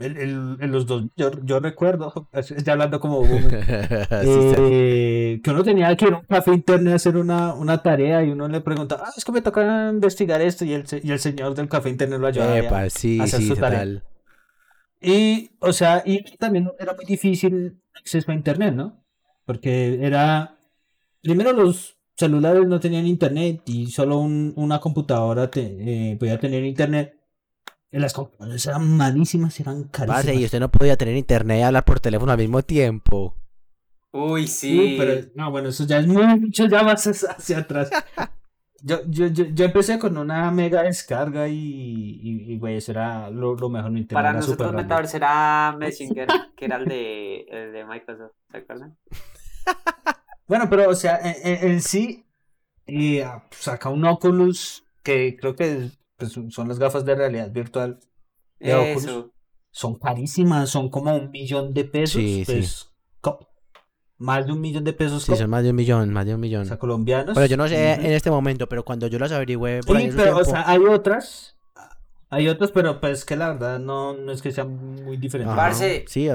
el, 0.04 0.18
el- 0.18 0.58
en 0.60 0.72
los 0.72 0.86
dos, 0.86 1.06
yo, 1.16 1.32
yo 1.44 1.60
recuerdo, 1.60 2.30
ya 2.64 2.74
hablando 2.74 3.00
como 3.00 3.24
eh, 4.26 5.40
que 5.44 5.50
uno 5.52 5.64
tenía 5.64 5.96
que 5.96 6.06
ir 6.06 6.14
a 6.14 6.18
un 6.20 6.26
café 6.26 6.54
internet 6.54 6.94
a 6.94 6.96
hacer 6.96 7.18
una, 7.18 7.54
una 7.54 7.82
tarea 7.82 8.24
y 8.24 8.30
uno 8.32 8.48
le 8.48 8.62
preguntaba, 8.62 9.04
ah, 9.08 9.12
es 9.16 9.24
que 9.26 9.32
me 9.32 9.42
toca 9.42 9.90
investigar 9.90 10.42
esto 10.42 10.66
y 10.66 10.74
el, 10.74 10.86
y 11.04 11.12
el 11.12 11.20
señor 11.20 11.56
del 11.56 11.68
café 11.70 11.90
internet 11.90 12.20
lo 12.20 12.28
ayudaba. 12.28 12.58
Epa, 12.58 12.90
sí, 12.90 13.20
hacer 13.20 13.42
sí, 13.42 13.48
su 13.48 13.56
tarea. 13.56 13.80
total. 13.80 14.04
Y, 15.02 15.52
o 15.60 15.74
sea, 15.74 16.02
y 16.06 16.24
también 16.38 16.70
era 16.80 16.94
muy 16.94 17.06
difícil 17.06 17.82
acceso 17.94 18.32
a 18.32 18.36
internet, 18.36 18.74
¿no? 18.74 19.04
Porque 19.46 20.00
era, 20.02 20.56
primero 21.22 21.52
los 21.52 21.98
celulares 22.16 22.66
no 22.68 22.80
tenían 22.80 23.06
internet 23.06 23.62
y 23.66 23.88
solo 23.88 24.20
un- 24.20 24.54
una 24.56 24.80
computadora 24.80 25.50
te- 25.52 26.12
eh, 26.12 26.16
podía 26.18 26.40
tener 26.40 26.64
internet. 26.64 27.16
Y 27.94 28.00
las 28.00 28.12
computadoras 28.12 28.66
eran 28.66 28.98
malísimas, 28.98 29.58
eran 29.60 29.84
carísimas. 29.84 30.24
Parce, 30.26 30.34
y 30.36 30.44
usted 30.44 30.60
no 30.60 30.70
podía 30.72 30.98
tener 30.98 31.16
internet 31.16 31.60
y 31.60 31.62
hablar 31.62 31.86
por 31.86 32.00
teléfono 32.02 32.32
al 32.32 32.38
mismo 32.40 32.62
tiempo. 32.64 33.36
Uy, 34.12 34.48
Sí, 34.48 34.96
pero 34.98 35.28
no, 35.36 35.50
bueno, 35.52 35.70
eso 35.70 35.86
ya 35.86 36.00
es 36.00 36.08
mucho 36.08 36.66
ya 36.68 36.84
más 36.84 37.06
hacia 37.08 37.60
atrás. 37.60 37.90
Yo, 38.86 39.00
yo, 39.08 39.28
yo, 39.28 39.46
yo 39.46 39.64
empecé 39.64 39.98
con 39.98 40.18
una 40.18 40.52
mega 40.52 40.84
descarga 40.84 41.48
y, 41.48 41.56
y, 41.56 42.52
y, 42.52 42.58
güey, 42.60 42.76
eso 42.76 42.92
era 42.92 43.30
lo, 43.30 43.56
lo 43.56 43.70
mejor. 43.70 43.92
mi 43.92 44.02
internet 44.02 44.22
Para 44.22 44.34
nosotros. 44.34 44.74
Metaverse 44.74 45.16
era 45.24 45.74
Messenger, 45.80 46.28
que 46.58 46.66
era 46.66 46.76
el 46.76 46.86
de, 46.90 47.46
el 47.50 47.72
de 47.72 47.86
Microsoft, 47.86 48.34
¿se 48.52 48.58
acuerdan? 48.58 48.98
Bueno, 50.48 50.70
pero, 50.70 50.90
o 50.90 50.96
sea, 50.96 51.18
en, 51.24 51.36
en- 51.48 51.72
en 51.72 51.82
sí, 51.82 52.26
y, 52.86 53.20
ah, 53.22 53.46
saca 53.52 53.88
un 53.88 54.04
Oculus 54.04 54.84
que 55.02 55.38
creo 55.40 55.56
que 55.56 55.72
es, 55.86 56.00
pues, 56.32 56.54
son 56.54 56.68
las 56.68 56.80
gafas 56.80 57.04
de 57.06 57.16
realidad 57.16 57.52
virtual 57.52 58.00
de 58.60 58.76
Oculus. 58.76 59.04
Eso. 59.04 59.34
Son 59.72 59.96
carísimas, 59.96 60.70
son 60.70 60.90
como 60.90 61.16
un 61.16 61.32
millón 61.32 61.74
de 61.74 61.84
pesos. 61.84 62.22
Sí, 62.22 62.46
sí. 62.46 62.54
pues, 62.54 62.90
Más 64.18 64.46
de 64.46 64.54
un 64.54 64.62
millón 64.62 64.84
de 64.84 64.94
pesos 64.94 65.24
Sí, 65.24 65.36
son 65.36 65.50
más 65.50 65.64
de 65.64 65.72
un 65.72 65.76
millón, 65.76 66.14
más 66.14 66.26
de 66.26 66.34
un 66.34 66.40
o 66.40 66.42
millón. 66.42 66.66
sea, 66.66 66.78
colombianos. 66.78 67.34
Bueno, 67.34 67.48
yo 67.48 67.58
no 67.58 67.68
sé 67.68 67.94
en 67.94 68.14
este 68.14 68.30
momento, 68.30 68.70
pero 68.70 68.86
cuando 68.86 69.08
yo 69.08 69.18
las 69.20 69.32
averigüé 69.32 69.82
por 69.82 70.00
Sí, 70.00 70.10
pero, 70.16 70.38
o 70.38 70.46
sea, 70.46 70.70
hay 70.70 70.80
otras. 70.80 71.58
Hay 72.30 72.48
otras, 72.48 72.72
pero 72.72 73.00
pues 73.00 73.26
que 73.26 73.36
la 73.36 73.50
verdad 73.54 73.80
no, 73.80 74.14
no 74.14 74.32
es 74.32 74.42
que 74.42 74.52
sean 74.52 75.04
muy 75.04 75.18
diferentes. 75.18 75.56
Parce. 75.56 76.06
Sí, 76.08 76.30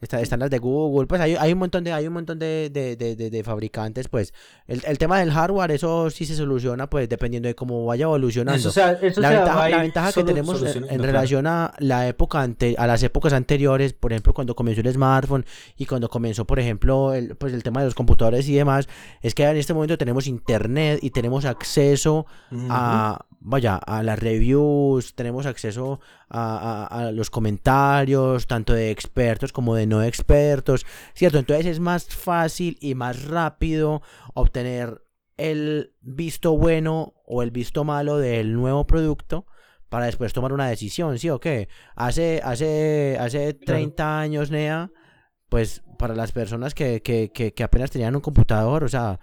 o- 0.00 0.04
está- 0.04 0.20
están 0.20 0.40
las 0.40 0.50
de 0.50 0.58
Google, 0.58 1.06
pues 1.06 1.20
hay, 1.20 1.34
hay 1.36 1.52
un 1.52 1.58
montón 1.58 1.84
de, 1.84 1.92
hay 1.92 2.06
un 2.06 2.12
montón 2.12 2.38
de, 2.38 2.70
de, 2.72 2.96
de, 2.96 3.44
fabricantes, 3.44 4.08
pues. 4.08 4.32
El, 4.66 4.82
el 4.86 4.98
tema 4.98 5.18
del 5.18 5.30
hardware, 5.32 5.70
eso 5.70 6.10
sí 6.10 6.26
se 6.26 6.34
soluciona, 6.34 6.88
pues, 6.90 7.08
dependiendo 7.08 7.48
de 7.48 7.54
cómo 7.54 7.84
vaya 7.86 8.04
evolucionando. 8.04 8.58
Eso, 8.58 8.68
o 8.68 8.72
sea, 8.72 8.92
eso 8.92 9.20
la 9.20 9.30
ventaja, 9.30 9.68
la 9.68 9.82
que 10.12 10.24
tenemos 10.24 10.54
en, 10.56 10.60
solucionando, 10.60 10.94
en 10.94 11.02
relación 11.02 11.46
a 11.46 11.72
la 11.78 12.08
época 12.08 12.42
ante, 12.42 12.74
a 12.78 12.86
las 12.86 13.02
épocas 13.02 13.32
anteriores, 13.32 13.92
por 13.92 14.12
ejemplo, 14.12 14.34
cuando 14.34 14.54
comenzó 14.54 14.80
el 14.80 14.92
smartphone 14.92 15.44
y 15.76 15.86
cuando 15.86 16.08
comenzó, 16.08 16.44
por 16.46 16.58
ejemplo, 16.58 17.14
el, 17.14 17.36
pues 17.36 17.52
el 17.52 17.62
tema 17.62 17.80
de 17.80 17.86
los 17.86 17.94
computadores 17.94 18.48
y 18.48 18.54
demás, 18.54 18.88
es 19.22 19.34
que 19.34 19.44
en 19.44 19.56
este 19.56 19.74
momento 19.74 19.96
tenemos 19.98 20.26
internet 20.26 20.98
y 21.02 21.10
tenemos 21.10 21.44
acceso 21.44 22.26
a, 22.70 23.24
vaya, 23.48 23.76
a 23.76 24.02
las 24.02 24.18
reviews, 24.18 25.14
tenemos 25.14 25.46
acceso 25.46 26.00
a, 26.28 26.86
a- 26.90 27.06
a 27.08 27.12
los 27.12 27.30
comentarios, 27.30 28.46
tanto 28.46 28.72
de 28.72 28.90
expertos 28.90 29.52
como 29.52 29.74
de 29.74 29.86
no 29.86 30.02
expertos, 30.02 30.84
¿cierto? 31.14 31.38
Entonces 31.38 31.66
es 31.66 31.80
más 31.80 32.06
fácil 32.06 32.76
y 32.80 32.94
más 32.94 33.24
rápido 33.24 34.02
obtener 34.34 35.02
el 35.36 35.94
visto 36.00 36.56
bueno 36.58 37.14
o 37.24 37.42
el 37.42 37.50
visto 37.50 37.84
malo 37.84 38.18
del 38.18 38.54
nuevo 38.54 38.86
producto 38.86 39.46
para 39.88 40.06
después 40.06 40.32
tomar 40.32 40.52
una 40.52 40.68
decisión, 40.68 41.18
¿sí 41.18 41.30
o 41.30 41.38
qué? 41.38 41.68
Hace, 41.94 42.40
hace, 42.42 43.16
hace 43.20 43.54
30 43.54 44.18
años, 44.20 44.50
Nea, 44.50 44.90
pues 45.48 45.82
para 45.98 46.14
las 46.16 46.32
personas 46.32 46.74
que, 46.74 47.00
que, 47.02 47.30
que, 47.32 47.54
que 47.54 47.62
apenas 47.62 47.90
tenían 47.92 48.16
un 48.16 48.20
computador, 48.22 48.82
o 48.82 48.88
sea, 48.88 49.20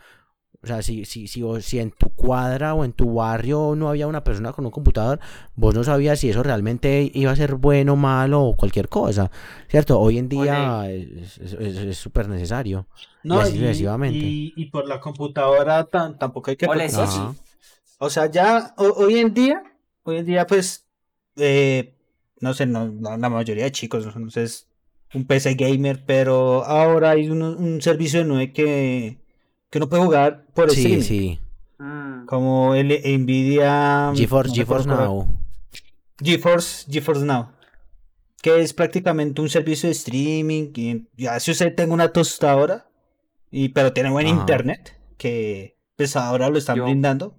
o 0.61 0.67
sea, 0.67 0.81
si, 0.81 1.05
si, 1.05 1.27
si, 1.27 1.41
o- 1.43 1.59
si 1.61 1.79
en 1.79 1.91
tu 1.91 2.09
cuadra 2.09 2.73
o 2.73 2.85
en 2.85 2.93
tu 2.93 3.15
barrio 3.15 3.73
no 3.75 3.89
había 3.89 4.07
una 4.07 4.23
persona 4.23 4.53
con 4.53 4.65
un 4.65 4.71
computador, 4.71 5.19
vos 5.55 5.73
no 5.75 5.83
sabías 5.83 6.19
si 6.19 6.29
eso 6.29 6.43
realmente 6.43 7.11
iba 7.13 7.31
a 7.31 7.35
ser 7.35 7.55
bueno, 7.55 7.95
malo 7.95 8.41
o 8.43 8.55
cualquier 8.55 8.87
cosa, 8.89 9.29
¿cierto? 9.67 9.99
Hoy 9.99 10.17
en 10.17 10.29
día 10.29 10.89
es 10.89 11.97
súper 11.97 12.29
necesario. 12.29 12.87
No, 13.23 13.39
así 13.39 13.55
y, 13.55 13.59
sucesivamente. 13.59 14.25
y, 14.25 14.53
y 14.55 14.65
por 14.69 14.87
la 14.87 14.99
computadora 14.99 15.85
tan- 15.85 16.17
tampoco 16.17 16.49
hay 16.51 16.57
que 16.57 16.67
preocuparse. 16.67 17.39
O 17.99 18.09
sea, 18.09 18.29
ya 18.29 18.73
ho- 18.77 18.93
hoy 18.97 19.17
en 19.19 19.33
día, 19.33 19.63
hoy 20.03 20.17
en 20.17 20.25
día, 20.25 20.45
pues, 20.47 20.85
eh, 21.37 21.95
no 22.41 22.53
sé, 22.53 22.65
no, 22.65 22.87
la, 22.99 23.17
la 23.17 23.29
mayoría 23.29 23.63
de 23.65 23.71
chicos, 23.71 24.15
no 24.15 24.29
sé, 24.29 24.43
es 24.43 24.67
un 25.13 25.25
PC 25.25 25.53
gamer, 25.55 26.03
pero 26.05 26.63
ahora 26.65 27.11
hay 27.11 27.29
un, 27.29 27.41
un 27.43 27.81
servicio 27.81 28.19
de 28.19 28.25
nube 28.25 28.51
que, 28.51 29.19
que 29.73 29.79
uno 29.79 29.89
puede 29.89 30.03
jugar 30.03 30.45
por 30.53 30.69
Sí, 30.69 30.81
streaming, 30.81 31.01
sí. 31.03 31.39
Mm. 31.79 32.25
como 32.27 32.75
el 32.75 32.89
Nvidia 32.89 34.11
GeForce, 34.15 34.49
no 34.49 34.55
GeForce 34.55 34.87
Now. 34.87 35.27
GeForce, 36.23 36.85
GeForce 36.91 37.25
Now, 37.25 37.49
que 38.43 38.61
es 38.61 38.71
prácticamente 38.71 39.41
un 39.41 39.49
servicio 39.49 39.87
de 39.89 39.93
streaming. 39.93 40.71
Y 40.75 41.07
ya 41.17 41.39
si 41.39 41.49
usted 41.49 41.73
tenga 41.73 41.91
una 41.91 42.09
tostadora, 42.13 42.85
y, 43.49 43.69
pero 43.69 43.93
tiene 43.93 44.11
buen 44.11 44.27
Ajá. 44.27 44.35
internet, 44.35 44.95
que 45.17 45.75
pues 45.95 46.15
ahora 46.15 46.49
lo 46.51 46.59
están 46.59 46.75
Yo- 46.75 46.83
brindando, 46.83 47.35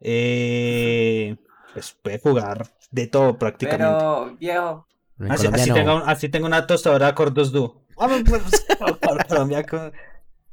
eh, 0.00 1.36
pues 1.74 1.94
puede 2.02 2.18
jugar 2.20 2.68
de 2.90 3.06
todo 3.06 3.38
prácticamente. 3.38 3.84
Pero, 3.84 4.36
viejo, 4.40 4.86
En 5.18 5.30
así, 5.30 5.44
Colombia 5.44 5.60
así 5.62 5.68
no. 5.68 5.74
tenga 5.74 5.94
un- 5.96 6.08
así 6.08 6.28
tengo 6.30 6.46
una 6.46 6.66
tostadora 6.66 7.14
Cordos 7.14 7.52
Duo. 7.52 7.84
Ah, 7.98 8.08
pues, 8.08 8.24
pues, 8.26 8.66
por- 8.78 8.98
por 8.98 9.26
Colombia, 9.26 9.62
co- 9.66 9.92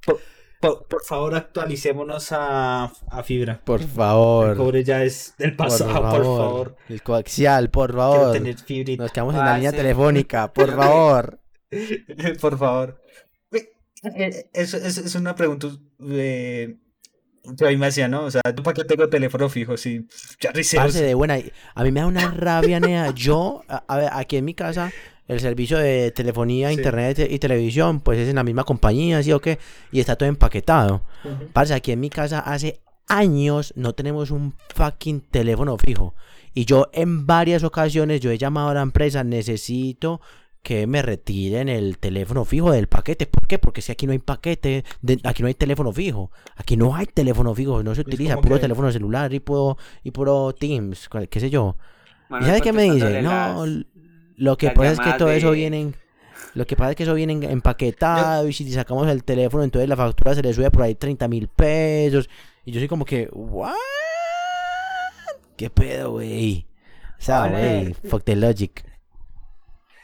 por, 0.06 0.20
por- 0.60 0.88
por 0.88 1.04
favor, 1.04 1.36
actualicémonos 1.36 2.32
a, 2.32 2.86
a 3.10 3.24
fibra. 3.24 3.62
Por 3.64 3.82
El 3.82 3.88
favor. 3.88 4.58
cobre 4.58 4.84
ya 4.84 5.04
es 5.04 5.34
del 5.38 5.56
Por 5.56 5.68
pasado, 5.68 5.94
por 5.94 6.02
favor. 6.02 6.38
favor. 6.38 6.76
El 6.90 7.02
coaxial, 7.04 7.70
por 7.70 7.94
favor. 7.96 8.32
tener 8.34 8.58
fibrita. 8.58 9.04
Nos 9.04 9.12
quedamos 9.12 9.36
en 9.36 9.40
la 9.42 9.56
línea 9.56 9.72
telefónica, 9.72 10.52
por 10.54 10.76
favor. 10.76 11.40
Por 12.42 12.58
favor. 12.58 13.02
Es, 14.04 14.74
es, 14.74 14.98
es 14.98 15.16
una 15.16 15.36
pregunta 15.36 15.68
eh, 16.08 16.78
que 17.56 17.66
a 17.66 17.70
mí 17.70 17.78
me 17.78 17.88
hacía, 17.88 18.08
¿no? 18.08 18.24
O 18.26 18.32
sea, 18.32 18.42
¿yo 18.56 18.64
para 18.64 18.74
qué 18.74 18.84
tengo 18.84 19.08
teléfono 19.10 19.48
fijo? 19.50 19.78
Si 19.78 20.08
ya. 20.40 20.52
Parce, 20.76 21.02
de 21.04 21.14
buena. 21.14 21.38
A 21.76 21.84
mí 21.84 21.92
me 21.92 22.00
da 22.02 22.08
una 22.08 22.32
rabia, 22.32 22.80
nea. 22.80 23.12
Yo, 23.14 23.64
a, 23.68 23.84
a 23.88 23.98
ver, 23.98 24.10
aquí 24.12 24.38
en 24.38 24.46
mi 24.46 24.54
casa, 24.54 24.92
el 25.28 25.40
servicio 25.40 25.78
de 25.78 26.12
telefonía, 26.12 26.70
Sí. 26.70 26.76
internet 26.76 27.28
y 27.30 27.40
televisión, 27.40 28.00
pues 28.02 28.20
es 28.20 28.30
en 28.30 28.36
la 28.36 28.44
misma 28.44 28.64
compañía, 28.64 29.22
¿sí 29.24 29.32
o 29.32 29.40
qué? 29.40 29.60
Y 29.92 30.00
está 30.00 30.16
todo 30.16 30.28
empaquetado. 30.30 31.04
Ujú. 31.24 31.48
Parce, 31.54 31.74
aquí 31.74 31.92
en 31.92 32.00
mi 32.00 32.10
casa 32.10 32.40
hace 32.40 32.82
años 33.08 33.74
no 33.78 33.94
tenemos 33.94 34.32
un 34.32 34.54
fucking 34.76 35.22
teléfono 35.22 35.78
fijo. 35.78 36.14
Y 36.54 36.66
yo 36.66 36.90
en 36.92 37.26
varias 37.28 37.64
ocasiones 37.64 38.20
yo 38.20 38.32
he 38.32 38.38
llamado 38.38 38.70
a 38.70 38.74
la 38.74 38.82
empresa, 38.82 39.24
necesito 39.24 40.20
que 40.64 40.86
me 40.88 41.02
retiren 41.02 41.70
el 41.70 41.98
teléfono 41.98 42.44
fijo 42.44 42.72
del 42.72 42.88
paquete. 42.88 43.26
¿Por 43.26 43.48
qué? 43.48 43.58
Porque 43.58 43.82
si 43.82 43.92
aquí 43.92 44.06
no 44.06 44.12
hay 44.12 44.20
paquete, 44.20 44.84
de- 45.02 45.20
aquí 45.24 45.42
no 45.42 45.48
hay 45.48 45.54
teléfono 45.54 45.94
fijo. 45.94 46.30
Aquí 46.56 46.76
no 46.76 46.96
hay 46.96 47.06
teléfono 47.06 47.56
fijo, 47.56 47.84
no 47.84 47.96
se 47.96 48.02
utiliza, 48.02 48.34
como 48.36 48.44
puro 48.44 48.56
que- 48.56 48.62
teléfono 48.62 48.92
celular 48.92 49.34
y 49.34 49.40
puro, 49.40 49.78
y 50.04 50.12
puro 50.12 50.54
Teams, 50.54 51.10
qué 51.30 51.40
sé 51.40 51.50
yo. 51.50 51.78
¿Y 52.30 52.32
Manuel 52.34 52.50
sabe 52.50 52.62
qué 52.62 52.74
me 52.74 52.84
dice? 52.84 53.22
No, 53.22 53.66
las- 53.66 53.86
lo 54.36 54.58
que 54.58 54.72
pasa 54.72 54.92
es 54.92 55.00
que 55.00 55.14
todo 55.18 55.32
eso 55.32 55.52
viene 55.52 55.82
en- 55.82 55.96
Lo 56.54 56.66
que 56.66 56.76
pasa 56.76 56.92
es 56.92 56.96
que 56.96 57.04
eso 57.04 57.14
viene 57.14 57.34
en- 57.34 57.44
empaquetado 57.44 58.48
y 58.48 58.54
si 58.54 58.70
sacamos 58.72 59.08
el 59.08 59.24
teléfono 59.24 59.64
entonces 59.64 59.88
la 59.88 59.96
factura 59.96 60.34
se 60.36 60.42
le 60.42 60.54
sube 60.54 60.70
por 60.72 60.82
ahí 60.84 60.96
30 60.96 61.28
mil 61.28 61.48
pesos. 61.48 62.30
Y 62.66 62.72
yo 62.72 62.80
soy 62.80 62.88
como 62.88 63.06
que, 63.06 63.30
¿what? 63.32 63.74
¿Qué 65.56 65.70
pedo, 65.70 66.12
güey? 66.12 66.68
O 67.20 67.22
sea, 67.22 67.48
güey, 67.48 67.94
fuck 67.94 68.24
the 68.24 68.36
logic. 68.36 68.84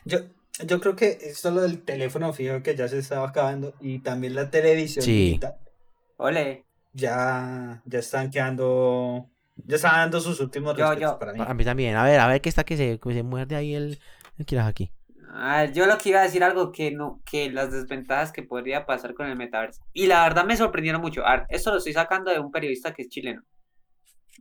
Yo, 0.06 0.20
yo 0.66 0.80
creo 0.80 0.96
que 0.96 1.18
esto 1.22 1.52
lo 1.52 1.62
del 1.62 1.84
teléfono 1.84 2.32
fijo 2.34 2.62
que 2.62 2.76
ya 2.76 2.88
se 2.88 3.00
estaba 3.00 3.28
acabando 3.30 3.74
y 3.80 4.00
también 4.00 4.36
la 4.36 4.50
televisión 4.50 5.04
Sí. 5.06 5.26
digital, 5.26 5.56
Ole, 6.18 6.66
ya, 6.94 7.82
ya 7.86 8.00
están 8.00 8.30
quedando, 8.30 9.30
ya 9.56 9.76
están 9.78 9.94
dando 9.96 10.20
sus 10.22 10.40
últimos 10.40 10.76
Yo- 10.78 11.20
para 11.20 11.34
mí. 11.34 11.40
A 11.46 11.54
mí 11.54 11.66
también. 11.66 11.96
A 11.96 12.04
ver, 12.04 12.20
a 12.20 12.28
ver 12.28 12.40
qué 12.42 12.50
está 12.50 12.64
que 12.64 12.78
se, 12.78 13.00
que 13.00 13.14
se 13.14 13.24
muerde 13.24 13.56
ahí 13.56 13.74
el, 13.74 14.00
Kiraja 14.46 14.68
aquí. 14.70 14.92
a 15.34 15.62
ver, 15.62 15.74
yo 15.74 15.86
lo 15.88 15.98
que 15.98 16.10
iba 16.10 16.20
a 16.20 16.24
decir 16.24 16.44
algo 16.44 16.72
que 16.72 16.92
no, 16.92 17.22
que 17.26 17.50
las 17.52 17.72
desventajas 17.72 18.32
que 18.32 18.44
podría 18.44 18.86
pasar 18.86 19.14
con 19.16 19.28
el 19.28 19.36
metaverso. 19.36 19.82
Y 19.94 20.06
la 20.08 20.22
verdad 20.24 20.46
me 20.46 20.56
sorprendieron 20.56 21.02
mucho. 21.02 21.26
A 21.26 21.38
ver, 21.38 21.46
esto 21.50 21.72
lo 21.72 21.78
estoy 21.78 21.94
sacando 21.94 22.30
de 22.32 22.40
un 22.40 22.52
periodista 22.52 22.94
que 22.94 23.02
es 23.04 23.10
chileno. 23.10 23.42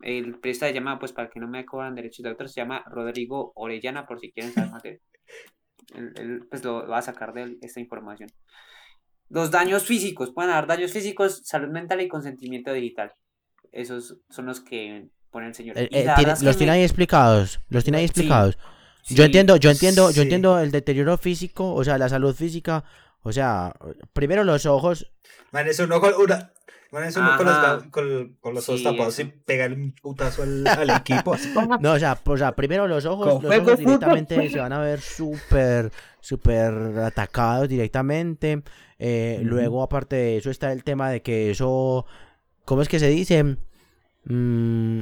El 0.03 0.35
periodista 0.41 0.67
se 0.67 0.75
llama, 0.75 0.99
pues 0.99 1.13
para 1.13 1.31
que 1.31 1.41
no 1.41 1.49
me 1.49 1.65
cobran 1.65 1.95
derechos 1.95 2.23
de 2.25 2.31
autor, 2.31 2.49
se 2.49 2.61
llama 2.61 2.83
Rodrigo 2.91 3.53
Orellana, 3.55 4.05
por 4.07 4.19
si 4.21 4.31
quieren 4.33 4.53
saber 4.53 4.71
más 4.71 4.83
de 4.83 4.89
él. 4.91 5.01
Él, 5.95 6.13
él, 6.17 6.47
pues 6.49 6.65
lo 6.65 6.87
va 6.89 6.99
a 6.99 7.03
sacar 7.03 7.33
de 7.33 7.43
él 7.43 7.59
esta 7.63 7.81
información. 7.81 8.31
Los 9.29 9.51
daños 9.51 9.85
físicos, 9.85 10.31
pueden 10.33 10.51
haber 10.51 10.67
daños 10.67 10.93
físicos, 10.93 11.41
salud 11.45 11.69
mental 11.71 12.01
y 12.01 12.09
consentimiento 12.09 12.73
digital. 12.73 13.13
Esos 13.71 14.19
son 14.29 14.47
los 14.47 14.61
que 14.61 15.09
pone 15.31 15.47
el 15.47 15.55
señor. 15.55 15.79
Eh, 15.79 15.89
eh, 15.91 16.07
tiene- 16.17 16.35
los 16.43 16.57
tiene 16.57 16.73
me- 16.73 16.79
ahí 16.79 16.83
explicados. 16.83 17.61
Los 17.71 17.85
tiene 17.85 17.99
ahí 17.99 18.05
explicados. 18.05 18.59
sí, 19.03 19.15
Yo 19.15 19.25
entiendo, 19.25 19.57
yo 19.57 19.71
entiendo, 19.71 20.11
yo 20.11 20.23
entiendo 20.23 20.59
el 20.61 20.71
deterioro 20.71 21.17
físico, 21.17 21.73
o 21.75 21.83
sea, 21.83 21.97
la 21.99 22.09
salud 22.09 22.35
física. 22.35 22.85
O 23.23 23.33
sea, 23.33 23.73
primero 24.13 24.45
los 24.45 24.67
ojos, 24.67 25.11
Man, 25.53 25.67
es 25.69 25.79
con, 25.81 25.93
una, 26.21 26.53
man, 26.93 27.05
es 27.05 27.17
uno 27.17 27.37
con 27.37 27.47
los, 27.47 27.83
con, 27.85 28.37
con 28.41 28.55
los 28.55 28.69
ojos 28.69 28.83
tapados 28.83 29.19
eso. 29.19 29.23
y 29.23 29.25
pegarle 29.45 29.77
un 29.77 29.93
putazo 29.93 30.43
al, 30.43 30.67
al 30.67 30.91
equipo. 30.91 31.35
No, 31.81 31.93
o 31.93 31.99
sea, 31.99 32.19
o 32.25 32.37
sea, 32.37 32.53
primero 32.53 32.87
los 32.87 33.05
ojos, 33.07 33.43
los 33.43 33.59
ojos 33.59 33.79
directamente 33.79 34.35
fuego. 34.35 34.51
se 34.51 34.59
van 34.61 34.73
a 34.73 34.81
ver 34.81 35.01
súper, 35.01 35.91
súper 36.21 36.73
atacados 36.99 37.69
directamente. 37.69 38.63
Eh. 38.99 39.41
Luego, 39.43 39.83
aparte 39.83 40.17
de 40.17 40.37
eso, 40.37 40.51
está 40.51 40.71
el 40.71 40.85
tema 40.85 41.11
de 41.11 41.23
que 41.23 41.51
eso, 41.51 42.07
¿cómo 42.65 42.83
es 42.83 42.89
que 42.89 42.99
se 42.99 43.09
dice? 43.09 43.57
Mm, 44.25 45.01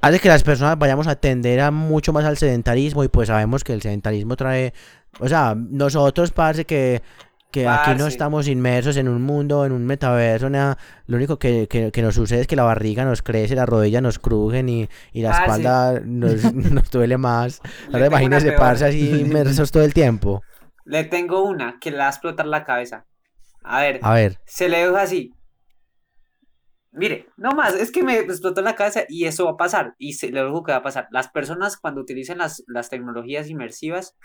hace 0.00 0.18
que 0.18 0.28
las 0.28 0.42
personas 0.42 0.78
vayamos 0.78 1.06
a 1.06 1.16
tender 1.16 1.60
a 1.60 1.70
mucho 1.70 2.12
más 2.12 2.24
al 2.24 2.38
sedentarismo 2.38 3.04
y 3.04 3.08
pues 3.08 3.28
sabemos 3.28 3.64
que 3.64 3.72
el 3.72 3.82
sedentarismo 3.82 4.36
trae, 4.36 4.72
o 5.18 5.28
sea, 5.28 5.54
nosotros 5.56 6.32
parece 6.32 6.64
que 6.64 7.02
que 7.52 7.66
aquí 7.68 7.90
no 7.90 7.96
Parce. 7.98 8.08
estamos 8.08 8.48
inmersos 8.48 8.96
en 8.96 9.08
un 9.08 9.22
mundo, 9.22 9.64
en 9.66 9.72
un 9.72 9.84
metaverso, 9.86 10.48
nada. 10.50 10.78
Lo 11.06 11.16
único 11.16 11.38
que, 11.38 11.66
que- 11.68 11.90
que 11.92 12.02
nos 12.02 12.14
sucede 12.14 12.42
es 12.42 12.46
que 12.46 12.56
la 12.56 12.62
barriga 12.64 13.04
nos 13.04 13.22
crece, 13.22 13.54
las 13.54 13.68
rodillas 13.68 14.02
nos 14.02 14.18
crujen 14.18 14.68
y, 14.68 14.88
y 15.12 15.22
la 15.22 15.30
Parce. 15.30 15.44
espalda 15.44 16.00
nos, 16.04 16.54
nos 16.54 16.90
duele 16.90 17.18
más. 17.18 17.60
Ahora 17.92 18.08
peor. 18.08 18.56
parce, 18.58 18.84
así 18.84 19.20
inmersos 19.20 19.70
todo 19.70 19.82
el 19.84 19.94
tiempo. 19.94 20.42
Le 20.84 21.04
tengo 21.04 21.42
una 21.44 21.78
que 21.80 21.90
le 21.90 21.98
va 21.98 22.06
a 22.06 22.10
explotar 22.10 22.46
la 22.46 22.64
cabeza. 22.64 23.06
A 23.62 23.80
ver, 23.82 24.00
A 24.02 24.14
ver, 24.14 24.38
se 24.46 24.68
le 24.68 24.78
deja 24.86 25.02
así. 25.02 25.32
Mire, 26.92 27.26
no 27.36 27.52
más, 27.52 27.74
es 27.74 27.92
que 27.92 28.02
me 28.02 28.18
explotó 28.18 28.62
la 28.62 28.74
cabeza 28.74 29.02
y 29.08 29.26
eso 29.26 29.44
va 29.44 29.52
a 29.52 29.56
pasar. 29.56 29.94
Y 29.98 30.14
se, 30.14 30.30
lo 30.30 30.44
digo 30.46 30.64
que 30.64 30.72
va 30.72 30.78
a 30.78 30.82
pasar. 30.82 31.06
Las 31.12 31.28
personas 31.28 31.76
cuando 31.76 32.00
utilicen 32.00 32.38
las, 32.38 32.64
las 32.66 32.88
tecnologías 32.90 33.48
inmersivas 33.48 34.16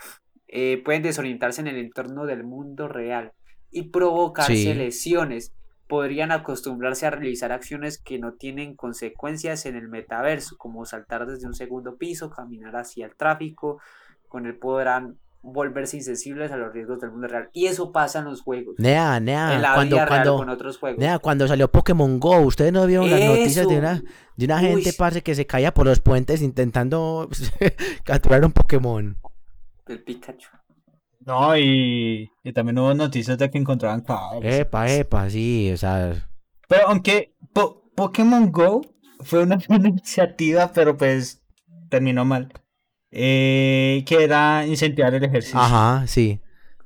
eh, 0.48 0.82
pueden 0.84 1.02
desorientarse 1.02 1.60
en 1.60 1.66
el 1.68 1.76
entorno 1.78 2.26
del 2.26 2.44
mundo 2.44 2.88
real 2.88 3.32
y 3.70 3.90
provocarse 3.90 4.54
Sí. 4.56 4.74
lesiones. 4.74 5.52
Podrían 5.88 6.32
acostumbrarse 6.32 7.06
a 7.06 7.10
realizar 7.10 7.52
acciones 7.52 7.98
que 7.98 8.18
no 8.18 8.32
tienen 8.32 8.74
consecuencias 8.74 9.66
en 9.66 9.76
el 9.76 9.88
metaverso, 9.88 10.56
como 10.58 10.84
saltar 10.84 11.26
desde 11.26 11.46
un 11.46 11.54
segundo 11.54 11.96
piso, 11.96 12.30
caminar 12.30 12.74
hacia 12.76 13.06
el 13.06 13.14
tráfico, 13.14 13.80
con 14.28 14.46
el 14.46 14.56
podrán 14.56 15.16
volverse 15.42 15.96
insensibles 15.98 16.50
a 16.50 16.56
los 16.56 16.72
riesgos 16.72 17.00
del 17.00 17.12
mundo 17.12 17.28
real. 17.28 17.50
Y 17.52 17.66
eso 17.66 17.92
pasa 17.92 18.18
en 18.18 18.24
los 18.24 18.42
juegos. 18.42 18.74
Nea, 18.78 19.18
en 19.18 19.26
nea, 19.26 19.58
la 19.60 19.74
cuando, 19.74 19.94
vida 19.94 20.06
real 20.06 20.22
cuando, 20.24 20.36
con 20.38 20.48
otros 20.48 20.78
juegos. 20.78 20.98
nea, 20.98 21.20
cuando 21.20 21.46
salió 21.46 21.70
Pokémon 21.70 22.18
Go, 22.18 22.38
ustedes 22.40 22.72
no 22.72 22.84
vieron 22.84 23.08
las 23.08 23.20
noticias 23.20 23.68
de 23.68 23.78
una, 23.78 24.02
de 24.36 24.44
una 24.44 24.58
gente, 24.58 24.92
parce, 24.92 25.22
que 25.22 25.36
se 25.36 25.46
caía 25.46 25.72
por 25.72 25.86
los 25.86 26.00
puentes 26.00 26.42
intentando 26.42 27.28
capturar 28.04 28.44
un 28.44 28.50
Pokémon. 28.50 29.16
El 29.86 30.02
Pikachu. 30.02 30.48
No, 31.20 31.56
y, 31.56 32.30
y 32.44 32.52
también 32.52 32.78
hubo 32.78 32.94
noticias 32.94 33.36
de 33.38 33.50
que 33.50 33.58
encontraban 33.58 34.00
cadáveres. 34.02 34.60
Epa, 34.60 34.90
epa, 34.92 35.28
sí, 35.30 35.70
o 35.72 35.76
sea, 35.76 36.14
Pero 36.68 36.88
aunque 36.88 37.34
Po- 37.52 37.82
Pokémon 37.96 38.50
Go 38.52 38.82
fue 39.20 39.42
una 39.42 39.56
buena 39.68 39.88
iniciativa, 39.88 40.70
pero 40.72 40.96
pues 40.96 41.42
terminó 41.88 42.24
mal. 42.24 42.52
Eh, 43.10 44.04
que 44.06 44.22
era 44.24 44.66
incentivar 44.66 45.14
el 45.14 45.24
ejercicio. 45.24 45.58
ajá, 45.58 46.06
sí. 46.06 46.40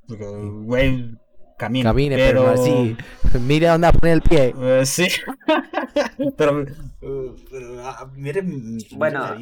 Porque, 0.07 0.25
Güey, 0.27 1.19
camine. 1.61 1.85
Camine, 1.85 2.17
pero, 2.17 2.43
no 2.45 2.49
así. 2.51 2.97
Mire 3.41 3.69
a 3.69 3.73
dónde 3.73 3.93
pone 3.93 4.13
el 4.13 4.23
pie. 4.23 4.55
Eh, 4.61 4.87
sí. 4.87 5.07
pero, 6.37 6.63
eh, 6.63 7.35
pero, 7.51 7.81
ah, 7.87 8.11
miren. 8.17 8.49
mi- 8.77 8.87
Bueno. 8.97 9.37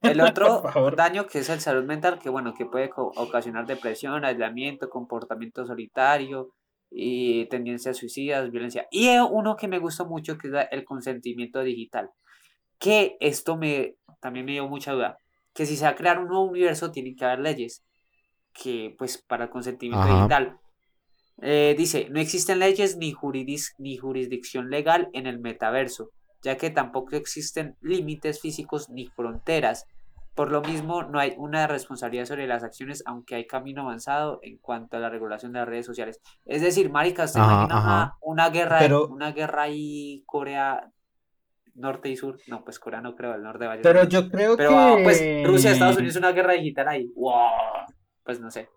El 0.00 0.20
otro 0.20 0.62
daño 0.96 1.26
que 1.26 1.40
es 1.40 1.48
el 1.48 1.60
salud 1.60 1.84
mental, 1.84 2.18
que 2.18 2.28
bueno, 2.30 2.54
que 2.54 2.64
puede 2.66 2.90
ocasionar 2.94 3.66
depresión, 3.66 4.24
aislamiento, 4.24 4.88
comportamiento 4.88 5.66
solitario 5.66 6.54
y 6.90 7.46
tendencias 7.46 7.96
suicidas, 7.96 8.50
violencia. 8.50 8.86
Y 8.90 9.08
uno 9.18 9.56
que 9.56 9.68
me 9.68 9.78
gustó 9.80 10.06
mucho, 10.06 10.38
que 10.38 10.48
es 10.48 10.54
el 10.70 10.84
consentimiento 10.84 11.60
digital. 11.62 12.10
Que 12.78 13.16
esto 13.20 13.56
me 13.56 13.96
también 14.20 14.46
me 14.46 14.52
dio 14.52 14.68
mucha 14.68 14.92
duda. 14.92 15.18
Que 15.52 15.66
si 15.66 15.76
se 15.76 15.84
va 15.84 15.90
a 15.90 15.94
crear 15.96 16.18
un 16.20 16.28
nuevo 16.28 16.44
universo, 16.44 16.92
tienen 16.92 17.16
que 17.16 17.24
haber 17.24 17.40
leyes. 17.40 17.84
Que 18.52 18.94
pues 18.96 19.18
para 19.18 19.44
el 19.44 19.50
consentimiento 19.50 20.04
Ajá. 20.06 20.14
digital. 20.16 20.58
Eh, 21.40 21.74
dice, 21.78 22.08
no 22.10 22.18
existen 22.20 22.58
leyes 22.58 22.96
ni, 22.96 23.12
juridis- 23.12 23.74
ni 23.78 23.96
jurisdicción 23.96 24.70
legal 24.70 25.08
en 25.12 25.26
el 25.26 25.38
metaverso, 25.38 26.10
ya 26.42 26.56
que 26.56 26.70
tampoco 26.70 27.14
existen 27.16 27.76
límites 27.80 28.40
físicos 28.40 28.88
ni 28.90 29.06
fronteras. 29.06 29.86
Por 30.34 30.50
lo 30.52 30.62
mismo, 30.62 31.02
no 31.02 31.18
hay 31.18 31.34
una 31.36 31.66
responsabilidad 31.66 32.24
sobre 32.26 32.46
las 32.46 32.62
acciones, 32.62 33.02
aunque 33.06 33.34
hay 33.34 33.46
camino 33.46 33.82
avanzado 33.82 34.38
en 34.42 34.56
cuanto 34.58 34.96
a 34.96 35.00
la 35.00 35.10
regulación 35.10 35.52
de 35.52 35.58
las 35.60 35.68
redes 35.68 35.86
sociales. 35.86 36.20
Es 36.44 36.62
decir, 36.62 36.90
marica, 36.90 37.24
¿usted 37.24 37.40
Ajá, 37.40 37.52
imagina 37.54 37.78
ajá. 37.78 38.16
una, 38.20 38.50
guerra, 38.50 38.78
Pero- 38.78 39.08
una 39.08 39.32
guerra 39.32 39.62
ahí 39.62 40.22
Corea 40.26 40.90
norte 41.74 42.08
y 42.08 42.16
sur? 42.16 42.38
No, 42.46 42.62
pues 42.64 42.78
Corea 42.78 43.00
no 43.00 43.14
creo, 43.16 43.34
el 43.34 43.42
norte 43.42 43.66
vaya. 43.66 43.82
Pero 43.82 44.04
yo 44.04 44.28
creo 44.30 44.56
Pero 44.56 44.96
que. 44.96 45.02
pues 45.04 45.22
Rusia, 45.44 45.72
Estados 45.72 45.96
Unidos, 45.96 46.16
una 46.16 46.30
guerra 46.32 46.52
digital 46.54 46.86
ahí. 46.88 47.10
¡Wow! 47.16 47.34
Pues 48.24 48.40
no 48.40 48.50
sé. 48.50 48.68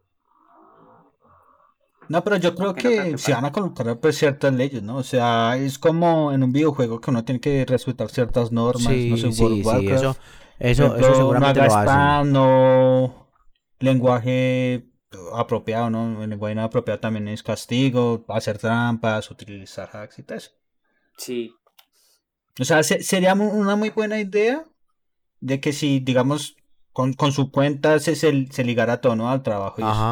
No, 2.11 2.23
pero 2.23 2.35
yo 2.37 2.55
creo 2.55 2.73
que 2.73 3.11
no 3.11 3.17
se 3.17 3.31
van 3.33 3.45
a 3.45 3.51
colocar 3.51 3.99
pues, 3.99 4.17
ciertas 4.17 4.53
leyes, 4.53 4.83
¿no? 4.83 4.97
O 4.97 5.03
sea, 5.03 5.55
es 5.57 5.79
como 5.79 6.31
en 6.33 6.43
un 6.43 6.51
videojuego 6.51 6.99
que 6.99 7.09
uno 7.11 7.23
tiene 7.23 7.39
que 7.39 7.65
respetar 7.65 8.09
ciertas 8.09 8.51
normas, 8.51 8.93
Sí, 8.93 9.09
no 9.09 9.17
sé, 9.17 9.31
sí, 9.31 9.43
World 9.43 9.59
of 9.59 9.65
sí, 9.65 9.65
Warcraft. 9.67 10.03
eso, 10.03 10.17
eso, 10.59 10.83
Por 10.87 10.99
eso 10.99 11.13
ejemplo, 11.13 11.15
seguramente 11.15 11.59
no 11.61 11.65
lo 11.67 11.73
haga 11.73 11.83
hacen. 11.83 12.17
spam, 12.19 12.31
no 12.31 13.27
lenguaje 13.79 14.87
apropiado, 15.33 15.89
¿no? 15.89 16.23
El 16.23 16.29
lenguaje 16.29 16.55
no 16.55 16.63
apropiado 16.63 16.99
también 16.99 17.27
es 17.29 17.43
castigo, 17.43 18.25
hacer 18.29 18.57
trampas, 18.57 19.31
utilizar 19.31 19.89
hacks 19.95 20.19
y 20.19 20.23
todo 20.23 20.37
eso. 20.37 20.51
Sí. 21.17 21.53
O 22.59 22.65
sea, 22.65 22.83
se- 22.83 23.03
sería 23.03 23.33
una 23.33 23.75
muy 23.75 23.89
buena 23.89 24.19
idea 24.19 24.65
de 25.41 25.59
que 25.61 25.73
si, 25.73 25.99
digamos, 25.99 26.57
con, 26.93 27.13
con 27.13 27.31
su 27.33 27.51
cuenta 27.51 27.99
se, 27.99 28.15
se, 28.15 28.47
se 28.51 28.63
ligara 28.65 29.01
todo, 29.01 29.15
¿no? 29.15 29.29
Al 29.31 29.43
trabajo 29.43 29.81
y 29.81 29.83
eso. 29.89 30.09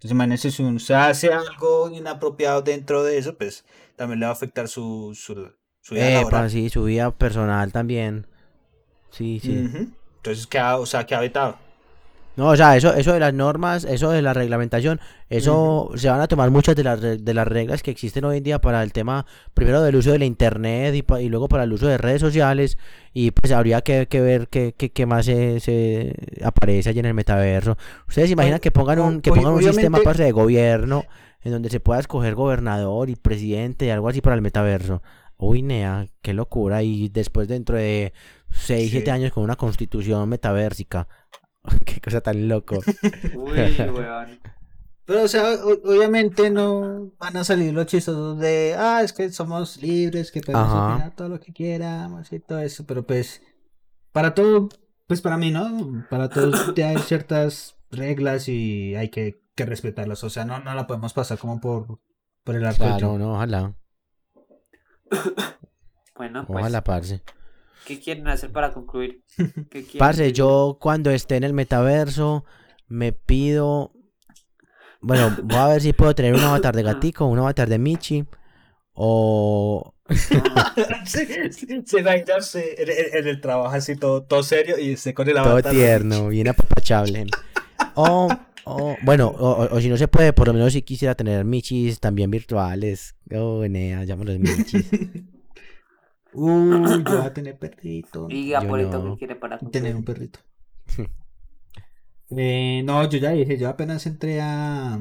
Entonces, 0.00 0.12
imagínense 0.12 0.50
si 0.50 0.62
uno 0.62 0.78
se 0.78 0.94
hace 0.94 1.30
algo 1.30 1.90
inapropiado 1.90 2.62
dentro 2.62 3.02
de 3.04 3.18
eso, 3.18 3.36
pues 3.36 3.66
también 3.96 4.20
le 4.20 4.24
va 4.24 4.30
a 4.30 4.32
afectar 4.32 4.66
su, 4.66 5.14
su, 5.14 5.52
su 5.82 5.94
vida 5.94 6.08
Epa, 6.08 6.20
laboral. 6.20 6.50
sí, 6.50 6.70
su 6.70 6.84
vida 6.84 7.10
personal 7.10 7.70
también. 7.70 8.26
Sí, 9.10 9.40
sí. 9.40 9.50
Entonces, 9.50 10.46
queda, 10.46 10.78
o 10.78 10.86
sea, 10.86 11.04
queda 11.04 11.20
vetado. 11.20 11.58
No, 12.40 12.46
o 12.48 12.56
sea, 12.56 12.74
eso, 12.74 12.94
eso 12.94 13.12
de 13.12 13.20
las 13.20 13.34
normas, 13.34 13.84
eso 13.84 14.10
de 14.10 14.22
la 14.22 14.32
reglamentación, 14.32 14.98
eso 15.28 15.90
se 15.94 16.08
van 16.08 16.20
a 16.22 16.26
tomar 16.26 16.50
muchas 16.50 16.74
de 16.74 16.82
las, 16.84 16.98
de 17.00 17.34
las 17.34 17.46
reglas 17.46 17.82
que 17.82 17.90
existen 17.90 18.24
hoy 18.24 18.38
en 18.38 18.44
día 18.44 18.60
para 18.62 18.82
el 18.82 18.92
tema, 18.94 19.26
primero 19.52 19.82
del 19.82 19.96
uso 19.96 20.10
de 20.10 20.18
la 20.18 20.24
internet 20.24 20.94
y, 20.94 21.02
pa- 21.02 21.20
y 21.20 21.28
luego 21.28 21.48
para 21.48 21.64
el 21.64 21.72
uso 21.74 21.86
de 21.86 21.98
redes 21.98 22.22
sociales 22.22 22.78
y 23.12 23.30
pues 23.32 23.52
habría 23.52 23.82
que, 23.82 24.06
que 24.08 24.22
ver 24.22 24.48
qué, 24.48 24.74
qué, 24.74 24.90
qué 24.90 25.04
más 25.04 25.26
se, 25.26 25.60
se 25.60 26.14
aparece 26.42 26.88
allí 26.88 27.00
en 27.00 27.06
el 27.06 27.14
metaverso. 27.14 27.76
¿Ustedes 28.08 28.28
se 28.28 28.32
imaginan 28.32 28.54
Oye, 28.54 28.60
que 28.62 28.70
pongan 28.70 29.00
un, 29.00 29.20
que 29.20 29.30
oye, 29.30 29.40
pongan 29.42 29.54
un 29.54 29.62
sistema 29.62 29.98
parce, 30.02 30.22
de 30.24 30.32
gobierno 30.32 31.04
en 31.42 31.52
donde 31.52 31.68
se 31.68 31.80
pueda 31.80 32.00
escoger 32.00 32.34
gobernador 32.34 33.10
y 33.10 33.16
presidente 33.16 33.84
y 33.84 33.90
algo 33.90 34.08
así 34.08 34.22
para 34.22 34.34
el 34.34 34.42
metaverso? 34.42 35.02
Uy, 35.36 35.62
nea, 35.62 36.06
qué 36.22 36.34
locura. 36.34 36.82
Y 36.82 37.08
después 37.10 37.48
dentro 37.48 37.76
de 37.76 38.12
6, 38.50 38.84
Sí. 38.84 38.90
7 38.90 39.10
años 39.10 39.32
con 39.32 39.42
una 39.44 39.56
constitución 39.56 40.28
metaversica. 40.28 41.06
Qué 41.84 42.00
cosa 42.00 42.20
tan 42.20 42.48
loco. 42.48 42.80
Uy, 43.34 43.76
weón. 43.78 44.40
Pero, 45.04 45.24
o 45.24 45.28
sea, 45.28 45.54
obviamente 45.64 46.50
no 46.50 47.10
van 47.18 47.36
a 47.36 47.42
salir 47.42 47.74
los 47.74 47.86
chistosos 47.86 48.38
de, 48.38 48.76
ah, 48.78 49.02
es 49.02 49.12
que 49.12 49.28
somos 49.32 49.82
libres, 49.82 50.30
que 50.30 50.40
podemos 50.40 50.68
Ajá. 50.68 50.92
opinar 50.92 51.16
todo 51.16 51.28
lo 51.28 51.40
que 51.40 51.52
queramos 51.52 52.32
y 52.32 52.38
todo 52.38 52.60
eso, 52.60 52.84
pero 52.86 53.04
pues, 53.04 53.42
para 54.12 54.34
todo, 54.34 54.68
pues 55.08 55.20
para 55.20 55.36
mí, 55.36 55.50
¿no? 55.50 56.06
Para 56.08 56.28
todos 56.28 56.72
ya 56.76 56.90
hay 56.90 56.98
ciertas 56.98 57.76
reglas 57.90 58.48
y 58.48 58.94
hay 58.94 59.08
que, 59.08 59.42
que 59.56 59.66
respetarlas, 59.66 60.22
o 60.22 60.30
sea, 60.30 60.44
no, 60.44 60.60
no 60.60 60.74
la 60.74 60.86
podemos 60.86 61.12
pasar 61.12 61.38
como 61.38 61.60
por, 61.60 61.98
por 62.44 62.54
el 62.54 62.64
arco 62.64 62.84
Claro, 62.84 63.18
no, 63.18 63.34
ojalá. 63.34 63.74
Bueno, 66.16 66.44
pues, 66.46 66.60
Ojalá, 66.60 66.84
parce. 66.84 67.22
¿Qué 67.86 67.98
quieren 68.00 68.28
hacer 68.28 68.50
para 68.52 68.72
concluir? 68.72 69.22
¿Qué 69.70 69.82
Parce, 69.98 70.22
decir? 70.22 70.34
yo 70.36 70.78
cuando 70.80 71.10
esté 71.10 71.36
en 71.36 71.44
el 71.44 71.52
metaverso 71.52 72.44
me 72.88 73.12
pido. 73.12 73.92
Bueno, 75.02 75.34
voy 75.44 75.56
a 75.58 75.68
ver 75.68 75.80
si 75.80 75.92
puedo 75.92 76.14
tener 76.14 76.34
un 76.34 76.40
avatar 76.40 76.74
de 76.76 76.82
gatico, 76.82 77.24
un 77.26 77.38
avatar 77.38 77.68
de 77.68 77.78
Michi. 77.78 78.24
O. 78.92 79.94
se, 81.06 82.02
va 82.02 82.10
a 82.12 82.16
irse 82.18 82.74
en, 83.18 83.26
el 83.28 83.40
trabajo 83.40 83.74
así 83.74 83.96
todo, 83.96 84.22
todo 84.24 84.42
serio 84.42 84.78
y 84.78 84.96
se 84.96 85.14
con 85.14 85.28
el 85.28 85.34
Todo 85.36 85.44
avatar. 85.48 85.72
tierno, 85.72 86.28
bien 86.28 86.48
apapachable. 86.48 87.26
O. 87.94 88.28
o- 88.64 88.96
bueno, 89.04 89.28
o, 89.28 89.50
o- 89.64 89.76
o 89.76 89.80
si 89.80 89.88
no 89.88 89.96
se 89.96 90.08
puede, 90.08 90.32
por 90.32 90.48
lo 90.48 90.52
menos 90.52 90.72
si 90.74 90.82
quisiera 90.82 91.14
tener 91.14 91.44
Michis 91.44 91.98
también 92.00 92.30
virtuales. 92.30 93.14
Oh, 93.34 93.64
nea, 93.66 94.04
llámalos 94.04 94.38
Michis. 94.38 94.90
Uy, 96.32 97.04
yo 97.04 97.18
voy 97.18 97.26
a 97.26 97.32
tener 97.34 97.58
perrito. 97.58 98.26
Diga, 98.26 98.62
Yo 98.62 98.68
Polito, 98.68 99.02
no. 99.02 99.12
¿qué 99.14 99.18
quiere 99.18 99.36
para 99.36 99.58
Tener 99.58 99.94
un 99.96 100.04
perrito. 100.04 100.40
Eh, 102.36 102.82
no, 102.84 103.08
yo 103.08 103.18
ya 103.18 103.30
dije, 103.30 103.58
yo 103.58 103.68
apenas 103.68 104.06
entré 104.06 104.40
a, 104.40 104.98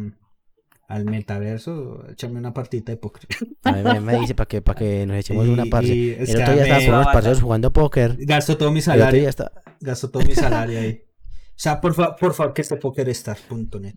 al 0.87 1.05
metaverso, 1.05 2.03
echarme 2.09 2.39
una 2.39 2.53
partita 2.55 2.91
de 2.91 2.97
póker. 2.97 3.21
A 3.63 3.71
mí 3.73 3.83
me, 3.83 3.99
me 3.99 4.19
dice 4.19 4.33
para 4.33 4.47
que, 4.47 4.61
para 4.63 4.79
que 4.79 5.05
nos 5.05 5.17
echemos 5.17 5.47
una 5.47 5.65
Y- 5.65 5.69
parce. 5.69 5.93
y 5.95 6.09
El 6.13 6.21
otro 6.23 6.45
que 6.45 6.53
día 6.53 6.63
estaba 6.63 6.79
con 6.79 6.87
unos 6.89 7.05
Banda. 7.05 7.11
parceros 7.13 7.41
jugando 7.41 7.71
póker. 7.73 8.17
Gasto 8.19 8.57
todo 8.57 8.71
mi 8.71 8.79
El 8.79 8.83
otro 8.83 8.93
día 8.95 9.03
salario, 9.05 9.29
está- 9.29 9.51
gasto 9.79 10.09
todo 10.09 10.23
mi 10.25 10.33
salario 10.35 10.79
ahí. 10.79 11.03
O 11.05 11.61
sea, 11.61 11.79
por, 11.79 11.93
fa- 11.93 12.15
por 12.15 12.33
favor, 12.33 12.53
que 12.53 12.61
esté 12.63 12.77
pokerstar.net. 12.77 13.95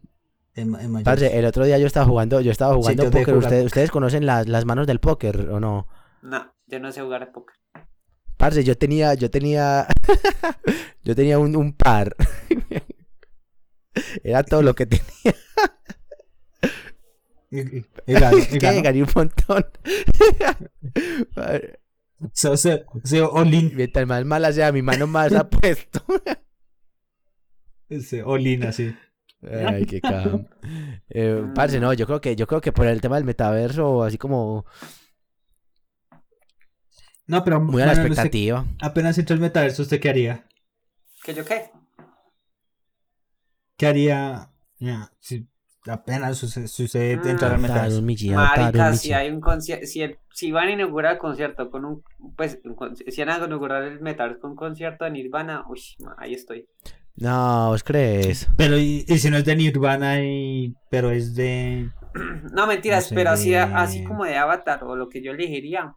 En, 0.54 0.74
en. 0.74 1.02
Parce, 1.02 1.38
el 1.38 1.46
otro 1.46 1.64
día 1.64 1.78
yo 1.78 1.86
estaba 1.86 2.04
jugando, 2.04 2.38
yo 2.42 2.50
estaba 2.50 2.74
jugando 2.74 3.04
póker. 3.04 3.20
¿Ustedes, 3.36 3.44
póker. 3.44 3.64
¿Ustedes 3.66 3.90
conocen 3.90 4.26
las, 4.26 4.46
las 4.46 4.66
manos 4.66 4.86
del 4.86 5.00
póker 5.00 5.48
o 5.48 5.58
no? 5.58 5.86
No, 6.20 6.52
yo 6.72 6.80
no 6.80 6.90
sé 6.90 7.02
jugar 7.02 7.22
a 7.22 7.30
póker. 7.32 7.54
Parce, 8.38 8.64
yo 8.64 8.76
tenía, 8.76 9.12
yo 9.14 9.30
tenía, 9.30 9.86
yo 11.04 11.14
tenía 11.14 11.38
un, 11.38 11.54
un 11.54 11.74
par. 11.74 12.16
Era 14.24 14.42
todo 14.42 14.62
lo 14.62 14.74
que 14.74 14.86
tenía. 14.86 15.36
Y- 17.50 17.60
y- 17.60 17.86
y 18.06 18.12
ganó, 18.14 18.38
y 18.38 18.46
que 18.46 18.58
ganó. 18.58 18.82
gané 18.82 19.02
un 19.02 19.08
montón. 19.14 19.66
O 22.24 22.30
sea, 22.32 22.50
o 22.52 22.56
sea, 22.56 22.80
o 22.86 23.00
sea, 23.06 23.26
all-in, 23.26 23.72
Mientras 23.76 24.06
más 24.06 24.24
mala 24.24 24.50
sea, 24.52 24.72
mi 24.72 24.80
mano 24.80 25.06
más 25.06 25.32
apuesto. 25.34 26.02
ese, 27.90 28.22
all-in, 28.22 28.64
así. 28.64 28.94
Ay, 29.42 29.84
qué 29.86 30.00
cam. 30.00 30.46
Eh, 31.10 31.44
parce, 31.54 31.80
no, 31.80 31.92
yo 31.92 32.06
creo 32.06 32.20
que, 32.20 32.34
yo 32.36 32.46
creo 32.46 32.60
que 32.60 32.72
por 32.72 32.86
el 32.86 33.00
tema 33.00 33.16
del 33.16 33.24
metaverso, 33.24 34.04
así 34.04 34.16
como 34.16 34.64
No, 37.32 37.42
pero 37.42 37.60
Muy 37.60 37.80
a 37.80 37.86
la 37.86 37.92
expectativa. 37.94 38.66
apenas 38.82 39.16
entra 39.16 39.32
el 39.34 39.40
metaverso, 39.40 39.80
¿usted 39.82 39.98
qué 39.98 40.10
haría? 40.10 40.44
¿Qué 41.24 41.32
yo 41.32 41.44
qué? 41.46 41.70
¿Qué 43.78 43.86
haría 43.86 44.50
ya, 44.78 45.10
si 45.18 45.46
apenas 45.86 46.36
sucede, 46.36 46.68
sucede 46.68 47.12
entrar 47.12 47.52
al 47.52 47.60
metaverso? 47.62 48.02
Marica, 48.02 48.92
si 48.92 49.14
hay 49.14 49.30
un 49.30 49.40
concierto, 49.40 49.86
si, 49.86 50.02
el- 50.02 50.18
si 50.30 50.52
van 50.52 50.68
a 50.68 50.72
inaugurar 50.72 51.12
el 51.14 51.18
concierto 51.18 51.70
con 51.70 51.86
un, 51.86 52.02
pues, 52.36 52.60
un 52.64 52.74
con- 52.74 52.94
si 52.96 53.24
van 53.24 53.30
a 53.42 53.46
inaugurar 53.46 53.82
el 53.84 54.00
metal 54.00 54.38
con 54.38 54.50
un 54.50 54.56
concierto 54.56 55.06
de 55.06 55.10
Nirvana, 55.12 55.64
uy, 55.70 55.80
ma, 56.00 56.14
ahí 56.18 56.34
estoy. 56.34 56.66
No, 57.16 57.70
¿os 57.70 57.82
crees? 57.82 58.46
Pero 58.58 58.76
y, 58.78 59.04
y 59.08 59.18
si 59.18 59.30
no 59.30 59.38
es 59.38 59.44
de 59.46 59.56
Nirvana 59.56 60.22
y 60.22 60.74
pero 60.90 61.10
es 61.10 61.34
de 61.34 61.90
No, 62.52 62.66
mentiras, 62.66 63.04
No 63.04 63.08
sé, 63.08 63.14
pero 63.14 63.30
así, 63.30 63.50
de- 63.50 63.58
así 63.58 64.04
como 64.04 64.24
de 64.26 64.36
Avatar 64.36 64.84
o 64.84 64.96
lo 64.96 65.08
que 65.08 65.22
yo 65.22 65.32
elegiría. 65.32 65.94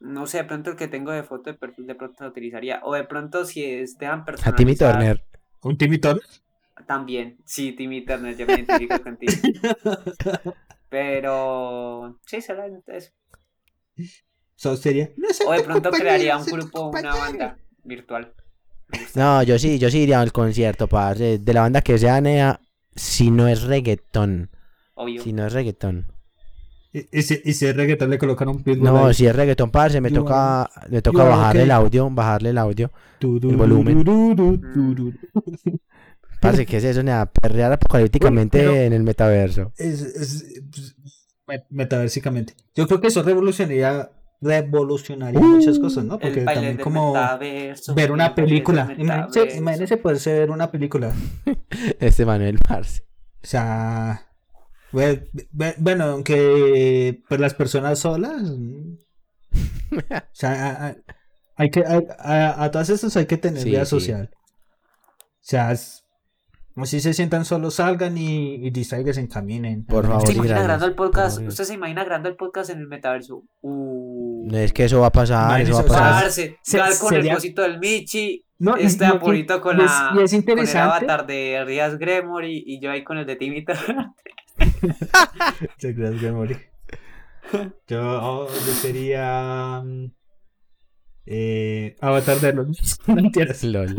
No 0.00 0.26
sé, 0.26 0.38
de 0.38 0.44
pronto 0.44 0.70
el 0.70 0.76
que 0.76 0.88
tengo 0.88 1.12
de 1.12 1.22
foto 1.22 1.50
de 1.50 1.54
perfil 1.54 1.86
de 1.86 1.94
pronto 1.94 2.24
lo 2.24 2.30
utilizaría. 2.30 2.80
O 2.82 2.94
de 2.94 3.04
pronto 3.04 3.44
si 3.44 3.64
es, 3.64 3.96
dejan 3.98 4.20
A 4.20 4.24
Timmy 4.24 4.36
personalizar 4.36 4.92
Turner. 4.92 5.24
un 5.62 5.78
Timmy 5.78 5.98
Turner. 5.98 6.24
También, 6.86 7.38
sí, 7.44 7.72
Timmy 7.72 8.04
Turner, 8.04 8.36
yo 8.36 8.46
me 8.46 8.54
identifico 8.54 9.00
contigo. 9.02 9.32
Pero 10.88 12.18
sí, 12.26 12.40
será 12.40 12.66
eso. 12.86 13.12
So, 14.56 14.76
sería. 14.76 15.10
No 15.16 15.28
O 15.48 15.52
de 15.52 15.62
pronto 15.62 15.90
crearía 15.90 16.36
un 16.36 16.44
grupo, 16.46 16.90
una 16.90 17.14
banda 17.14 17.58
virtual. 17.82 18.34
No, 19.14 19.42
yo 19.42 19.58
sí, 19.58 19.78
yo 19.78 19.90
sí 19.90 20.00
iría 20.00 20.20
al 20.20 20.32
concierto, 20.32 20.88
parce. 20.88 21.38
De 21.38 21.52
la 21.52 21.62
banda 21.62 21.80
que 21.82 21.98
sea, 21.98 22.20
nea, 22.20 22.60
si 22.94 23.30
no 23.30 23.48
es 23.48 23.62
reggaetón. 23.62 24.50
Obvio. 24.94 25.22
Si 25.22 25.32
no 25.32 25.46
es 25.46 25.52
reggaetón. 25.52 26.13
Y, 27.10 27.22
si, 27.22 27.40
y 27.44 27.52
si 27.54 27.66
es 27.66 27.74
reggaetón 27.74 28.08
le 28.08 28.18
colocan 28.18 28.48
un 28.48 28.62
pitbull 28.62 28.84
No, 28.84 29.06
ahí. 29.06 29.14
si 29.14 29.26
es 29.26 29.34
reggaetón, 29.34 29.72
parce, 29.72 30.00
me 30.00 30.10
You 30.10 30.16
toca, 30.22 30.70
me 30.88 31.02
toca 31.02 31.24
bajarle 31.24 31.62
okay. 31.62 31.64
el 31.64 31.70
audio, 31.72 32.08
bajarle 32.10 32.50
el 32.50 32.58
audio. 32.58 32.92
Du, 33.18 33.36
el 33.50 33.56
volumen. 33.56 34.04
du, 34.04 34.34
du, 34.34 34.56
du, 34.56 34.56
du, 34.72 34.94
du. 34.94 35.12
Parce, 36.40 36.64
¿qué 36.66 36.76
es 36.76 36.84
eso, 36.84 37.02
nea? 37.02 37.26
Perrear 37.26 37.72
apocalípticamente 37.72 38.58
Pero- 38.58 38.74
en 38.74 38.92
el 38.92 39.02
metaverso. 39.02 39.72
Es, 39.76 40.02
es, 40.02 40.62
pues, 40.70 40.96
me- 41.48 41.64
metaversicamente. 41.70 42.54
Yo 42.76 42.86
creo 42.86 43.00
que 43.00 43.08
eso 43.08 43.22
revolucionaría 43.22 44.10
revolucionaría 44.40 45.40
muchas 45.40 45.78
cosas, 45.78 46.04
¿no? 46.04 46.18
Porque 46.18 46.42
también 46.42 46.76
como 46.76 47.14
ver 47.96 48.12
una 48.12 48.34
película. 48.34 48.94
Imagínense, 48.96 49.56
imagínense 49.56 49.96
poderse 49.96 50.32
ver 50.38 50.50
una 50.50 50.70
película. 50.70 51.12
Este 51.98 52.24
Manuel, 52.26 52.58
parce. 52.68 53.02
O 53.42 53.46
sea, 53.46 54.26
bueno, 55.78 56.04
aunque 56.04 57.20
pues 57.28 57.40
las 57.40 57.54
personas 57.54 57.98
solas, 57.98 58.42
o 59.92 59.98
sea, 60.32 60.96
hay 61.56 61.70
que 61.70 61.80
a, 61.80 62.00
a- 62.18 62.64
a 62.64 62.70
todas 62.70 62.90
estas 62.90 63.16
hay 63.16 63.26
que 63.26 63.36
tener 63.36 63.62
Sí, 63.62 63.70
vida 63.70 63.84
sí. 63.84 63.90
social. 63.90 64.30
O 64.32 65.46
sea, 65.46 65.72
es- 65.72 66.00
si 66.84 67.00
se 67.00 67.14
sientan 67.14 67.44
solos, 67.44 67.74
salgan 67.74 68.18
y, 68.18 68.54
y 68.66 68.70
distraigan, 68.70 69.28
caminen. 69.28 69.84
Por 69.84 70.06
Hagan 70.06 70.10
favor, 70.22 70.26
¿Se 70.26 70.32
y 70.32 70.36
imagina 70.36 70.58
grabando 70.62 70.86
el 70.86 70.94
podcast? 70.94 71.28
Por 71.36 71.42
favor. 71.42 71.48
¿Usted 71.50 71.64
se 71.64 71.74
imagina 71.74 72.04
grabando 72.04 72.28
el 72.30 72.36
podcast 72.36 72.70
en 72.70 72.78
el 72.80 72.88
metaverso? 72.88 73.44
Uh. 73.60 74.48
No 74.50 74.58
es 74.58 74.72
que 74.72 74.84
eso 74.86 75.00
va 75.00 75.06
a 75.06 75.12
pasar, 75.12 75.60
eso 75.60 75.72
va 75.74 75.80
a 75.80 75.84
pasar. 75.84 76.22
Parce, 76.24 76.58
se- 76.62 76.78
Gal 76.78 76.92
con 76.98 77.14
el 77.14 77.20
sería- 77.20 77.34
cosito 77.34 77.62
del 77.62 77.78
Michi, 77.78 78.44
No, 78.58 78.76
y- 78.76 78.82
este 78.86 79.04
y- 79.04 79.08
y- 79.08 79.10
aporito 79.12 79.60
con, 79.60 79.78
y 79.78 79.84
es- 79.84 79.86
la, 79.90 80.12
y 80.16 80.22
es 80.24 80.44
con 80.44 80.58
el 80.58 80.76
avatar 80.76 81.26
de 81.26 81.62
Rias 81.64 81.96
Gremory 81.96 82.64
y 82.66 82.80
yo 82.80 82.90
ahí 82.90 83.04
con 83.04 83.18
el 83.18 83.26
de 83.26 83.36
Timmy 83.36 83.64
Que 85.78 86.32
morí. 86.32 86.56
Yo, 87.86 88.00
oh, 88.02 88.48
yo 88.48 88.72
sería. 88.80 89.82
mm, 89.84 90.06
Eh, 91.26 91.96
Avatar 92.00 92.38
de 92.40 92.52
los. 92.52 92.98
No 93.06 93.18
entiendes. 93.18 93.64
LOL. 93.64 93.94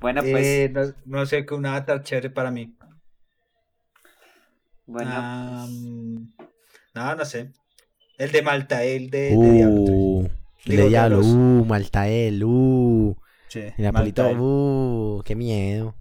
Bueno, 0.00 0.22
pues, 0.22 0.46
Eh, 0.46 0.70
no, 0.72 0.82
no 1.06 1.26
sé, 1.26 1.44
que 1.46 1.54
un 1.54 1.66
avatar 1.66 2.02
chévere 2.02 2.30
para 2.30 2.50
mí. 2.50 2.76
bueno, 4.86 5.66
mm, 5.68 6.16
no, 6.94 7.14
no 7.16 7.24
sé. 7.24 7.52
El 8.18 8.30
de 8.30 8.42
Malta, 8.42 8.84
el 8.84 9.10
de, 9.10 9.36
de 9.36 9.50
Diablo. 9.50 9.80
Uh, 9.82 10.28
Digo, 10.66 10.82
de 10.84 10.88
diablo, 10.88 11.20
Diablos. 11.20 11.26
uh, 11.26 11.64
Maltael, 11.66 12.44
uh. 12.44 13.16
Sí, 13.48 13.60
uh, 14.38 15.22
qué 15.24 15.34
miedo. 15.34 15.94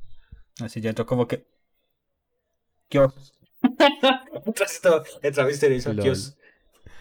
Así 0.59 0.79
ya 0.81 0.89
entró 0.89 1.05
como 1.05 1.27
que. 1.27 1.45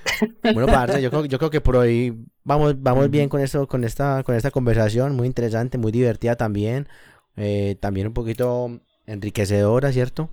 Bueno, 0.43 0.67
parce, 0.67 1.01
yo 1.01 1.11
creo, 1.11 1.25
yo 1.27 1.39
creo 1.39 1.51
que 1.51 1.61
por 1.61 1.77
hoy 1.77 2.27
vamos, 2.45 2.81
vamos 2.81 3.11
bien 3.11 3.29
con 3.29 3.41
esto, 3.41 3.67
con 3.67 3.85
esta, 3.85 4.23
con 4.23 4.35
esta 4.35 4.51
conversación, 4.51 5.15
muy 5.15 5.27
interesante, 5.27 5.79
muy 5.79 5.93
divertida 5.93 6.37
también, 6.37 6.89
eh, 7.37 7.77
también 7.81 8.09
un 8.09 8.13
poquito 8.13 8.81
enriquecedora, 9.07 9.93
¿cierto? 9.93 10.31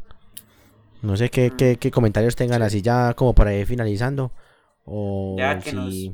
No 1.02 1.16
sé 1.16 1.30
qué, 1.30 1.52
qué, 1.58 1.78
qué 1.78 1.92
comentarios 1.92 2.36
tengan 2.36 2.62
así 2.62 2.82
ya 2.82 3.14
como 3.14 3.34
para 3.34 3.54
ir 3.54 3.66
finalizando. 3.66 4.32
O 4.86 5.36
Ya 5.38 5.60
que 5.60 5.72
si, 5.72 6.14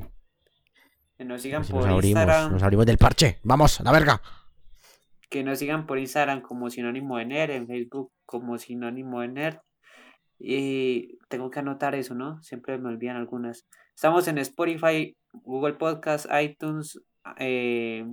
que 1.16 1.24
nos 1.24 1.42
sigan 1.42 1.64
si 1.64 1.72
por 1.72 1.82
nos 1.82 1.90
abrimos, 1.90 2.20
Instagram, 2.20 2.52
nos 2.52 2.62
abrimos 2.62 2.86
del 2.86 2.98
parche. 2.98 3.38
Vamos, 3.42 3.80
a 3.80 3.84
la 3.84 3.92
verga. 3.92 4.20
que 5.28 5.42
nos 5.42 5.58
sigan 5.58 5.86
por 5.86 5.98
Instagram 5.98 6.42
como 6.42 6.70
sinónimo 6.70 7.16
de 7.16 7.24
nerd, 7.26 7.50
en 7.52 7.66
Facebook 7.66 8.12
como 8.26 8.58
sinónimo 8.58 9.20
de 9.22 9.28
nerd. 9.28 9.58
Y 10.38 11.16
tengo 11.28 11.50
que 11.50 11.60
anotar 11.60 11.94
eso, 11.94 12.14
¿no? 12.14 12.42
Siempre 12.42 12.76
me 12.78 12.88
olvidan 12.90 13.16
algunas. 13.16 13.66
Estamos 13.94 14.28
en 14.28 14.36
Spotify, 14.38 15.16
Google 15.32 15.74
Podcast, 15.74 16.26
iTunes, 16.42 17.00
eh, 17.38 18.04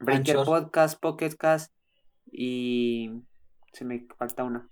Breaker 0.00 0.38
Anchor. 0.38 0.46
Podcast, 0.46 1.00
Pocket 1.00 1.36
Cast 1.38 1.72
y 2.30 3.10
se 3.72 3.84
me 3.84 4.04
falta 4.18 4.42
una. 4.44 4.68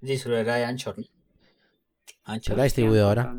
Dice, 0.00 0.28
era 0.32 0.56
de 0.56 0.64
Anchor. 0.64 0.96
Anchor. 2.24 2.56
La 2.56 2.64
distribuidora. 2.64 3.34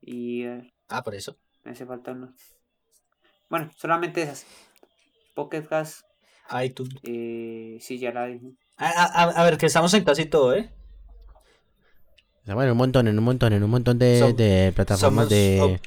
Y 0.00 0.42
eh, 0.44 0.72
Ah, 0.88 1.02
por 1.02 1.14
eso. 1.14 1.38
me 1.64 1.70
hace 1.72 1.86
falta 1.86 2.12
una. 2.12 2.34
Bueno, 3.48 3.70
solamente 3.76 4.22
esas. 4.22 4.46
Pocket 5.34 5.62
Cast, 5.66 6.04
iTunes. 6.62 6.94
eh, 7.02 7.78
sí, 7.80 7.98
ya 7.98 8.12
la 8.12 8.26
dije. 8.26 8.52
A, 8.78 8.88
a- 8.88 9.30
a 9.30 9.44
ver, 9.44 9.56
que 9.58 9.66
estamos 9.66 9.92
en 9.94 10.04
casi 10.04 10.26
todo, 10.26 10.54
¿eh? 10.54 10.70
En 12.46 12.56
un 12.70 12.76
montón, 12.76 13.08
en 13.08 13.18
un 13.18 13.24
montón, 13.24 13.52
en 13.52 13.62
un 13.64 13.70
montón 13.70 13.98
de, 13.98 14.20
Som- 14.22 14.36
de 14.36 14.72
plataformas 14.74 15.28
de, 15.28 15.80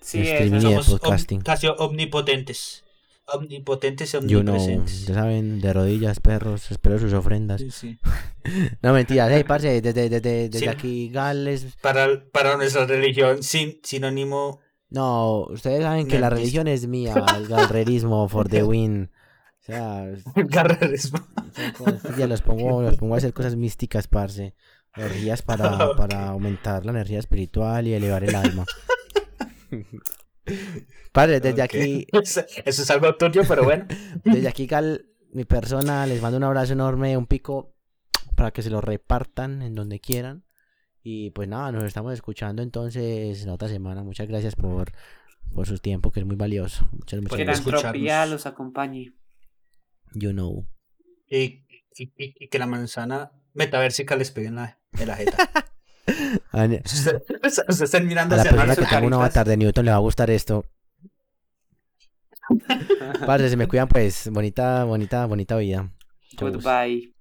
Sí, 0.00 0.20
streaming 0.20 0.52
y 0.52 0.54
de 0.54 0.60
Somos 0.62 0.88
om- 0.88 0.98
podcasting. 0.98 1.40
casi 1.42 1.66
omnipotentes. 1.66 2.84
Omnipotentes 3.28 4.14
y 4.14 4.18
You 4.28 4.40
know, 4.42 4.54
omnipresentes. 4.54 5.06
ya 5.06 5.14
saben, 5.14 5.60
de 5.60 5.72
rodillas, 5.72 6.20
perros, 6.20 6.70
espero 6.70 6.98
sus 7.00 7.12
ofrendas. 7.12 7.60
Sí, 7.60 7.70
sí. 7.70 7.98
No, 8.82 8.92
mentiras, 8.92 9.28
hey, 9.32 9.42
parce, 9.46 9.80
desde, 9.82 10.08
desde, 10.08 10.48
desde 10.48 10.68
aquí 10.68 11.10
Gales. 11.10 11.66
Para, 11.82 12.06
para 12.30 12.56
nuestra 12.56 12.86
religión, 12.86 13.42
sin, 13.42 13.80
sinónimo. 13.82 14.60
No, 14.88 15.40
ustedes 15.50 15.82
saben 15.82 16.06
que 16.06 16.20
la 16.20 16.30
religión 16.30 16.68
es 16.68 16.86
mía, 16.86 17.14
el 17.36 17.48
galrerismo 17.48 18.28
for 18.28 18.48
the 18.48 18.62
win. 18.62 19.10
O 19.68 19.72
sea, 19.72 20.06
cosas- 21.76 22.16
ya 22.16 22.26
los 22.26 22.42
pongo, 22.42 22.82
los 22.88 22.96
pongo 22.96 23.14
a 23.14 23.18
hacer 23.18 23.32
cosas 23.32 23.56
místicas, 23.56 24.08
parce. 24.08 24.54
Energías 24.94 25.42
para, 25.42 25.92
para 25.96 26.28
aumentar 26.28 26.84
la 26.84 26.92
energía 26.92 27.18
espiritual 27.18 27.86
y 27.86 27.94
elevar 27.94 28.24
el 28.24 28.34
alma. 28.34 28.64
Padre, 31.12 31.40
desde 31.40 31.62
Ok. 31.62 31.64
aquí, 31.64 32.06
Eso 32.12 32.42
es 32.64 32.90
algo 32.90 33.16
tuyo, 33.16 33.42
pero 33.48 33.64
bueno. 33.64 33.86
desde 34.24 34.48
aquí, 34.48 34.66
Gal, 34.66 35.06
mi 35.32 35.44
persona, 35.44 36.06
les 36.06 36.22
mando 36.22 36.36
un 36.38 36.44
abrazo 36.44 36.72
enorme, 36.74 37.16
un 37.16 37.26
pico 37.26 37.74
para 38.36 38.50
que 38.52 38.62
se 38.62 38.70
lo 38.70 38.80
repartan 38.80 39.62
en 39.62 39.74
donde 39.74 39.98
quieran. 40.00 40.44
Y 41.02 41.30
pues 41.30 41.48
nada, 41.48 41.72
nos 41.72 41.84
estamos 41.84 42.12
escuchando 42.12 42.62
entonces 42.62 43.44
la 43.46 43.54
otra 43.54 43.68
semana. 43.68 44.02
Muchas 44.02 44.26
gracias 44.28 44.56
por, 44.56 44.92
por 45.54 45.66
su 45.66 45.78
tiempo, 45.78 46.10
que 46.10 46.20
es 46.20 46.26
muy 46.26 46.36
valioso. 46.36 46.88
Muchas, 46.92 47.20
muchas 47.22 47.36
Que 47.36 47.44
la 47.44 47.52
gracias. 47.52 47.66
entropía 47.66 47.90
escucharnos. 48.00 48.30
los 48.30 48.46
acompañe. 48.46 49.12
You 50.18 50.32
know. 50.32 50.66
Y, 51.28 51.64
y- 51.98 52.48
que 52.48 52.58
la 52.58 52.66
manzana 52.66 53.32
metaversica 53.52 54.16
les 54.16 54.30
pegue 54.30 54.48
en 54.48 54.56
la, 54.56 54.78
en 54.98 55.08
la 55.08 55.16
jeta. 55.16 55.36
A, 56.52 56.62
a 56.62 56.66
Ustedes 56.66 57.22
ustedes 57.42 57.80
están 57.80 58.06
mirando 58.06 58.36
la 58.36 58.42
hacia 58.42 58.52
persona 58.52 58.76
que 58.76 58.84
tenga 58.86 59.06
un 59.06 59.14
avatar 59.14 59.46
de 59.46 59.56
Newton 59.56 59.84
le 59.84 59.90
va 59.90 59.96
a 59.96 60.00
gustar 60.00 60.30
esto. 60.30 60.64
Padre, 63.26 63.48
se 63.50 63.56
me 63.56 63.66
cuidan 63.66 63.88
pues. 63.88 64.30
Bonita, 64.30 64.84
bonita, 64.84 65.26
bonita 65.26 65.56
vida. 65.56 65.92
Chau. 66.36 66.50
Goodbye. 66.50 67.12